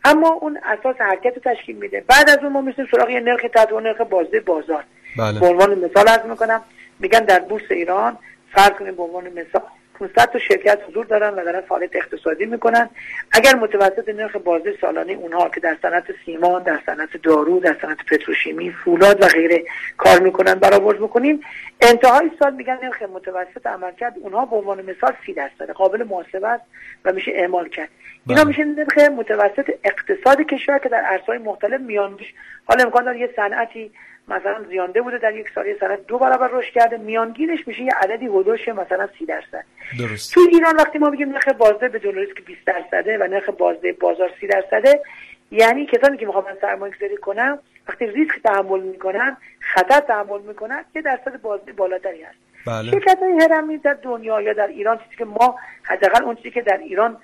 اما 0.05 0.29
اون 0.29 0.59
اساس 0.63 0.97
حرکت 0.99 1.35
رو 1.37 1.55
تشکیل 1.55 1.77
میده. 1.77 2.05
بعد 2.09 2.31
از 2.31 2.39
اون 2.39 2.53
ما 2.53 2.61
می‌رسیم 2.61 2.89
سراغ 2.91 3.11
یه 3.11 3.21
نرخ 3.21 3.41
عنوان 3.55 3.81
نرخ 3.81 4.01
بازده 4.01 4.41
بازار. 4.41 4.85
بله. 5.19 5.41
به 5.41 5.47
عنوان 5.47 5.79
مثال 5.79 6.09
عرض 6.09 6.27
می‌کنم 6.27 6.63
میگن 7.01 7.21
در 7.21 7.39
بورس 7.39 7.71
ایران 7.71 8.19
فرض 8.59 8.71
کنیم 8.79 8.95
به 8.95 9.03
عنوان 9.03 9.29
مثال. 9.29 9.63
500 9.99 10.31
تا 10.33 10.39
شرکت 10.39 10.79
حضور 10.89 11.07
دارن 11.07 11.35
و 11.35 11.45
دارن 11.45 11.61
فعالیت 11.61 11.97
اقتصادی 11.97 12.47
می‌کنن. 12.47 12.91
اگر 13.33 13.55
متوسط 13.55 14.09
نرخ 14.09 14.37
بازده 14.37 14.75
سالانه 14.81 15.13
اونها 15.13 15.49
که 15.49 15.61
در 15.61 15.77
صنعت 15.83 16.05
سیمان 16.25 16.63
در 16.63 16.81
صنعت 16.87 17.17
دارو 17.23 17.61
در 17.61 17.77
صنعت 17.83 17.99
پتروشیمی 18.11 18.71
فولاد 18.71 19.23
و 19.23 19.27
غیره 19.27 19.65
کار 19.97 20.21
می‌کنن 20.21 20.55
برآورد 20.55 21.01
می‌کنیم 21.01 21.41
انتهای 21.81 22.31
سال 22.39 22.55
میگن 22.55 22.79
نرخ 22.83 23.03
متوسط 23.03 23.67
عملکرد 23.67 24.15
اونها 24.21 24.47
به 24.47 24.57
عنوان 24.57 24.83
مثال 24.83 25.13
30 25.27 25.33
درصد 25.33 25.71
قابل 25.71 26.05
محاسبه 26.05 26.49
است 26.49 26.65
و 27.05 27.13
میشه 27.13 27.33
اعمال 27.35 27.69
کرد. 27.69 27.89
اینا 28.29 28.45
میشه 28.45 28.65
نرخ 28.65 28.99
متوسط 28.99 29.71
اقتصاد 29.85 30.41
کشور 30.41 30.79
که 30.79 30.89
در 30.89 31.01
عرصه‌های 31.01 31.39
مختلف 31.39 31.81
میانگیش 31.81 32.35
حالا 32.65 32.85
امکان 32.85 33.05
داره 33.05 33.19
یه 33.19 33.31
صنعتی 33.37 33.91
مثلا 34.29 34.65
زیانده 34.69 35.03
بوده 35.03 35.19
در 35.19 35.37
یک 35.37 35.47
سال 35.55 35.67
یه 35.67 35.77
دو 36.09 36.19
برابر 36.19 36.49
رشد 36.53 36.73
کرده 36.73 36.97
میانگینش 36.97 37.69
میشه 37.69 37.83
یه 37.83 37.93
عددی 38.03 38.27
حدودش 38.27 38.69
مثلا 38.69 39.09
30 39.19 39.27
درصد. 39.27 39.65
درست. 39.99 40.35
تو 40.35 40.41
ایران 40.53 40.77
وقتی 40.77 40.99
ما 40.99 41.11
میگیم 41.11 41.29
نرخ 41.29 41.49
بازده 41.49 41.89
بدون 41.89 42.15
ریسک 42.15 42.45
20 42.45 42.61
درصده 42.67 43.19
و 43.19 43.23
نرخ 43.23 43.49
بازده 43.49 43.93
بازار 43.93 44.31
30 44.41 44.47
درصده 44.47 45.03
یعنی 45.51 45.87
کسانی 45.87 46.17
که 46.17 46.27
می‌خوان 46.27 46.45
سرمایه 46.61 46.95
گذاری 46.95 47.17
کنن 47.17 47.59
وقتی 47.89 48.07
ریسک 48.07 48.43
تحمل 48.45 48.81
می‌کنن 48.81 49.37
خطر 49.61 50.01
تحمل 50.01 50.41
می‌کنن 50.41 50.85
یه 50.95 51.03
درصد 51.03 51.41
بازده 51.41 51.73
بالاتری 51.73 52.23
هست. 52.23 52.39
بله. 52.67 52.91
شرکت 52.91 53.19
های 53.19 53.49
هرمی 53.51 53.79
در 53.79 53.95
دنیا 53.95 54.41
یا 54.41 54.53
در 54.53 54.67
ایران 54.67 54.99
چیزی 54.99 55.17
که 55.17 55.25
ما 55.25 55.57
حداقل 55.83 56.25
اون 56.25 56.35
چیزی 56.35 56.51
که 56.51 56.63
در 56.63 56.77
ایران 56.77 57.17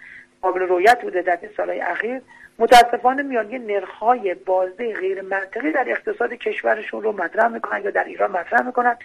قابل 0.45 0.61
رویت 0.61 1.03
بوده 1.03 1.23
در 1.23 1.39
این 1.43 1.51
سالهای 1.57 1.81
اخیر 1.81 2.21
متاسفانه 2.59 3.23
میان 3.23 3.51
یه 3.51 3.59
نرخ‌های 3.59 4.35
بازده 4.35 4.95
غیر 4.95 5.23
منطقی 5.23 5.73
در 5.73 5.85
اقتصاد 5.89 6.33
کشورشون 6.33 7.03
رو 7.03 7.13
مطرح 7.13 7.49
می‌کنن 7.49 7.83
یا 7.85 7.91
در 7.91 8.05
ایران 8.05 8.31
مطرح 8.31 8.67
می‌کنن 8.67 8.97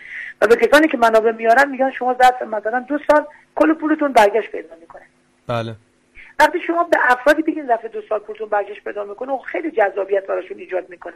و 0.41 0.47
به 0.47 0.55
کسانی 0.55 0.87
که 0.87 0.97
منابع 0.97 1.31
میارن 1.31 1.69
میگن 1.69 1.91
شما 1.91 2.13
ظرف 2.13 2.41
مثلا 2.41 2.79
دو 2.79 2.99
سال 3.07 3.25
کل 3.55 3.73
پولتون 3.73 4.13
برگشت 4.13 4.51
پیدا 4.51 4.75
می‌کنه. 4.81 5.01
بله. 5.47 5.75
وقتی 6.39 6.59
شما 6.67 6.83
به 6.83 6.97
افرادی 7.03 7.41
بگین 7.41 7.67
ظرف 7.67 7.85
دو 7.85 8.01
سال 8.09 8.19
پولتون 8.19 8.49
برگشت 8.49 8.83
پیدا 8.83 9.03
می‌کنه 9.03 9.31
و 9.31 9.37
خیلی 9.37 9.71
جذابیت 9.71 10.27
براشون 10.27 10.57
ایجاد 10.57 10.89
می‌کنه. 10.89 11.13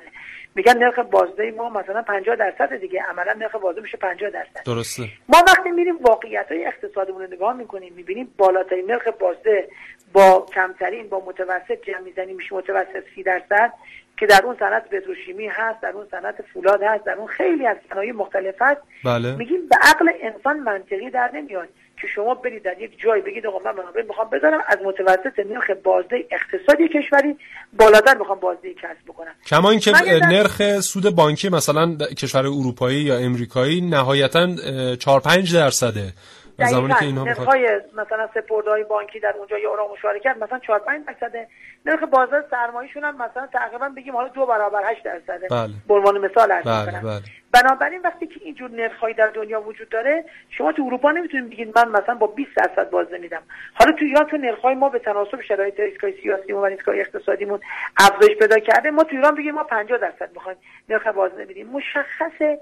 میگن 0.55 0.77
نرخ 0.77 0.99
بازده 0.99 1.51
ما 1.51 1.69
مثلا 1.69 2.01
50 2.01 2.35
درصد 2.35 2.75
دیگه 2.75 3.01
عملا 3.09 3.33
نرخ 3.33 3.55
بازده 3.55 3.81
میشه 3.81 3.97
50 3.97 4.29
درصد. 4.29 4.63
درسته. 4.65 5.03
ما 5.29 5.37
وقتی 5.47 5.71
میریم 5.71 5.95
واقعیت 6.01 6.51
های 6.51 6.65
اقتصادمون 6.65 7.21
رو 7.21 7.27
نگاه 7.27 7.53
می‌کنیم 7.53 7.93
می‌بینیم 7.93 8.33
بالاترین 8.37 8.91
نرخ 8.91 9.07
بازده 9.07 9.67
با 10.13 10.45
کمترین 10.55 11.09
با 11.09 11.23
متوسط 11.25 11.85
جمع 11.85 11.99
می‌زنیم 11.99 12.35
میشه 12.35 12.55
متوسط 12.55 13.03
30 13.15 13.23
درصد 13.23 13.73
که 14.17 14.25
در 14.25 14.41
اون 14.43 14.55
صنعت 14.59 14.89
پتروشیمی 14.89 15.47
هست 15.47 15.81
در 15.81 15.89
اون 15.89 16.07
صنعت 16.11 16.41
فولاد 16.53 16.83
هست 16.83 17.03
در 17.03 17.13
اون 17.13 17.27
خیلی 17.27 17.67
از 17.67 17.77
صنایع 17.89 18.11
مختلف 18.11 18.61
هست. 18.61 18.81
بله. 19.05 19.35
میگیم 19.35 19.67
به 19.67 19.75
عقل 19.81 20.09
انسان 20.21 20.59
منطقی 20.59 21.09
در 21.09 21.31
نمیاد. 21.33 21.69
که 22.01 22.07
شما 22.15 22.33
برید 22.33 22.63
در 22.63 22.81
یک 22.81 22.99
جای 22.99 23.21
بگید 23.21 23.47
آقا 23.47 23.59
من 23.59 23.71
منابع 23.71 24.01
می‌خوام 24.01 24.29
بذارم. 24.29 24.63
از 24.67 24.77
متوسط 24.85 25.39
نرخ 25.39 25.69
بازده 25.83 26.25
اقتصادی 26.31 26.87
کشوری 26.87 27.37
بالاتر 27.73 28.17
می‌خوام 28.17 28.39
بازده 28.39 28.73
کسب 28.73 29.05
بکنم. 29.07 29.35
کما 29.47 29.69
اینکه 29.69 29.91
نرخ 30.31 30.79
سود 30.79 31.15
بانکی 31.15 31.49
مثلا 31.49 31.95
کشور 32.17 32.41
اروپایی 32.41 33.01
یا 33.01 33.17
امریکایی 33.17 33.81
نهایتا 33.81 34.47
4 34.95 35.19
5 35.19 35.55
درصده. 35.55 36.13
زمانی 36.57 36.93
که 36.99 37.05
نرخ‌های 37.05 37.81
مثلا 37.93 38.29
سپردهای 38.33 38.83
بانکی 38.83 39.19
در 39.19 39.33
اونجا 39.37 39.57
یا 39.57 39.69
اوراق 39.69 39.91
مشارکت 39.91 40.35
مثلا 40.41 40.59
4 40.67 40.79
5 40.79 41.05
درصده. 41.07 41.47
نرخ 41.85 42.03
بازار 42.03 42.45
سرمایه‌شون 42.51 43.03
هم 43.03 43.15
مثلا 43.15 43.47
تقریبا 43.47 43.89
بگیم 43.89 44.15
حالا 44.15 44.27
دو 44.27 44.45
برابر 44.45 44.91
8 44.91 45.03
درصده. 45.03 45.47
بله. 45.47 45.73
به 45.87 45.93
عنوان 45.93 46.17
مثال 46.17 46.51
عرض 46.51 46.65
بله. 46.65 47.01
بله. 47.01 47.21
بنابراین 47.51 48.01
وقتی 48.01 48.27
که 48.27 48.39
اینجور 48.43 48.71
نرخ‌هایی 48.71 49.15
در 49.15 49.27
دنیا 49.27 49.61
وجود 49.61 49.89
داره 49.89 50.25
شما 50.49 50.71
تو 50.71 50.83
اروپا 50.83 51.11
نمی‌تونید 51.11 51.49
بگید 51.49 51.79
من 51.79 51.89
مثلا 51.89 52.15
با 52.15 52.27
20 52.27 52.49
درصد 52.55 52.89
بازده 52.89 53.17
میدم 53.17 53.41
حالا 53.73 53.91
تو 53.91 54.05
ایران 54.05 54.27
تو 54.27 54.37
نرخ‌های 54.37 54.75
ما 54.75 54.89
به 54.89 54.99
تناسب 54.99 55.41
شرایط 55.41 55.79
ایستگاه 55.79 56.11
سیاسی 56.11 56.53
و 56.53 56.57
ایستگاه 56.57 56.95
اقتصادیمون 56.95 57.59
افزایش 57.99 58.37
پیدا 58.37 58.59
کرده. 58.59 58.91
ما 58.91 59.03
تو 59.03 59.15
ایران 59.15 59.35
بگیم 59.35 59.55
ما 59.55 59.63
50 59.63 59.97
درصد 59.97 60.29
می‌خوایم 60.33 60.57
نرخ 60.89 61.07
بازده 61.07 61.45
بدیم 61.45 61.67
مشخصه 61.67 62.59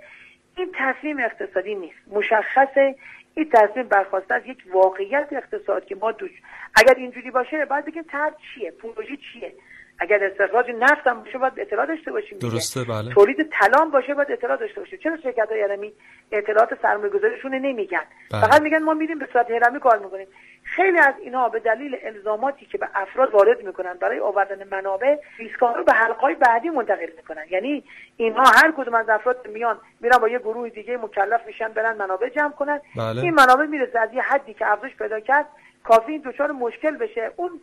این 0.58 0.72
تصمیم 0.78 1.20
اقتصادی 1.20 1.76
نیست. 1.76 1.98
مشخصه 2.08 2.96
این 3.36 3.50
تصمیم 3.54 3.88
برخواسته 3.88 4.34
از 4.34 4.42
یک 4.46 4.58
واقعیت 4.74 5.28
اقتصاد 5.32 5.86
که 5.86 5.96
ما 5.96 6.12
دوش 6.12 6.32
اگر 6.76 6.94
اینجوری 6.98 7.32
باشه 7.32 7.66
باید 7.66 7.86
بگیم 7.86 8.04
طرح 8.12 8.32
چیه؟ 8.54 8.72
پروژه 8.72 9.18
چیه؟ 9.34 9.54
اگر 10.00 10.24
استخراج 10.24 10.66
نفت 10.80 11.08
هم 11.08 11.24
باشه 11.24 11.38
باید 11.38 11.54
اطلاع 11.58 11.86
داشته 11.86 12.12
باشیم. 12.12 12.38
درسته 12.38 12.84
بله. 12.84 13.14
تولید 13.14 13.38
طلا 13.60 13.82
هم 13.82 13.92
باشه 13.92 14.14
باید 14.14 14.32
اطلاع 14.32 14.58
داشته 14.58 14.80
باشیم. 14.80 15.00
چرا 15.04 15.18
شرکت 15.18 15.50
های 15.50 15.62
علمی 15.62 15.94
اطلاعات 16.32 16.70
سرمایه 16.82 17.10
گذاریشون 17.10 17.56
نمیگن؟ 17.56 18.04
بله. 18.32 18.42
فقط 18.42 18.62
میگن 18.62 18.84
ما 18.84 18.94
میریم 18.94 19.20
به 19.20 19.28
صورت 19.34 19.52
هرمی 19.52 19.80
کار 19.80 20.00
می‌کنیم. 20.00 20.28
خیلی 20.76 21.00
از 21.00 21.14
اینها 21.22 21.50
به 21.50 21.60
دلیل 21.60 21.98
الزاماتی 22.04 22.66
که 22.66 22.78
به 22.78 22.88
افراد 22.96 23.34
وارد 23.34 23.64
می‌کنن 23.64 23.94
برای 23.94 24.20
آوردن 24.20 24.68
منابع 24.72 25.18
ریسک‌ها 25.38 25.72
رو 25.72 25.84
به 25.84 25.94
حلقهای 25.94 26.36
بعدی 26.36 26.70
منتقل 26.70 27.10
می‌کنن. 27.18 27.44
یعنی 27.50 27.84
اینها 28.18 28.44
هر 28.44 28.74
کدوم 28.78 28.96
از 28.96 29.10
افراد 29.10 29.48
میان 29.48 29.80
میرن 30.00 30.18
با 30.18 30.30
یه 30.30 30.40
گروه 30.40 30.70
دیگه 30.70 30.98
مکلف 30.98 31.48
میشن 31.48 31.68
برن 31.68 31.98
منابع 31.98 32.30
جمع 32.30 32.52
کنن. 32.52 32.82
بله. 32.96 33.22
این 33.22 33.34
منابع 33.34 33.66
می‌رسه 33.66 34.00
از 34.00 34.14
یه 34.14 34.22
حدی 34.22 34.54
که 34.54 34.72
افزایش 34.72 34.96
پیدا 34.96 35.20
کرد 35.20 35.46
کافی 35.84 36.12
این 36.12 36.22
دچار 36.26 36.52
مشکل 36.52 36.98
بشه. 36.98 37.32
اون 37.36 37.62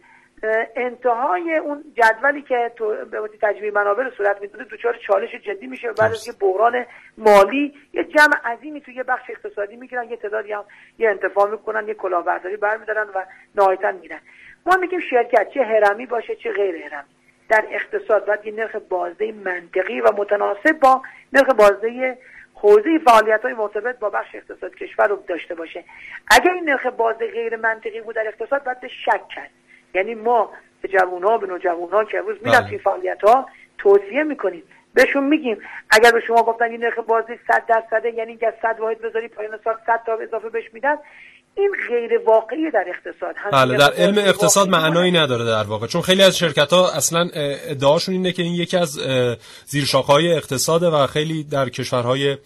انتهای 0.76 1.57
اون 1.57 1.84
جدولی 1.95 2.43
که 2.43 2.72
تو 2.76 2.97
به 3.11 3.20
واسطه 3.20 3.39
تجمیع 3.43 3.72
منابع 3.72 4.03
رو 4.03 4.11
صورت 4.11 4.41
می‌داده 4.41 4.64
دچار 4.64 4.99
چالش 5.07 5.34
جدی 5.34 5.66
میشه 5.66 5.93
بعد 5.93 6.11
از 6.11 6.28
یه 6.28 6.34
بحران 6.41 6.86
مالی 7.18 7.74
یه 7.93 8.05
جمع 8.05 8.34
عظیمی 8.45 8.80
توی 8.80 8.95
یه 8.95 9.03
بخش 9.03 9.30
اقتصادی 9.30 9.76
می‌گیرن 9.76 10.11
یه 10.11 10.16
تعدادی 10.16 10.53
هم 10.53 10.64
یه 10.99 11.11
انتفاع 11.11 11.51
می‌کنن 11.51 11.89
یه 11.89 11.95
کلاهبرداری 11.95 12.57
برمیدارن 12.57 13.09
و 13.14 13.24
نهایتا 13.55 13.93
میرن. 13.93 14.20
ما 14.66 14.76
میگیم 14.80 15.01
شرکت 15.11 15.51
چه 15.55 15.62
هرمی 15.62 16.07
باشه 16.07 16.36
چه 16.36 16.53
غیر 16.53 16.76
هرمی 16.76 17.09
در 17.49 17.64
اقتصاد 17.70 18.26
باید 18.26 18.47
یه 18.47 18.53
نرخ 18.53 18.76
بازده 18.76 19.32
منطقی 19.32 20.01
و 20.01 20.12
متناسب 20.16 20.78
با 20.80 21.03
نرخ 21.32 21.47
بازده 21.47 22.18
حوزه 22.55 22.99
فعالیت 22.99 23.43
های 23.43 23.55
مرتبط 23.55 23.99
با 23.99 24.11
بخش 24.11 24.34
اقتصاد 24.34 24.74
کشور 24.74 25.09
رو 25.09 25.22
داشته 25.28 25.55
باشه. 25.55 25.84
اگر 26.30 26.51
این 26.51 26.70
نرخ 26.70 26.86
بازده 26.86 27.30
غیر 27.30 27.57
منطقی 27.57 28.01
بود 28.01 28.16
در 28.16 28.28
اقتصاد 28.28 28.64
باید 28.64 28.86
شک 29.05 29.28
کرد. 29.28 29.51
یعنی 29.99 30.15
ما 30.15 30.51
به 30.83 30.89
جوان 30.89 31.23
ها 31.23 31.39
به 31.39 31.47
نوجوان 31.47 31.91
ها 31.91 32.05
که 32.05 32.19
امروز 32.19 32.37
میرن 32.45 32.61
بله. 32.61 32.69
توی 32.69 32.79
فعالیت 32.79 33.25
ها 33.25 33.49
توصیه 33.79 34.23
می‌کنیم 34.23 34.63
بهشون 34.95 35.25
میگیم 35.25 35.59
اگر 35.91 36.13
به 36.13 36.21
شما 36.21 36.43
گفتن 36.43 36.65
این 36.65 36.85
نرخ 36.85 36.99
بازده 36.99 37.39
100 37.49 37.67
درصده 37.67 38.15
یعنی 38.15 38.31
اینکه 38.31 38.47
از 38.47 38.55
100 38.63 38.81
واحد 38.81 39.01
بذاری 39.01 39.29
پایان 39.29 39.59
سال 39.65 39.75
100 39.87 40.03
تا 40.07 40.15
اضافه 40.15 40.49
بهش 40.49 40.75
میدن 40.75 40.99
این 41.59 41.71
غیر 41.89 42.21
واقعی 42.27 42.71
در 42.71 42.85
اقتصاد 42.89 43.35
بله 43.53 43.77
در 43.77 43.93
علم 43.93 44.15
بازده 44.15 44.29
اقتصاد 44.29 44.69
معنایی 44.69 45.13
نداره 45.13 45.45
در 45.45 45.63
واقع. 45.63 45.87
چون 45.87 46.03
خیلی 46.03 46.23
از 46.23 46.39
شرکت 46.39 46.73
ها 46.73 46.91
اصلا 46.91 47.29
ادعاشون 47.33 48.15
اینه 48.15 48.33
که 48.33 48.43
این 48.43 48.55
یکی 48.55 48.77
از 48.77 48.99
اه، 48.99 49.37
زیرشاخه‌های 49.67 50.33
اقتصاده 50.33 50.87
و 50.87 51.07
خیلی 51.07 51.45
در 51.45 51.69
کشورهای 51.69 52.37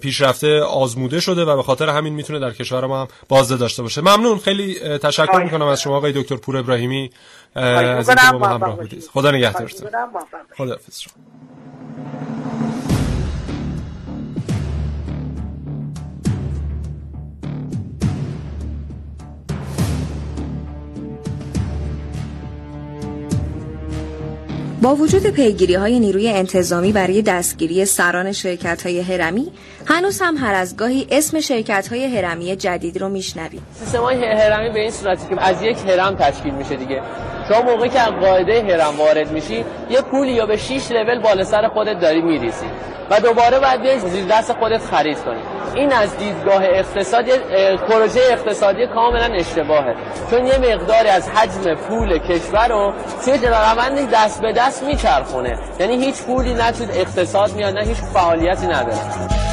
پیشرفته 0.00 0.60
آزموده 0.60 1.20
شده 1.20 1.44
و 1.44 1.56
به 1.56 1.62
خاطر 1.62 1.88
همین 1.88 2.14
می‌تونه 2.14 2.38
در 2.38 2.50
کشور 2.50 2.86
ما 2.86 3.00
هم 3.00 3.08
بازده 3.28 3.56
داشته 3.56 3.82
باشه. 3.82 4.00
ممنون. 4.00 4.38
خیلی 4.38 4.98
تشکر 4.98 5.42
می‌کنم 5.44 5.66
از 5.66 5.80
شما 5.80 5.96
آقای 5.96 6.12
دکتر 6.12 6.36
پور 6.36 6.56
ابراهیمی. 6.56 7.10
از 7.54 8.08
اینکه. 8.08 8.32
با 8.32 8.38
ما 8.38 8.46
همراه. 8.46 8.76
بودید. 8.76 9.04
خدا 9.12 9.30
نگهدارتون 9.30 9.88
خواهش 10.56 11.08
با 24.82 24.96
وجود 24.96 25.26
پیگیری 25.26 25.74
های 25.74 26.00
نیروی 26.00 26.28
انتظامی 26.28 26.92
برای 26.92 27.22
دستگیری 27.22 27.84
سران 27.84 28.32
شرکت 28.32 28.82
های 28.82 29.00
هرمی 29.00 29.46
هنوز 29.86 30.20
هم 30.22 30.36
هر 30.36 30.54
از 30.54 30.76
گاهی 30.76 31.06
اسم 31.10 31.40
شرکت 31.40 31.88
های 31.88 32.16
هرمی 32.16 32.56
جدید 32.56 33.00
رو 33.00 33.08
میشنویم. 33.08 33.66
سیستم 33.72 33.98
های 33.98 34.24
هرمی 34.24 34.70
به 34.70 34.80
این 34.80 34.90
صورتی 34.90 35.28
که 35.28 35.42
از 35.42 35.62
یک 35.62 35.78
هرم 35.88 36.16
تشکیل 36.16 36.54
میشه 36.54 36.76
دیگه. 36.76 37.02
شما 37.48 37.62
موقعی 37.62 37.88
که 37.88 38.00
از 38.00 38.12
قاعده 38.12 38.62
هرم 38.62 38.98
وارد 38.98 39.30
میشی 39.30 39.64
یه 39.90 40.00
پولی 40.00 40.32
یا 40.32 40.46
به 40.46 40.56
6 40.56 40.90
لول 40.90 41.22
بالا 41.22 41.44
سر 41.44 41.68
خودت 41.68 42.00
داری 42.00 42.22
میریسی 42.22 42.66
و 43.10 43.20
دوباره 43.20 43.58
باید 43.58 43.82
بیای 43.82 43.98
زیر 43.98 44.24
دست 44.24 44.52
خودت 44.52 44.80
خرید 44.80 45.18
کنی. 45.18 45.40
این 45.74 45.92
از 45.92 46.16
دیدگاه 46.16 46.64
اقتصاد 46.64 47.24
پروژه 47.88 48.20
اقتصادی 48.30 48.86
کاملا 48.86 49.34
اشتباهه. 49.34 49.94
چون 50.30 50.46
یه 50.46 50.58
مقداری 50.58 51.08
از 51.08 51.28
حجم 51.28 51.74
پول 51.74 52.18
کشور 52.18 52.68
رو 52.68 52.92
توی 53.24 53.38
روند 53.46 54.10
دست 54.10 54.42
به 54.42 54.52
دست 54.52 54.82
میچرخونه. 54.82 55.58
یعنی 55.80 56.04
هیچ 56.04 56.22
پولی 56.22 56.54
نه 56.54 56.72
اقتصاد 56.94 57.52
میاد 57.52 57.74
نه 57.74 57.84
هیچ 57.84 57.96
فعالیتی 57.96 58.66
نداره. 58.66 59.49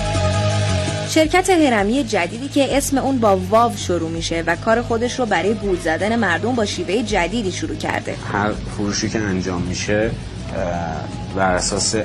شرکت 1.18 1.49
هرمی 1.49 2.03
جدیدی 2.03 2.47
که 2.47 2.78
اسم 2.78 2.97
اون 2.97 3.20
با 3.20 3.38
واو 3.38 3.76
شروع 3.76 4.09
میشه 4.09 4.43
و 4.47 4.55
کار 4.55 4.82
خودش 4.82 5.20
رو 5.20 5.26
برای 5.26 5.53
بود 5.53 5.82
زدن 5.82 6.15
مردم 6.15 6.55
با 6.55 6.65
شیوه 6.65 7.03
جدیدی 7.03 7.51
شروع 7.51 7.76
کرده. 7.76 8.15
هر 8.34 8.51
فروشی 8.51 9.09
که 9.09 9.20
انجام 9.20 9.61
میشه 9.61 10.11
بر 11.36 11.55
اساس 11.55 11.95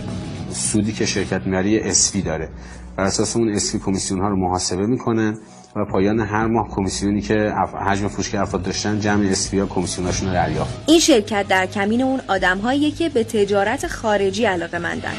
سودی 0.51 0.93
که 0.93 1.07
شرکت 1.07 1.41
می‌بره 1.47 1.71
یه 1.71 1.81
اسفی 1.85 2.23
داره. 2.23 2.49
بر 2.97 3.05
اساس 3.05 3.37
اون 3.37 3.53
اسفی 3.53 3.79
کمیسیون 3.79 4.21
ها 4.21 4.29
رو 4.29 4.37
محاسبه 4.37 4.87
می‌کنن 4.87 5.39
و 5.77 5.85
پایان 5.93 6.21
هر 6.21 6.47
ماه 6.47 6.69
کمیسیونی 6.71 7.21
که 7.21 7.53
حجم 7.87 8.09
فروش 8.09 8.31
که 8.31 8.41
افراد 8.41 8.63
داشتن 8.63 9.01
جمع 9.01 9.27
اسفی 9.31 9.59
ها 9.59 9.67
کمیسیوناشون 9.67 10.29
رو 10.29 10.35
دریافت. 10.35 10.75
این 10.87 11.01
شرکت 11.01 11.49
در 11.49 11.67
کمین 11.67 12.03
اون 12.03 12.21
آدمهایی 12.29 12.91
که 12.91 13.09
به 13.09 13.25
تجارت 13.25 13.87
خارجی 13.87 14.45
علاقه 14.45 14.79
مندن. 14.79 15.15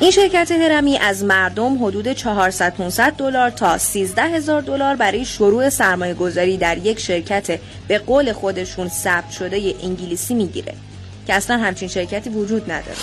این 0.00 0.10
شرکت 0.10 0.50
هرمی 0.50 0.98
از 0.98 1.24
مردم 1.24 1.84
حدود 1.84 2.12
400 2.12 2.74
500 2.74 3.12
دلار 3.12 3.50
تا 3.50 3.78
13 3.78 4.22
هزار 4.22 4.62
دلار 4.62 4.96
برای 4.96 5.24
شروع 5.24 5.68
سرمایه 5.68 6.14
گذاری 6.14 6.56
در 6.56 6.78
یک 6.78 7.00
شرکت 7.00 7.60
به 7.88 7.98
قول 7.98 8.32
خودشون 8.32 8.88
ثبت 8.88 9.30
شده 9.30 9.74
انگلیسی 9.82 10.34
می‌گیره 10.34 10.74
که 11.26 11.34
اصلا 11.34 11.58
همچین 11.58 11.88
شرکتی 11.88 12.30
وجود 12.30 12.70
نداره. 12.70 12.96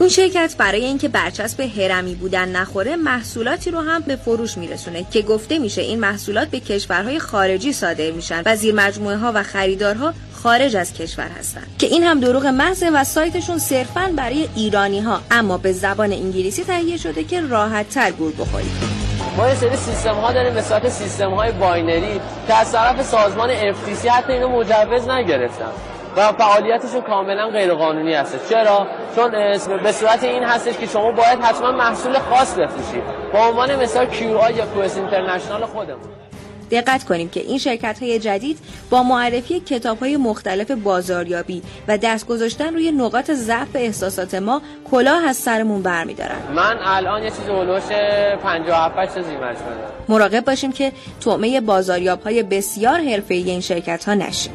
این 0.00 0.08
شرکت 0.08 0.54
برای 0.58 0.84
اینکه 0.84 1.08
برچسب 1.08 1.60
هرمی 1.60 2.14
بودن 2.14 2.48
نخوره 2.48 2.96
محصولاتی 2.96 3.70
رو 3.70 3.80
هم 3.80 4.00
به 4.00 4.16
فروش 4.16 4.58
میرسونه 4.58 5.06
که 5.10 5.22
گفته 5.22 5.58
میشه 5.58 5.82
این 5.82 6.00
محصولات 6.00 6.48
به 6.48 6.60
کشورهای 6.60 7.18
خارجی 7.18 7.72
صادر 7.72 8.10
میشن 8.10 8.42
و 8.46 8.56
زیر 8.56 8.74
مجموعه 8.74 9.16
ها 9.16 9.32
و 9.34 9.42
خریدارها 9.42 10.14
خارج 10.42 10.76
از 10.76 10.92
کشور 10.92 11.28
هستن. 11.38 11.62
که 11.78 11.86
این 11.86 12.04
هم 12.04 12.20
دروغ 12.20 12.46
محضه 12.46 12.90
و 12.90 13.04
سایتشون 13.04 13.58
صرفا 13.58 14.12
برای 14.16 14.48
ایرانی 14.56 15.00
ها 15.00 15.20
اما 15.30 15.58
به 15.58 15.72
زبان 15.72 16.12
انگلیسی 16.12 16.64
تهیه 16.64 16.96
شده 16.96 17.24
که 17.24 17.40
راحت 17.40 17.88
تر 17.88 18.10
گول 18.10 18.32
بخورید 18.32 18.98
ما 19.36 19.48
یه 19.48 19.54
سری 19.54 19.76
سیستم 19.76 20.14
ها 20.14 20.32
داریم 20.32 20.54
به 20.54 20.90
سیستم 20.90 21.30
های 21.30 21.52
binary 21.52 22.20
که 22.46 22.54
از 22.54 22.72
طرف 22.72 23.02
سازمان 23.02 23.72
FTC 23.72 24.06
حتی 24.06 24.32
اینو 24.32 24.48
مجوز 24.48 25.08
نگرفتن. 25.08 25.97
و 26.18 26.32
فعالیتشون 26.32 27.00
کاملا 27.00 27.48
غیر 27.48 27.74
قانونی 27.74 28.14
هست 28.14 28.48
چرا؟ 28.50 28.86
چون 29.16 29.30
به 29.82 29.92
صورت 29.92 30.24
این 30.24 30.42
هستش 30.42 30.76
که 30.76 30.86
شما 30.86 31.12
باید 31.12 31.38
حتما 31.42 31.72
محصول 31.72 32.18
خاص 32.18 32.54
بفروشید 32.54 33.02
به 33.32 33.38
عنوان 33.38 33.82
مثال 33.82 34.06
QI 34.06 34.30
یا 34.30 34.66
Quest 34.66 34.96
International 34.96 35.66
خودمون. 35.66 36.08
دقت 36.70 37.04
کنیم 37.04 37.28
که 37.28 37.40
این 37.40 37.58
شرکت 37.58 38.02
های 38.02 38.18
جدید 38.18 38.58
با 38.90 39.02
معرفی 39.02 39.60
کتاب 39.60 39.98
های 39.98 40.16
مختلف 40.16 40.70
بازاریابی 40.70 41.62
و 41.88 41.98
دست 41.98 42.26
گذاشتن 42.26 42.74
روی 42.74 42.92
نقاط 42.92 43.30
ضعف 43.30 43.68
احساسات 43.74 44.34
ما 44.34 44.62
کلاه 44.90 45.24
از 45.24 45.36
سرمون 45.36 45.82
برمیدارن. 45.82 46.52
من 46.54 46.78
الان 46.84 47.22
یه 47.22 47.30
چیز 47.30 47.48
هلوش 47.48 47.82
57 48.42 49.14
تا 49.14 49.22
زیر 49.22 49.34
مجموعه 49.34 49.54
دارم. 49.54 49.92
مراقب 50.08 50.44
باشیم 50.44 50.72
که 50.72 50.92
طعمه 51.20 51.60
بازاریاب 51.60 52.22
های 52.22 52.42
بسیار 52.42 53.00
حرفه‌ای 53.00 53.50
این 53.50 53.60
شرکت 53.60 54.04
ها 54.04 54.14
نشیم 54.14 54.52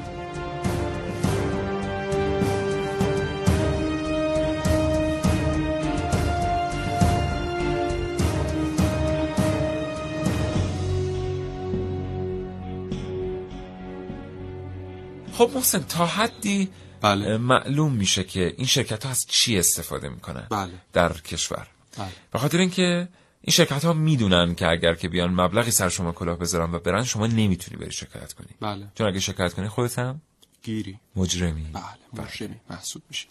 خب 15.47 15.55
محسن 15.55 15.83
تا 15.83 16.05
حدی 16.05 16.69
بله. 17.01 17.37
معلوم 17.37 17.93
میشه 17.93 18.23
که 18.23 18.53
این 18.57 18.67
شرکت 18.67 19.03
ها 19.03 19.11
از 19.11 19.25
چی 19.29 19.59
استفاده 19.59 20.09
می‌کنن 20.09 20.47
بله. 20.49 20.71
در 20.93 21.13
کشور. 21.13 21.67
بله. 21.97 22.07
به 22.31 22.39
خاطر 22.39 22.57
اینکه 22.57 23.07
این 23.41 23.51
شرکت 23.53 23.85
ها 23.85 23.93
می‌دونن 23.93 24.55
که 24.55 24.67
اگر 24.67 24.93
که 24.93 25.09
بیان 25.09 25.33
مبلغی 25.33 25.71
سر 25.71 25.89
شما 25.89 26.11
کلاه 26.11 26.37
بذارن 26.37 26.75
و 26.75 26.79
برن 26.79 27.03
شما 27.03 27.27
نمی‌تونی 27.27 27.77
بری 27.77 27.91
شکایت 27.91 28.33
کنی. 28.33 28.47
بله. 28.61 28.87
چون 28.95 29.07
اگه 29.07 29.19
شکایت 29.19 29.53
کنی 29.53 29.67
خودت 29.67 29.99
هم 29.99 30.21
گیری. 30.63 30.99
مجرمی. 31.15 31.65
بله 31.73 32.23
مجرمی 32.25 32.55
محسوب 32.69 33.01
میشه. 33.09 33.27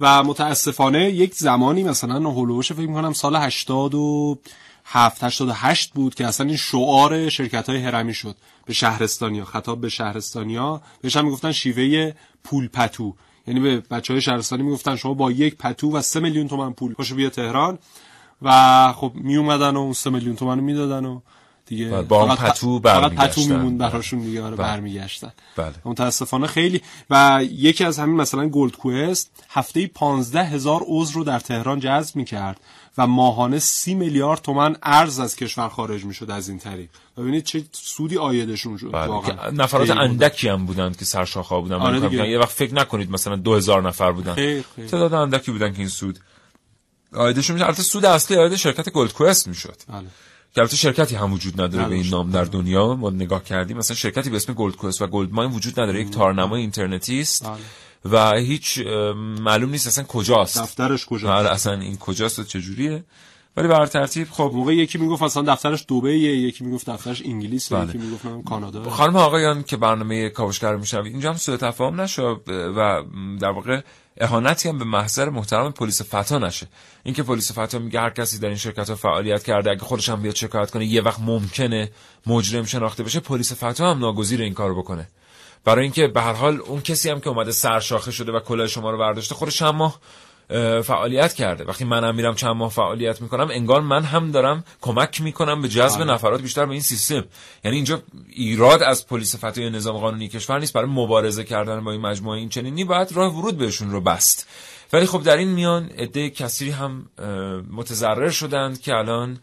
و 0.00 0.22
متاسفانه 0.22 1.10
یک 1.10 1.34
زمانی 1.34 1.82
مثلا 1.82 2.30
هولوش 2.30 2.72
فکر 2.72 2.86
می‌کنم 2.86 3.12
سال 3.12 3.36
80 3.36 3.94
و 3.94 4.38
7 4.92 5.24
88 5.24 5.92
بود 5.92 6.14
که 6.14 6.26
اصلا 6.26 6.46
این 6.46 6.56
شعار 6.56 7.28
شرکت 7.28 7.68
های 7.68 7.78
هرمی 7.78 8.14
شد. 8.14 8.36
به 8.66 8.72
شهرستانیا 8.72 9.44
خطاب 9.44 9.80
به 9.80 9.88
شهرستانیا 9.88 10.82
بهش 11.02 11.16
هم 11.16 11.24
می‌گفتن 11.24 11.52
شیوه 11.52 12.12
پول 12.44 12.68
پتو. 12.68 13.14
یعنی 13.46 13.60
به 13.60 13.80
بچه 13.80 14.12
های 14.12 14.20
شهرستانی 14.20 14.62
می‌گفتن 14.62 14.96
شما 14.96 15.14
با 15.14 15.30
یک 15.30 15.56
پتو 15.56 15.96
و 15.96 16.02
سه 16.02 16.20
میلیون 16.20 16.48
تومن 16.48 16.72
پول 16.72 16.94
پاشو 16.94 17.14
بیا 17.14 17.30
تهران. 17.30 17.78
و 18.42 18.92
خب 18.92 19.12
می 19.14 19.36
اومدن 19.36 19.76
و 19.76 19.94
سه 19.94 20.10
میلیون 20.10 20.36
تومن 20.36 20.58
رو 20.58 20.64
می‌دادن 20.64 21.04
و 21.04 21.20
دیگه 21.66 22.02
با 22.02 22.22
اون 22.22 22.34
پتو 22.34 22.78
برمیگشتن. 22.78 23.26
پتو 23.26 23.40
میمون 23.40 23.78
براشون 23.78 24.18
دیگه 24.18 24.42
آره 24.42 24.56
بله. 24.56 24.66
برمیگشتن. 24.66 25.32
بله. 25.56 25.74
متاسفانه 25.84 26.46
خیلی. 26.46 26.80
و 27.10 27.44
یکی 27.50 27.84
از 27.84 27.98
همین 27.98 28.16
مثلا 28.16 28.48
Gold 28.48 28.76
Quest 28.76 29.30
هفته 29.50 29.86
15 29.86 30.44
هزار 30.44 30.84
عضو 30.86 31.18
رو 31.18 31.24
در 31.24 31.38
تهران 31.38 31.80
جذب 31.80 32.16
می‌کرد. 32.16 32.60
و 32.98 33.06
ماهانه 33.06 33.58
سی 33.58 33.94
میلیارد 33.94 34.42
تومن 34.42 34.76
ارز 34.82 35.20
از 35.20 35.36
کشور 35.36 35.68
خارج 35.68 36.04
می‌شد 36.04 36.30
از 36.30 36.48
این 36.48 36.58
طریق 36.58 36.88
و 37.16 37.22
ببینید 37.22 37.44
چه 37.44 37.64
سودی 37.72 38.18
عایدشون 38.18 38.76
شد 38.76 38.92
بله. 38.92 39.06
واقعا 39.06 39.50
نفرات. 39.50 39.90
اندکی 39.90 40.48
هم 40.48 40.66
بودند 40.66 40.96
که 40.96 41.04
سرشاخه 41.04 41.60
بودن 41.60 41.76
آره. 41.76 42.30
یه 42.30 42.38
وقت 42.38 42.48
فکر 42.48 42.74
نکنید 42.74 43.10
مثلا 43.10 43.36
دو 43.36 43.54
هزار 43.54 43.82
نفر 43.82 44.12
بودن 44.12 44.34
خیلی، 44.34 44.64
خیلی. 44.76 44.88
تعداد 44.88 45.14
اندکی 45.14 45.52
بودن 45.52 45.72
که 45.72 45.78
این 45.78 45.88
سود 45.88 46.18
عایدشون 47.12 47.54
میشه 47.54 47.66
البته 47.66 47.82
سود 47.82 48.04
اصلی 48.04 48.36
عاید 48.36 48.56
شرکت 48.56 48.90
Gold 48.90 49.12
Quest 49.12 49.48
می‌شد 49.48 49.76
بله. 49.88 50.06
که 50.54 50.60
البته 50.60 50.76
شرکتی 50.76 51.14
هم 51.14 51.32
وجود 51.32 51.60
نداره 51.60 51.84
به 51.84 51.94
این 51.94 51.94
نداشت. 51.94 52.12
نام 52.12 52.30
در 52.30 52.44
دنیا 52.44 52.94
ما 52.94 53.10
نگاه 53.10 53.44
کردیم 53.44 53.76
مثلا 53.76 53.96
شرکتی 53.96 54.30
به 54.30 54.36
اسم 54.36 54.52
Gold 54.52 54.76
Quest 54.76 55.02
و 55.02 55.06
Gold 55.06 55.32
Mine 55.32 55.50
وجود 55.50 55.80
نداره 55.80 56.00
یک 56.00 56.10
تارنمای 56.10 56.60
اینترنتی 56.60 57.20
است 57.20 57.44
بله. 57.44 57.56
و 58.04 58.32
هیچ 58.32 58.78
معلوم 59.16 59.70
نیست 59.70 59.86
اصلا 59.86 60.04
کجاست. 60.04 60.58
دفترش 60.58 61.06
کجاست. 61.06 61.32
آره 61.32 61.50
اصلا 61.50 61.72
این 61.72 61.96
کجاست 61.96 62.38
و 62.38 62.44
چجوریه. 62.44 63.04
ولی 63.56 63.68
بر 63.68 63.86
ترتیب 63.86 64.30
خب 64.30 64.50
موقع 64.54 64.74
یکی 64.74 64.98
می‌گفت 64.98 65.22
اصلا 65.22 65.42
دفترش 65.42 65.84
دبی 65.84 66.10
یکی 66.10 66.64
می‌گفت 66.64 66.90
دفترش 66.90 67.22
انگلیس 67.24 67.72
بله. 67.72 67.88
یکی 67.88 67.98
می‌گفت 67.98 68.24
نمی‌دونم 68.24 68.44
کانادا. 68.44 68.90
خانم 68.90 69.16
آقایان 69.16 69.62
که 69.62 69.76
برنامه 69.76 70.28
کاوشگر 70.28 70.76
میشنوید 70.76 71.12
اینجا 71.12 71.30
هم 71.30 71.36
سوء 71.36 71.56
تفاهم 71.56 72.00
نشه 72.00 72.22
و 72.46 73.02
در 73.40 73.50
واقع 73.50 73.80
اهانتی 74.16 74.68
هم 74.68 74.78
به 74.78 74.84
محضر 74.84 75.28
محترم 75.28 75.72
پلیس 75.72 76.02
فتا 76.02 76.38
نشه. 76.38 76.66
اینکه 77.02 77.22
پلیس 77.22 77.58
فتا 77.58 77.78
میگه 77.78 78.00
هر 78.00 78.10
کسی 78.10 78.38
در 78.38 78.48
این 78.48 78.56
شرکت 78.56 78.90
ها 78.90 78.96
فعالیت 78.96 79.42
کرده 79.42 79.70
اگه 79.70 79.80
خودش 79.80 80.08
هم 80.08 80.22
بیاد 80.22 80.34
شکایت 80.34 80.70
کنه 80.70 80.86
یه 80.86 81.02
وقت 81.02 81.20
ممکنه 81.20 81.90
مجرم 82.26 82.64
شناخته 82.64 83.02
بشه 83.02 83.20
پلیس 83.20 83.52
فتا 83.52 83.90
هم 83.90 83.98
ناگزیر 83.98 84.42
این 84.42 84.54
کارو 84.54 84.82
بکنه. 84.82 85.08
برای 85.64 85.82
اینکه 85.82 86.08
به 86.08 86.20
هر 86.22 86.32
حال 86.32 86.60
اون 86.60 86.80
کسی 86.80 87.10
هم 87.10 87.20
که 87.20 87.28
اومده 87.28 87.52
سرشاخه 87.52 88.10
شده 88.10 88.32
و 88.32 88.40
کلاه 88.40 88.66
شما 88.66 88.90
رو 88.90 88.98
برداشته 88.98 89.34
خودش 89.34 89.58
چند 89.58 89.74
ماه 89.74 90.00
اه، 90.50 90.80
فعالیت 90.80 91.32
کرده. 91.32 91.64
وقتی 91.64 91.84
منم 91.84 92.14
میرم 92.14 92.34
چند 92.34 92.56
ماه 92.56 92.70
فعالیت 92.70 93.22
می‌کنم 93.22 93.48
انگار 93.50 93.80
من 93.80 94.02
هم 94.02 94.30
دارم 94.30 94.64
کمک 94.80 95.20
می‌کنم 95.20 95.62
به 95.62 95.68
جذب 95.68 96.00
بله. 96.00 96.12
نفرات 96.12 96.42
بیشتر 96.42 96.66
به 96.66 96.72
این 96.72 96.80
سیستم. 96.80 97.24
یعنی 97.64 97.76
اینجا 97.76 98.02
ایراد 98.28 98.82
از 98.82 99.06
پلیس 99.06 99.44
فتای 99.44 99.70
نظام 99.70 99.98
قانونی 99.98 100.28
کشور 100.28 100.58
نیست 100.58 100.72
برای 100.72 100.88
مبارزه 100.90 101.44
کردن 101.44 101.84
با 101.84 101.92
این 101.92 102.00
مجموعه 102.00 102.38
این 102.38 102.48
چنینی 102.48 102.84
باید 102.84 103.12
راه 103.12 103.38
ورود 103.38 103.58
بهشون 103.58 103.90
رو 103.90 104.00
بست. 104.00 104.48
ولی 104.92 105.06
خب 105.06 105.22
در 105.22 105.36
این 105.36 105.48
میان 105.48 105.90
عده 105.98 106.30
کثیری 106.30 106.70
هم 106.70 107.06
متضرر 107.72 108.30
شدند 108.30 108.80
که 108.80 108.94
الان 108.94 109.38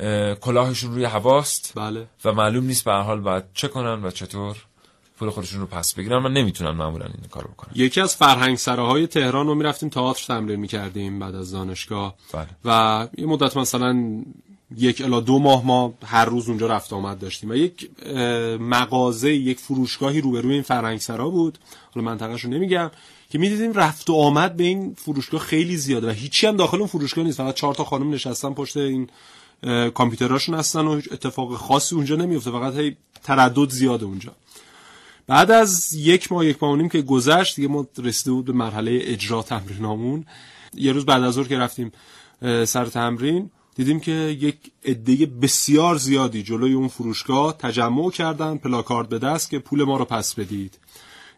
اه، 0.00 0.34
کلاهشون 0.34 0.94
روی 0.94 1.04
هواست. 1.04 1.72
بله. 1.76 2.06
و 2.24 2.32
معلوم 2.32 2.64
نیست 2.64 2.84
به 2.84 2.92
هر 2.92 3.02
حال 3.02 3.20
باید 3.20 3.44
چه 3.54 3.68
کنن 3.68 4.04
و 4.04 4.10
چطور. 4.10 4.56
پول 5.22 5.30
خودشون 5.30 5.60
رو 5.60 5.66
پس 5.66 5.94
بگیرن. 5.94 6.26
و 6.26 6.28
نمی‌تونن 6.28 6.70
معمولا 6.70 7.04
این 7.04 7.14
کارو 7.30 7.50
بکنن 7.50 7.72
یکی 7.74 8.00
از 8.00 8.16
فرهنگ 8.16 8.56
سراهای 8.56 9.06
تهران 9.06 9.46
رو 9.46 9.54
می‌رفتیم 9.54 9.88
تئاتر 9.88 10.24
تمرین 10.26 10.60
می‌کردیم 10.60 11.18
بعد 11.18 11.34
از 11.34 11.50
دانشگاه. 11.50 12.14
بله. 12.32 12.46
و 12.64 13.08
یه 13.18 13.26
مدت 13.26 13.56
مثلا 13.56 14.22
یک 14.76 15.02
الا 15.02 15.20
دو 15.20 15.38
ماه 15.38 15.66
ما 15.66 15.94
هر 16.04 16.24
روز 16.24 16.48
اونجا 16.48 16.66
رفت 16.66 16.92
آمد 16.92 17.18
داشتیم. 17.18 17.50
و 17.50 17.54
یک 17.54 17.90
مغازه 18.60 19.34
یک 19.34 19.58
فروشگاهی 19.58 20.20
روبروی 20.20 20.52
این 20.52 20.62
فرهنگ 20.62 20.98
سرا 20.98 21.28
بود. 21.28 21.58
حالا 21.94 22.06
منطقهش 22.06 22.40
رو 22.44 22.50
نمیگم 22.50 22.90
که 23.30 23.38
می‌دیدیم 23.38 23.72
رفت 23.72 24.10
و 24.10 24.14
آمد 24.14 24.56
به 24.56 24.64
این 24.64 24.94
فروشگاه 24.94 25.40
خیلی 25.40 25.76
زیاده 25.76 26.08
و 26.08 26.10
هیچی 26.10 26.46
هم 26.46 26.56
داخل 26.56 26.76
اون 26.76 26.86
فروشگاه 26.86 27.24
نیست. 27.24 27.38
فقط 27.38 27.54
چهار 27.54 27.74
تا 27.74 27.84
خانم 27.84 28.10
نشستن 28.10 28.54
پشت 28.54 28.76
این 28.76 29.08
کامپیوتراشون 29.94 30.54
هستن 30.54 30.86
و 30.86 30.96
هیچ 30.96 31.12
اتفاق 31.12 31.54
خاصی 31.56 31.94
اونجا 31.94 32.16
نمیفته 32.16 32.50
فقط 32.50 32.76
هی 32.76 32.96
تردد 33.24 33.70
زیاده 33.70 34.04
اونجا. 34.04 34.32
بعد 35.26 35.50
از 35.50 35.94
یک 35.94 36.32
ماه 36.32 36.46
یک 36.46 36.62
ماه 36.62 36.88
که 36.88 37.02
گذشت 37.02 37.56
دیگه 37.56 37.68
ما 37.68 37.86
رسیده 37.98 38.30
بود 38.30 38.44
به 38.44 38.52
مرحله 38.52 38.98
اجرا 39.02 39.42
تمرینامون. 39.42 40.24
یه 40.74 40.92
روز 40.92 41.06
بعد 41.06 41.22
از 41.22 41.34
ظهر 41.34 41.48
که 41.48 41.58
رفتیم 41.58 41.92
سر 42.64 42.84
تمرین 42.84 43.50
دیدیم 43.74 44.00
که 44.00 44.12
یک 44.12 44.56
عده 44.84 45.26
بسیار 45.26 45.96
زیادی 45.96 46.42
جلوی 46.42 46.72
اون 46.72 46.88
فروشگاه 46.88 47.56
تجمع 47.58 48.10
کردن 48.10 48.56
پلاکارد 48.56 49.08
به 49.08 49.18
دست 49.18 49.50
که 49.50 49.58
پول 49.58 49.84
ما 49.84 49.96
رو 49.96 50.04
پس 50.04 50.34
بدید. 50.34 50.78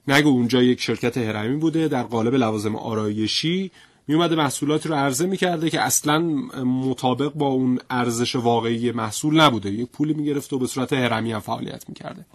نگو 0.09 0.29
اونجا 0.29 0.63
یک 0.63 0.81
شرکت 0.81 1.19
هرمی 1.19 1.57
بوده 1.57 1.89
در 1.89 2.03
قالب 2.03 2.35
لوازم 2.35 2.77
آرایشی. 2.77 3.71
میومده 4.09 4.37
محصولاتی 4.37 4.89
رو 4.89 4.95
عرضه 4.95 5.27
می‌کرده 5.27 5.71
که 5.71 5.81
اصلا 5.81 6.19
مطابق 6.65 7.33
با 7.33 7.47
اون 7.47 7.79
ارزش 7.91 8.37
واقعی 8.37 8.93
محصول 8.93 9.41
نبوده. 9.41 9.71
یک 9.71 9.89
پولی 9.89 10.15
می‌گرفت 10.15 10.53
و 10.53 10.59
به 10.59 10.67
صورت 10.67 10.93
هرمی 10.93 11.33
هم 11.33 11.41
فعالیت 11.41 11.89
می‌کرده. 11.89 12.27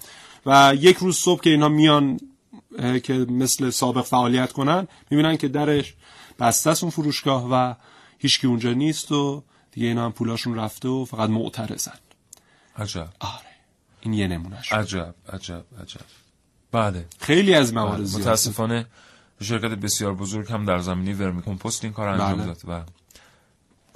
و 0.46 0.74
یک 0.80 0.98
روز 0.98 1.18
صبح 1.18 1.42
که 1.42 1.50
اینا 1.50 1.70
میان 1.70 2.20
که 3.04 3.14
مثل 3.14 3.70
سابق 3.70 4.02
فعالیت 4.02 4.52
کنن 4.52 4.88
می‌بینن 5.10 5.38
که 5.38 5.48
درش 5.48 5.94
بسته 6.40 6.70
است 6.70 6.84
اون 6.84 6.90
فروشگاه 6.92 7.48
و 7.52 7.74
هیچکی 8.18 8.48
اونجا 8.48 8.74
نیست 8.74 9.12
و 9.12 9.44
دیگه 9.72 9.88
اینا 9.88 10.06
هم 10.06 10.12
پولاشون 10.12 10.56
رفته 10.56 10.90
و 10.90 11.06
فقط 11.06 11.30
معترضن. 11.30 11.94
عجب. 12.78 13.10
این 14.02 14.14
یه 14.14 14.28
نمونهش 14.28 14.74
عجب 14.74 15.16
عجب 15.34 15.66
عجب. 15.82 16.02
بله. 16.72 17.06
خیلی 17.20 17.54
از 17.54 17.74
موارد 17.74 18.04
بله. 18.04 18.18
متاسفانه 18.18 18.86
شرکت 19.42 19.72
بسیار 19.72 20.14
بزرگ 20.14 20.52
هم 20.52 20.66
در 20.66 20.80
زمینه 20.80 21.14
ورمی 21.14 21.42
کمپوست 21.42 21.84
این 21.84 21.94
کار 21.94 22.08
انجام 22.08 22.36
بله. 22.36 22.46
داد. 22.46 22.62
و 22.68 22.84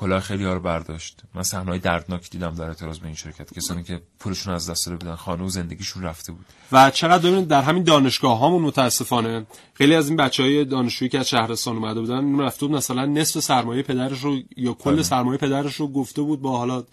کلاه 0.04 0.20
خیلی 0.20 0.44
ها 0.44 0.54
رو 0.54 0.60
برداشت. 0.60 1.22
من 1.36 1.44
صحنه‌های 1.44 1.80
دردناک 1.80 2.30
دیدم 2.30 2.56
در 2.56 2.64
اعتراض 2.64 3.00
به 3.00 3.06
این 3.06 3.16
شرکت. 3.16 3.54
کسانی 3.54 3.84
که 3.84 4.02
پولشون 4.20 4.54
از 4.54 4.70
دست 4.70 4.86
داده 4.86 4.98
بودن 4.98 5.16
خانه 5.16 5.44
و 5.44 5.50
زندگیشون 5.50 6.04
رفته 6.04 6.32
بود. 6.32 6.46
و 6.72 6.92
چقدر 6.92 7.30
ببینید 7.30 7.48
در 7.48 7.62
همین 7.62 7.84
دانشگاه 7.84 8.38
هامون 8.38 8.62
متاسفانه 8.62 9.46
خیلی 9.74 9.96
از 9.96 10.08
این 10.08 10.18
بچه 10.18 10.44
های 10.44 10.66
دانشجویی 10.66 11.10
که 11.10 11.20
از 11.20 11.30
شهرستان 11.30 11.76
اومده 11.76 12.00
بودن 12.00 12.18
اون 12.18 12.40
رفته 12.40 12.66
بود 12.66 12.76
مثلا 12.76 13.06
نصف 13.06 13.40
سرمایه 13.40 13.84
پدرش 13.84 14.20
رو 14.20 14.38
یا 14.58 14.74
کل 14.74 14.94
بله. 14.94 15.04
سرمایه 15.04 15.38
پدرش 15.38 15.76
رو 15.76 15.88
گفته 15.88 16.22
بود 16.22 16.42
با 16.42 16.58
حالا 16.58 16.84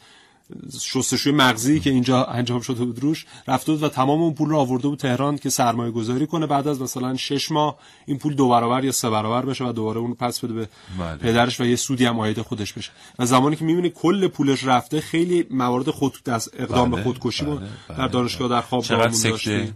شستشوی 0.81 1.33
مغزی 1.33 1.81
که 1.81 1.91
اینجا 1.91 2.25
انجام 2.25 2.61
شده 2.61 2.85
بود 2.85 2.99
روش 2.99 3.27
رفته 3.49 3.73
بود 3.73 3.83
و 3.83 3.89
تمام 3.89 4.23
اون 4.23 4.35
پول 4.35 4.49
رو 4.49 4.57
آورده 4.57 4.89
بود 4.89 4.99
تهران 4.99 5.39
که 5.39 5.51
سرمایه 5.51 5.91
گذاری 5.91 6.27
کنه 6.27 6.47
بعد 6.47 6.69
از 6.69 6.83
مثلا 6.83 7.17
شش 7.17 7.51
ماه 7.51 7.79
این 8.07 8.19
پول 8.19 8.35
دو 8.35 8.49
برابر 8.49 8.85
یا 8.85 8.93
سه 8.93 9.11
برابر 9.11 9.47
بشه 9.47 9.65
و 9.65 9.73
دوباره 9.73 9.99
اون 10.01 10.11
رو 10.11 10.15
پس 10.15 10.45
بده 10.45 10.53
به 10.53 10.69
بله. 10.99 11.17
پدرش 11.17 11.61
و 11.61 11.65
یه 11.65 11.77
سودی 11.77 12.05
هم 12.05 12.21
عاید 12.21 12.43
خودش 12.43 12.73
بشه 12.73 12.91
و 13.19 13.27
زمانی 13.27 13.57
که 13.57 13.65
می‌بینی 13.65 13.91
کل 13.91 14.29
پولش 14.29 14.65
رفته 14.65 15.01
خیلی 15.01 15.47
موارد 15.51 15.91
خود 15.91 16.23
دست 16.27 16.51
اقدام 16.59 16.91
بله، 16.91 16.97
به 16.97 17.03
خودکشی 17.03 17.45
بله، 17.45 17.55
بله، 17.55 17.99
در 17.99 18.09
دانشگاه 18.09 18.49
در 18.49 18.61
خواب 18.61 18.83
چقدر 18.83 19.13
سکته 19.13 19.73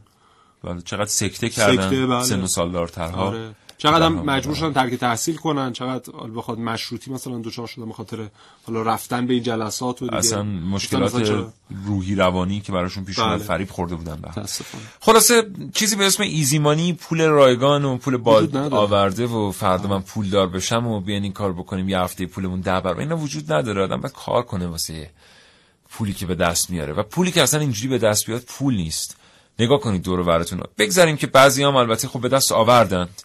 بله، 0.65 0.81
چقدر 0.85 1.07
سکته 1.07 1.49
سکته، 1.49 1.77
کردن 1.77 2.07
بله. 2.07 2.23
سن 2.23 2.43
و 2.43 2.47
سالدارترها 2.47 3.23
آره. 3.23 3.55
چقدر 3.79 4.07
هم 4.07 4.13
مجبور 4.15 4.55
شدن 4.55 4.73
ترک 4.73 4.95
تحصیل 4.95 5.37
کنن 5.37 5.73
چقدر 5.73 6.13
بخواد 6.37 6.59
مشروطی 6.59 7.11
مثلا 7.11 7.39
دچار 7.45 7.67
شدن 7.67 7.87
به 7.87 7.93
خاطر 7.93 8.29
حالا 8.67 8.83
رفتن 8.83 9.27
به 9.27 9.35
این 9.35 9.43
جلسات 9.43 10.03
و 10.03 10.05
دیگه 10.05 10.17
اصلا 10.19 10.43
مثلا 10.43 10.69
مشکلات 10.69 11.23
چرا- 11.23 11.53
روحی 11.87 12.15
روانی 12.15 12.61
که 12.61 12.73
براشون 12.73 13.05
پیش 13.05 13.19
بله. 13.21 13.39
فریب 13.39 13.71
خورده 13.71 13.95
بودن 13.95 14.17
به. 14.17 14.43
خلاصه 15.01 15.51
چیزی 15.75 15.97
به 15.97 16.07
اسم 16.07 16.23
ایزیمانی 16.23 16.93
پول 16.93 17.23
رایگان 17.27 17.85
و 17.85 17.97
پول 17.97 18.15
نداره. 18.49 18.77
آورده 18.77 19.27
و 19.27 19.51
فردا 19.53 19.89
من 19.89 20.01
پول 20.03 20.31
دار 20.31 20.47
بشم 20.49 20.87
و 20.87 21.01
بیان 21.01 21.23
این 21.23 21.33
کار 21.33 21.53
بکنیم 21.53 21.89
یه 21.89 21.99
هفته 21.99 22.27
پولمون 22.27 22.61
ده 22.61 22.81
برابر 22.81 23.01
اینا 23.01 23.17
وجود 23.17 23.53
نداره 23.53 23.83
آدم 23.83 24.01
باید 24.01 24.15
کار 24.15 24.43
کنه 24.43 24.67
واسه 24.67 25.11
پولی 25.91 26.13
که 26.13 26.27
به 26.27 26.35
دست 26.35 26.71
میاره 26.71 26.93
و 26.93 27.03
پولی 27.03 27.33
که 27.33 27.43
اصلا 27.43 27.61
اینجوری 27.61 27.89
به 27.89 27.99
دست 27.99 28.27
بیاد 28.27 28.43
پول 28.43 28.75
نیست 28.77 29.17
نگاه 29.59 29.81
کنید 29.81 30.03
دور 30.03 30.21
و 30.21 30.25
براتون. 30.25 30.61
بگذاریم 30.79 31.17
که 31.17 31.27
بعضی 31.27 31.63
هم 31.63 31.77
البته 31.77 32.09
خب 32.09 32.21
به 32.21 32.29
دست 32.29 32.53
آوردند 32.53 33.23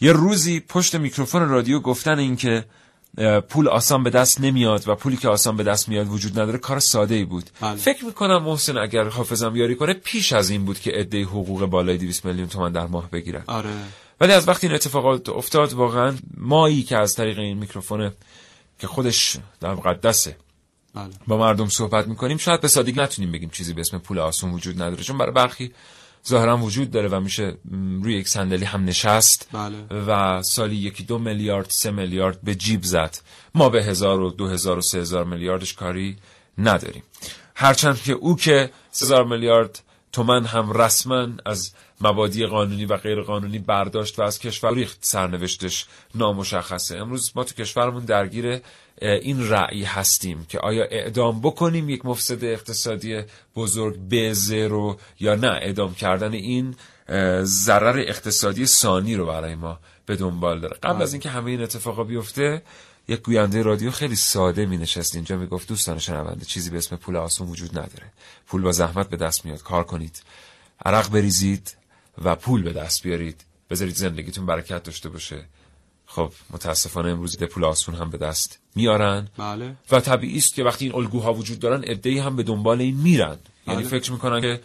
یه 0.00 0.12
روزی 0.12 0.60
پشت 0.60 0.94
میکروفون 0.94 1.48
رادیو 1.48 1.80
گفتن 1.80 2.18
این 2.18 2.36
که 2.36 2.64
پول 3.48 3.68
آسان 3.68 4.02
به 4.02 4.10
دست 4.10 4.40
نمیاد 4.40 4.88
و 4.88 4.94
پولی 4.94 5.16
که 5.16 5.28
آسان 5.28 5.56
به 5.56 5.62
دست 5.62 5.88
میاد 5.88 6.08
وجود 6.08 6.40
نداره 6.40 6.58
کار 6.58 6.78
ساده 6.78 7.14
ای 7.14 7.24
بود 7.24 7.50
بله. 7.60 7.76
فکر 7.76 8.04
می‌کنم 8.04 8.42
محسن 8.42 8.78
اگر 8.78 9.08
حافظم 9.08 9.56
یاری 9.56 9.76
کنه 9.76 9.92
پیش 9.92 10.32
از 10.32 10.50
این 10.50 10.64
بود 10.64 10.80
که 10.80 10.90
عده 10.90 11.22
حقوق 11.22 11.66
بالای 11.66 11.98
200 11.98 12.24
میلیون 12.24 12.48
تومان 12.48 12.72
در 12.72 12.86
ماه 12.86 13.10
بگیرن 13.10 13.44
آره 13.46 13.70
ولی 14.20 14.32
از 14.32 14.48
وقتی 14.48 14.66
این 14.66 14.76
اتفاقات 14.76 15.28
افتاد 15.28 15.72
واقعا 15.72 16.16
مایی 16.36 16.82
که 16.82 16.96
از 16.96 17.14
طریق 17.14 17.38
این 17.38 17.58
میکروفون 17.58 18.12
که 18.78 18.86
خودش 18.86 19.36
در 19.60 19.74
مقدسه 19.74 20.36
بله. 20.94 21.10
با 21.26 21.38
مردم 21.38 21.68
صحبت 21.68 22.08
می‌کنیم 22.08 22.36
شاید 22.36 22.60
به 22.60 22.68
سادگی 22.68 23.00
نتونیم 23.00 23.32
بگیم 23.32 23.50
چیزی 23.50 23.72
به 23.72 23.80
اسم 23.80 23.98
پول 23.98 24.18
آسون 24.18 24.52
وجود 24.52 24.82
نداره 24.82 25.02
چون 25.02 25.18
برای 25.18 25.32
برخی 25.32 25.72
ظاهرا 26.28 26.56
وجود 26.56 26.90
داره 26.90 27.08
و 27.08 27.20
میشه 27.20 27.56
روی 28.02 28.14
یک 28.14 28.28
صندلی 28.28 28.64
هم 28.64 28.84
نشست. 28.84 29.48
بله. 29.52 30.04
و 30.06 30.42
سالی 30.42 30.76
یکی 30.76 31.04
دو 31.04 31.18
میلیارد 31.18 31.66
سه 31.70 31.90
میلیارد 31.90 32.40
به 32.42 32.54
جیب 32.54 32.82
زد. 32.82 33.16
ما 33.54 33.68
به 33.68 33.84
هزار 33.84 34.20
و 34.20 34.30
دو 34.30 34.48
هزار 34.48 34.78
و 34.78 34.82
سه 34.82 34.98
هزار 34.98 35.24
میلیاردش 35.24 35.74
کاری 35.74 36.16
نداریم. 36.58 37.02
هرچند 37.54 38.02
که 38.02 38.12
او 38.12 38.36
که 38.36 38.70
سه 38.90 39.06
هزار 39.06 39.24
میلیارد 39.24 39.82
تومن 40.12 40.44
هم 40.44 40.72
رسما 40.72 41.28
از 41.46 41.72
مبادی 42.00 42.46
قانونی 42.46 42.84
و 42.84 42.96
غیر 42.96 43.20
قانونی 43.20 43.58
برداشت 43.58 44.18
و 44.18 44.22
از 44.22 44.38
کشور 44.38 44.74
ریخت. 44.74 44.98
سرنوشتش 45.00 45.86
نامشخصه. 46.14 46.98
امروز 46.98 47.32
ما 47.34 47.44
تو 47.44 47.54
کشورمون 47.54 48.04
درگیر 48.04 48.60
این 49.02 49.48
رأی 49.48 49.84
هستیم 49.84 50.46
که 50.48 50.58
آیا 50.58 50.84
اعدام 50.84 51.40
بکنیم 51.40 51.88
یک 51.88 52.06
مفسد 52.06 52.44
اقتصادی 52.44 53.22
بزرگ 53.56 53.96
به 53.98 54.32
زیرو 54.32 54.98
یا 55.20 55.34
نه؟ 55.34 55.48
اعدام 55.48 55.94
کردن 55.94 56.32
این 56.32 56.74
ضرر 57.42 57.98
اقتصادی 57.98 58.66
ثانی 58.66 59.14
رو 59.14 59.26
برای 59.26 59.54
ما 59.54 59.78
به 60.06 60.16
دنبال 60.16 60.60
داره. 60.60 60.76
قبل 60.82 61.02
از 61.02 61.12
اینکه 61.12 61.28
همه 61.28 61.50
این 61.50 61.62
اتفاقا 61.62 62.04
بیفته 62.04 62.62
یک 63.08 63.22
گوینده 63.22 63.62
رادیو 63.62 63.90
خیلی 63.90 64.16
ساده 64.16 64.66
می 64.66 64.76
نشست 64.76 65.14
اینجا 65.14 65.36
می 65.36 65.46
گفت 65.46 65.68
دوستان 65.68 65.98
شنونده 65.98 66.44
چیزی 66.44 66.70
به 66.70 66.76
اسم 66.76 66.96
پول 66.96 67.16
آسون 67.16 67.48
وجود 67.48 67.70
نداره. 67.78 68.12
پول 68.46 68.62
با 68.62 68.72
زحمت 68.72 69.08
به 69.08 69.16
دست 69.16 69.44
میاد. 69.44 69.62
کار 69.62 69.84
کنید. 69.84 70.22
عرق 70.84 71.10
بریزید 71.10 71.76
و 72.24 72.36
پول 72.36 72.62
به 72.62 72.72
دست 72.72 73.02
بیارید. 73.02 73.44
بذارید 73.70 73.94
زندگیتون 73.94 74.46
برکت 74.46 74.82
داشته 74.82 75.08
باشه. 75.08 75.44
خب 76.12 76.32
متاسفانه 76.50 77.10
امروز 77.10 77.36
ده 77.36 77.46
پول 77.46 77.64
آسون 77.64 77.94
هم 77.94 78.10
به 78.10 78.18
دست 78.18 78.58
میارن. 78.74 79.28
بله. 79.38 79.76
و 79.90 80.00
طبیعی 80.00 80.38
است 80.38 80.54
که 80.54 80.64
وقتی 80.64 80.84
این 80.84 80.94
الگوها 80.94 81.34
وجود 81.34 81.58
دارن 81.58 81.82
عده‌ای 81.82 82.18
هم 82.18 82.36
به 82.36 82.42
دنبال 82.42 82.80
این 82.80 82.96
میرن. 82.96 83.36
یعنی 83.66 83.80
بله. 83.80 83.88
فکر 83.88 84.12
می‌کنن 84.12 84.40
که 84.40 84.60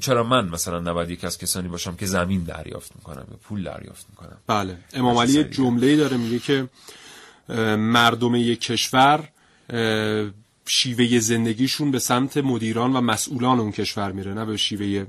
چرا 0.00 0.24
من 0.24 0.48
مثلا 0.48 0.80
نباید 0.80 1.10
یک 1.10 1.24
از 1.24 1.38
کسانی 1.38 1.68
باشم 1.68 1.96
که 1.96 2.06
زمین 2.06 2.44
دریافت 2.44 2.92
می‌کنم 2.96 3.26
یا 3.30 3.36
پول 3.42 3.62
دریافت 3.62 4.06
می‌کنم؟ 4.10 4.36
بله. 4.46 4.78
امام 4.92 5.16
علی 5.16 5.32
یه 5.32 5.44
جمله‌ای 5.44 5.96
داره 5.96 6.16
میگه 6.16 6.38
که 6.38 6.68
مردم 7.76 8.34
یک 8.34 8.60
کشور 8.60 9.28
شیوه 10.66 11.18
زندگیشون 11.18 11.90
به 11.90 11.98
سمت 11.98 12.36
مدیران 12.36 12.96
و 12.96 13.00
مسئولان 13.00 13.60
اون 13.60 13.72
کشور 13.72 14.12
میره 14.12 14.34
نه 14.34 14.44
به 14.44 14.56
شیوه 14.56 15.06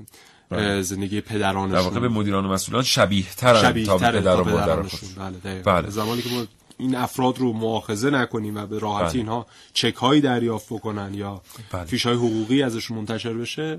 اه، 0.50 0.82
زندگی 0.82 1.20
پدرانشون 1.20 1.78
در 1.78 1.84
واقع 1.84 2.00
به 2.00 2.08
مدیران 2.08 2.46
و 2.46 2.48
مسئولان 2.48 2.82
شبیه 2.82 3.24
ترن 3.36 3.62
شبیه 3.62 3.86
تا 3.86 3.98
به 3.98 4.20
و 4.20 4.36
مادر 4.36 4.42
پدرانشون. 4.42 5.00
خود 5.00 5.42
بله. 5.44 5.62
بله. 5.62 5.90
زمانی 5.90 6.22
که 6.22 6.30
ما 6.30 6.46
این 6.78 6.96
افراد 6.96 7.38
رو 7.38 7.52
مؤاخذه 7.52 8.10
نکنیم 8.10 8.56
و 8.56 8.66
به 8.66 8.78
راحتی 8.78 9.04
بله. 9.04 9.18
اینها 9.18 9.46
چک 9.72 9.94
هایی 9.94 10.20
دریافت 10.20 10.66
بکنن 10.72 11.14
یا 11.14 11.42
بله. 11.72 11.84
فیش 11.84 12.06
های 12.06 12.16
حقوقی 12.16 12.62
ازشون 12.62 12.96
منتشر 12.96 13.32
بشه 13.32 13.78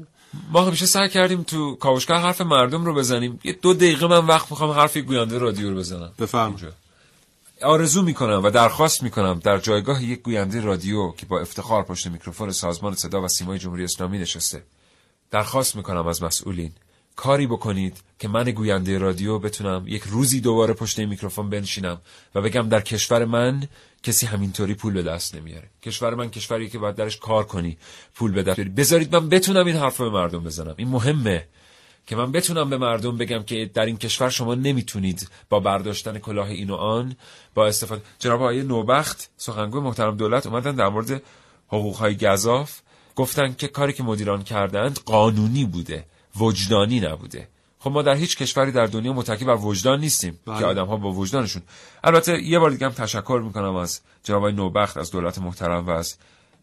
ما 0.52 0.66
همیشه 0.66 0.86
سعی 0.86 1.10
کردیم 1.10 1.44
تو 1.44 1.76
کاوشگر 1.76 2.16
حرف 2.16 2.42
مردم 2.42 2.86
رو 2.86 2.94
بزنیم 2.94 3.40
یه 3.44 3.54
دو 3.54 3.74
دقیقه 3.74 4.08
من 4.08 4.26
وقت 4.26 4.52
می‌خوام 4.52 4.72
حرف 4.72 4.98
یک 4.98 5.06
گوینده 5.06 5.38
رادیو 5.38 5.70
رو 5.70 5.76
بزنم 5.76 6.12
بفرم 6.20 6.56
آرزو 7.64 8.02
می‌کنم 8.02 8.42
و 8.44 8.50
درخواست 8.50 9.04
می‌کنم 9.04 9.40
در 9.44 9.58
جایگاه 9.58 10.04
یک 10.04 10.22
گوینده 10.22 10.62
رادیو 10.62 11.12
که 11.12 11.26
با 11.26 11.40
افتخار 11.40 11.84
پشت 11.84 12.08
میکروفون 12.08 12.52
سازمان 12.52 12.96
صدا 12.96 13.22
و 13.22 13.28
سیمای 13.28 13.60
جمهوری 13.60 13.84
اسلامی 13.84 14.18
نشسته 14.18 14.64
درخواست 15.32 15.76
می‌کنم 15.76 16.08
از 16.08 16.24
مسئولین 16.24 16.72
کاری 17.16 17.48
بکنید 17.48 17.98
که 18.20 18.28
من 18.28 18.44
گوینده 18.44 18.98
رادیو 18.98 19.40
بتونم 19.40 19.84
یک 19.88 20.04
روزی 20.04 20.42
دوباره 20.42 20.74
پشت 20.74 21.00
میکروفون 21.00 21.50
بنشینم 21.50 22.02
و 22.36 22.42
بگم 22.42 22.70
در 22.70 22.82
کشور 22.82 23.26
من 23.26 23.68
کسی 24.04 24.26
همینطوری 24.26 24.74
پول 24.74 24.94
به 24.94 25.04
دست 25.04 25.36
نمیاره 25.36 25.70
کشور 25.84 26.16
من 26.16 26.30
کشوری 26.30 26.70
که 26.70 26.78
باید 26.78 26.96
درش 26.96 27.18
کار 27.18 27.44
کنی 27.44 27.78
پول 28.16 28.32
به 28.32 28.44
دست. 28.44 28.60
بذارید 28.60 29.16
من 29.16 29.30
بتونم 29.30 29.66
این 29.66 29.76
حرف 29.76 29.98
رو 29.98 30.12
به 30.12 30.18
مردم 30.18 30.44
بزنم 30.44 30.74
این 30.78 30.88
مهمه 30.88 31.48
که 32.08 32.16
من 32.16 32.32
بتونم 32.32 32.70
به 32.70 32.78
مردم 32.78 33.18
بگم 33.18 33.44
که 33.44 33.72
در 33.74 33.86
این 33.86 33.98
کشور 33.98 34.30
شما 34.30 34.56
نمی‌تونید 34.56 35.30
با 35.50 35.60
برداشتن 35.60 36.20
کلاه 36.20 36.48
این 36.50 36.70
و 36.70 36.76
آن 36.76 37.16
با 37.54 37.68
استفاده 37.68 38.02
جناب 38.20 38.42
آقای 38.42 38.64
نوبخت 38.64 39.30
سخنگوی 39.38 39.82
محترم 39.82 40.18
دولت 40.18 40.48
اومدن 40.48 40.76
در 40.76 40.90
مورد 40.90 41.22
حقوقهای 41.68 42.16
گذاف 42.16 42.80
گفتن 43.22 43.54
که 43.54 43.68
کاری 43.68 43.94
که 43.94 44.04
مدیران 44.04 44.44
کردند 44.44 45.00
قانونی 45.06 45.66
بوده 45.66 46.06
وجدانی 46.36 47.00
نبوده. 47.00 47.48
خب 47.80 47.92
ما 47.92 48.02
در 48.02 48.16
هیچ 48.16 48.38
کشوری 48.38 48.72
در 48.72 48.86
دنیا 48.86 49.14
متکی 49.14 49.46
بر 49.46 49.56
وجدان 49.56 50.00
نیستیم 50.00 50.40
بله. 50.46 50.60
که 50.60 50.66
آدم 50.66 50.86
ها 50.86 50.98
با 50.98 51.12
وجدانشون. 51.12 51.62
البته 52.04 52.42
یه 52.44 52.60
بار 52.60 52.70
دیگه 52.70 52.86
هم 52.86 52.92
تشکر 52.92 53.42
می‌کنم 53.46 53.76
از 53.76 54.02
جناب 54.24 54.46
نوبخت 54.48 54.98
از 54.98 55.12
دولت 55.12 55.40
محترم 55.40 55.88
و 55.88 55.90
از 55.90 56.16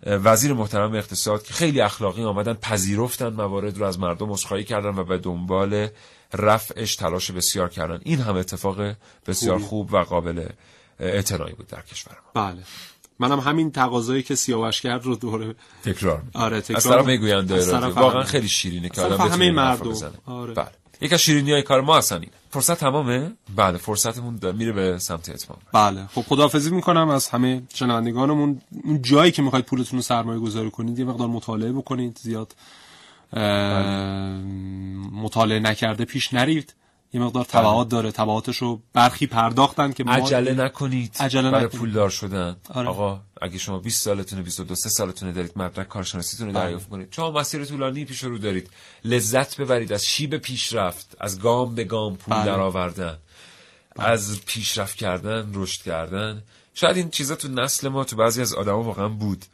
وزیر 0.06 0.52
محترم 0.52 0.94
اقتصاد 0.94 1.42
که 1.42 1.54
خیلی 1.54 1.80
اخلاقی 1.80 2.24
آمدن 2.24 2.54
پذیرفتن 2.54 3.28
موارد 3.28 3.78
رو 3.78 3.86
از 3.86 3.98
مردم 3.98 4.32
عذرخواهی 4.32 4.64
کردن 4.64 4.94
و 4.98 5.04
به 5.04 5.18
دنبال 5.18 5.88
رفعش 6.32 6.96
تلاش 6.96 7.30
بسیار 7.30 7.68
کردن. 7.68 8.00
این 8.04 8.20
هم 8.20 8.36
اتفاق 8.36 8.94
بسیار. 9.26 9.58
خوب 9.58 9.94
و 9.94 9.98
قابل 9.98 10.46
اعتنایی 11.00 11.54
بود 11.54 11.66
در 11.66 11.82
کشور 11.82 12.16
ما. 12.24 12.42
بله. 12.42 12.62
منم 13.18 13.40
همین 13.40 13.70
تقاضایی 13.70 14.22
که 14.22 14.34
سیاوش 14.34 14.80
کرد 14.80 15.04
رو 15.04 15.16
دوره 15.16 15.54
تکرار. 15.84 16.22
آره 16.34 16.60
تکرار 16.60 17.10
از 17.10 17.46
طرف. 17.46 17.70
طرف 17.70 17.96
واقعا. 17.96 18.22
خیلی 18.22 18.48
شیرینه 18.48 18.88
که 18.88 19.00
آدم 19.00 19.16
همه 19.16 19.44
این 19.44 19.54
مردم. 19.54 20.12
آره. 20.26 20.54
بله. 20.54 20.70
یک 21.00 21.12
از 21.12 21.20
شیرینی 21.20 21.52
های 21.52 21.62
کار 21.62 21.80
ما 21.80 21.96
اصلا 21.96 22.18
اینه. 22.18 22.32
فرصت 22.50 22.80
تمامه؟ 22.80 23.32
بله 23.56 23.78
فرصتمون 23.78 24.52
میره 24.52 24.72
به 24.72 24.98
سمت 24.98 25.28
اتمام. 25.28 25.58
بله. 25.72 26.06
خب 26.14 26.22
خداحافظی 26.22 26.70
می‌کنم 26.70 27.08
از 27.08 27.28
همه 27.28 27.62
شنوندگانمون. 27.74 28.60
اون 28.84 29.02
جایی 29.02 29.32
که 29.32 29.42
می‌خواید 29.42 29.64
پولتون 29.64 29.98
رو 29.98 30.02
سرمایه 30.02 30.40
گذاری 30.40 30.70
کنید 30.70 30.98
یه 30.98 31.04
مقدار 31.04 31.28
مطالعه 31.28 31.72
بکنید. 31.72 32.18
زیاد 32.22 32.54
اه، 33.32 34.42
مطالعه 35.12 35.58
نکرده 35.58 36.04
پیش 36.04 36.34
نرید. 36.34 36.74
یه 37.12 37.20
مقدار 37.20 37.44
تبعات 37.44 37.88
داره. 37.88 38.12
تبعاتش 38.12 38.56
رو 38.56 38.82
برخی 38.92 39.26
پرداختن 39.26 39.92
که 39.92 40.04
ما 40.04 40.12
عجله 40.12 40.52
نکنید. 40.54 41.16
عجله 41.20 41.50
برای 41.50 41.64
نکنید. 41.64 41.80
پولدار 41.80 42.10
شدن. 42.10 42.56
آره. 42.74 42.88
آقا 42.88 43.20
اگه 43.42 43.58
شما 43.58 43.78
20 43.78 44.02
سالتونه 44.02 44.42
22 44.42 44.74
3 44.74 44.88
سالتونه 44.88 45.32
دارید 45.32 45.52
مدرک 45.56 45.88
کارشناسیتون 45.88 46.46
رو 46.46 46.52
بله. 46.52 46.64
دریافت 46.64 46.88
کنید 46.88 47.08
شما 47.10 47.30
مسیر 47.30 47.64
طولانی 47.64 48.04
پیش 48.04 48.24
رو 48.24 48.38
دارید. 48.38 48.70
لذت 49.04 49.60
ببرید. 49.60 49.92
از 49.92 50.04
شیب 50.04 50.36
پیشرفت 50.36 51.16
از 51.20 51.40
گام 51.40 51.74
به 51.74 51.84
گام 51.84 52.16
پول 52.16 52.34
بله. 52.34 52.44
درآوردن. 52.44 53.18
از 53.96 54.40
پیشرفت 54.46 54.96
کردن 54.96 55.50
رشد 55.54 55.82
کردن. 55.82 56.42
شاید 56.74 56.96
این 56.96 57.10
چیزا 57.10 57.34
تو 57.34 57.48
نسل 57.48 57.88
ما 57.88 58.04
تو 58.04 58.16
بعضی 58.16 58.40
از 58.40 58.54
آدما 58.54 58.82
واقعا 58.82 59.08
بود. 59.08 59.44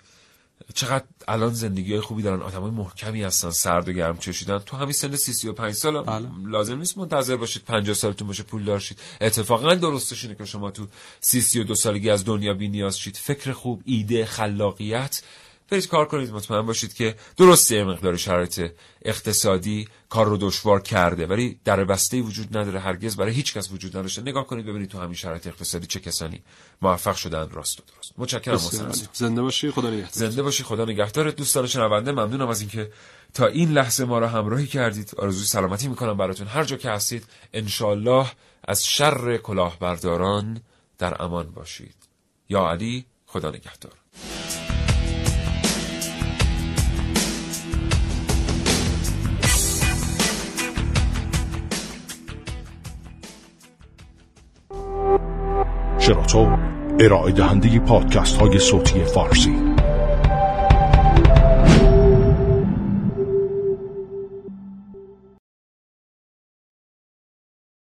چقدر 0.75 1.05
الان 1.29 1.55
زندگی 1.55 1.93
های 1.93 2.01
خوبی 2.01 2.23
دارن 2.23 2.43
آدمای 2.43 2.71
محکمی 2.71 3.23
هستن 3.23 3.51
سرد 3.51 3.89
و 3.89 3.93
گرم 3.93 4.19
چشیدن. 4.19 4.59
تو 4.59 4.77
همین 4.77 4.93
سن 4.93 5.17
30 5.17 5.33
35 5.33 5.75
سال 5.75 6.03
بله. 6.03 6.29
لازم 6.47 6.79
نیست 6.79 6.99
منتظر 6.99 7.37
باشید 7.37 7.65
50 7.65 7.95
سالتون 7.95 8.29
باشه 8.29 8.43
پول 8.43 8.65
دارشید. 8.65 8.99
اتفاقا 9.21 9.75
درستش 9.75 10.25
اینه 10.25 10.37
که 10.37 10.45
شما 10.45 10.71
تو 10.71 10.87
30 11.21 11.41
32 11.41 11.75
سالگی 11.75 12.11
از 12.11 12.25
دنیا 12.25 12.55
بی 12.55 12.69
نیاز 12.69 12.99
شید. 12.99 13.17
فکر 13.17 13.53
خوب 13.53 13.83
ایده 13.85 14.25
خلاقیت. 14.25 15.23
برید 15.71 15.89
کار 15.89 16.07
کنید 16.07 16.31
مطمئن 16.31 16.63
باشید 16.63 16.95
که 16.95 17.15
درسته 17.37 17.85
مقدار 17.85 18.17
شرایط 18.17 18.71
اقتصادی 19.03 19.89
کار 20.15 20.27
رو 20.27 20.37
دشوار 20.37 20.83
کرده 20.83 21.27
ولی 21.27 21.61
در 21.65 21.85
بسته 21.85 22.23
وجود 22.23 22.57
نداره 22.57 22.81
هرگز 22.81 23.17
برای 23.17 23.33
هیچ 23.33 23.55
کس 23.55 23.73
وجود 23.73 23.97
نداشته. 23.97 24.23
نگاه 24.23 24.47
کنید 24.47 24.67
ببینید 24.67 24.91
تو 24.91 24.99
همین 24.99 25.15
شرایط 25.15 25.47
اقتصادی 25.47 25.87
چه 25.87 26.01
کسانی 26.01 26.43
موفق 26.83 27.17
شدن 27.17 27.51
راست 27.51 27.81
و 27.81 27.83
درست. 27.95 28.13
متشکرم. 28.19 28.57
زنده 29.13 29.43
باشی 29.43 29.71
خدا 29.71 29.91
نگهدار. 29.91 30.11
زنده 30.13 30.43
باشی 30.43 30.63
خدا 30.63 30.85
نگهدارت. 30.85 31.37
دوستان 31.37 31.67
شنونده 31.67 32.13
ممنونم 32.13 32.49
از 32.49 32.61
اینکه 32.61 32.91
تا 33.35 33.47
این 33.47 33.73
لحظه 33.73 34.05
ما 34.05 34.19
را 34.19 34.29
همراهی 34.29 34.67
کردید. 34.67 35.15
آرزوی 35.19 35.47
سلامتی 35.47 35.89
می‌کنم 35.89 36.17
براتون. 36.17 36.47
هر 36.47 36.65
جا 36.65 36.77
که 36.77 36.91
هستید 36.91 37.27
انشالله 37.53 38.27
از 38.65 38.85
شر 38.85 39.37
کلاهبرداران 39.37 40.61
در 40.99 41.23
امان 41.23 41.51
باشید. 41.51 41.97
یا 42.49 42.69
علی 42.69 43.05
خدا 43.27 43.51
نگهدار. 43.51 43.93
شراطو 56.07 56.57
ارائه 57.01 57.33
دهنده 57.33 57.79
پادکست 57.79 58.37
های 58.37 58.59
صوتی 58.59 59.05
فارسی. 59.05 59.57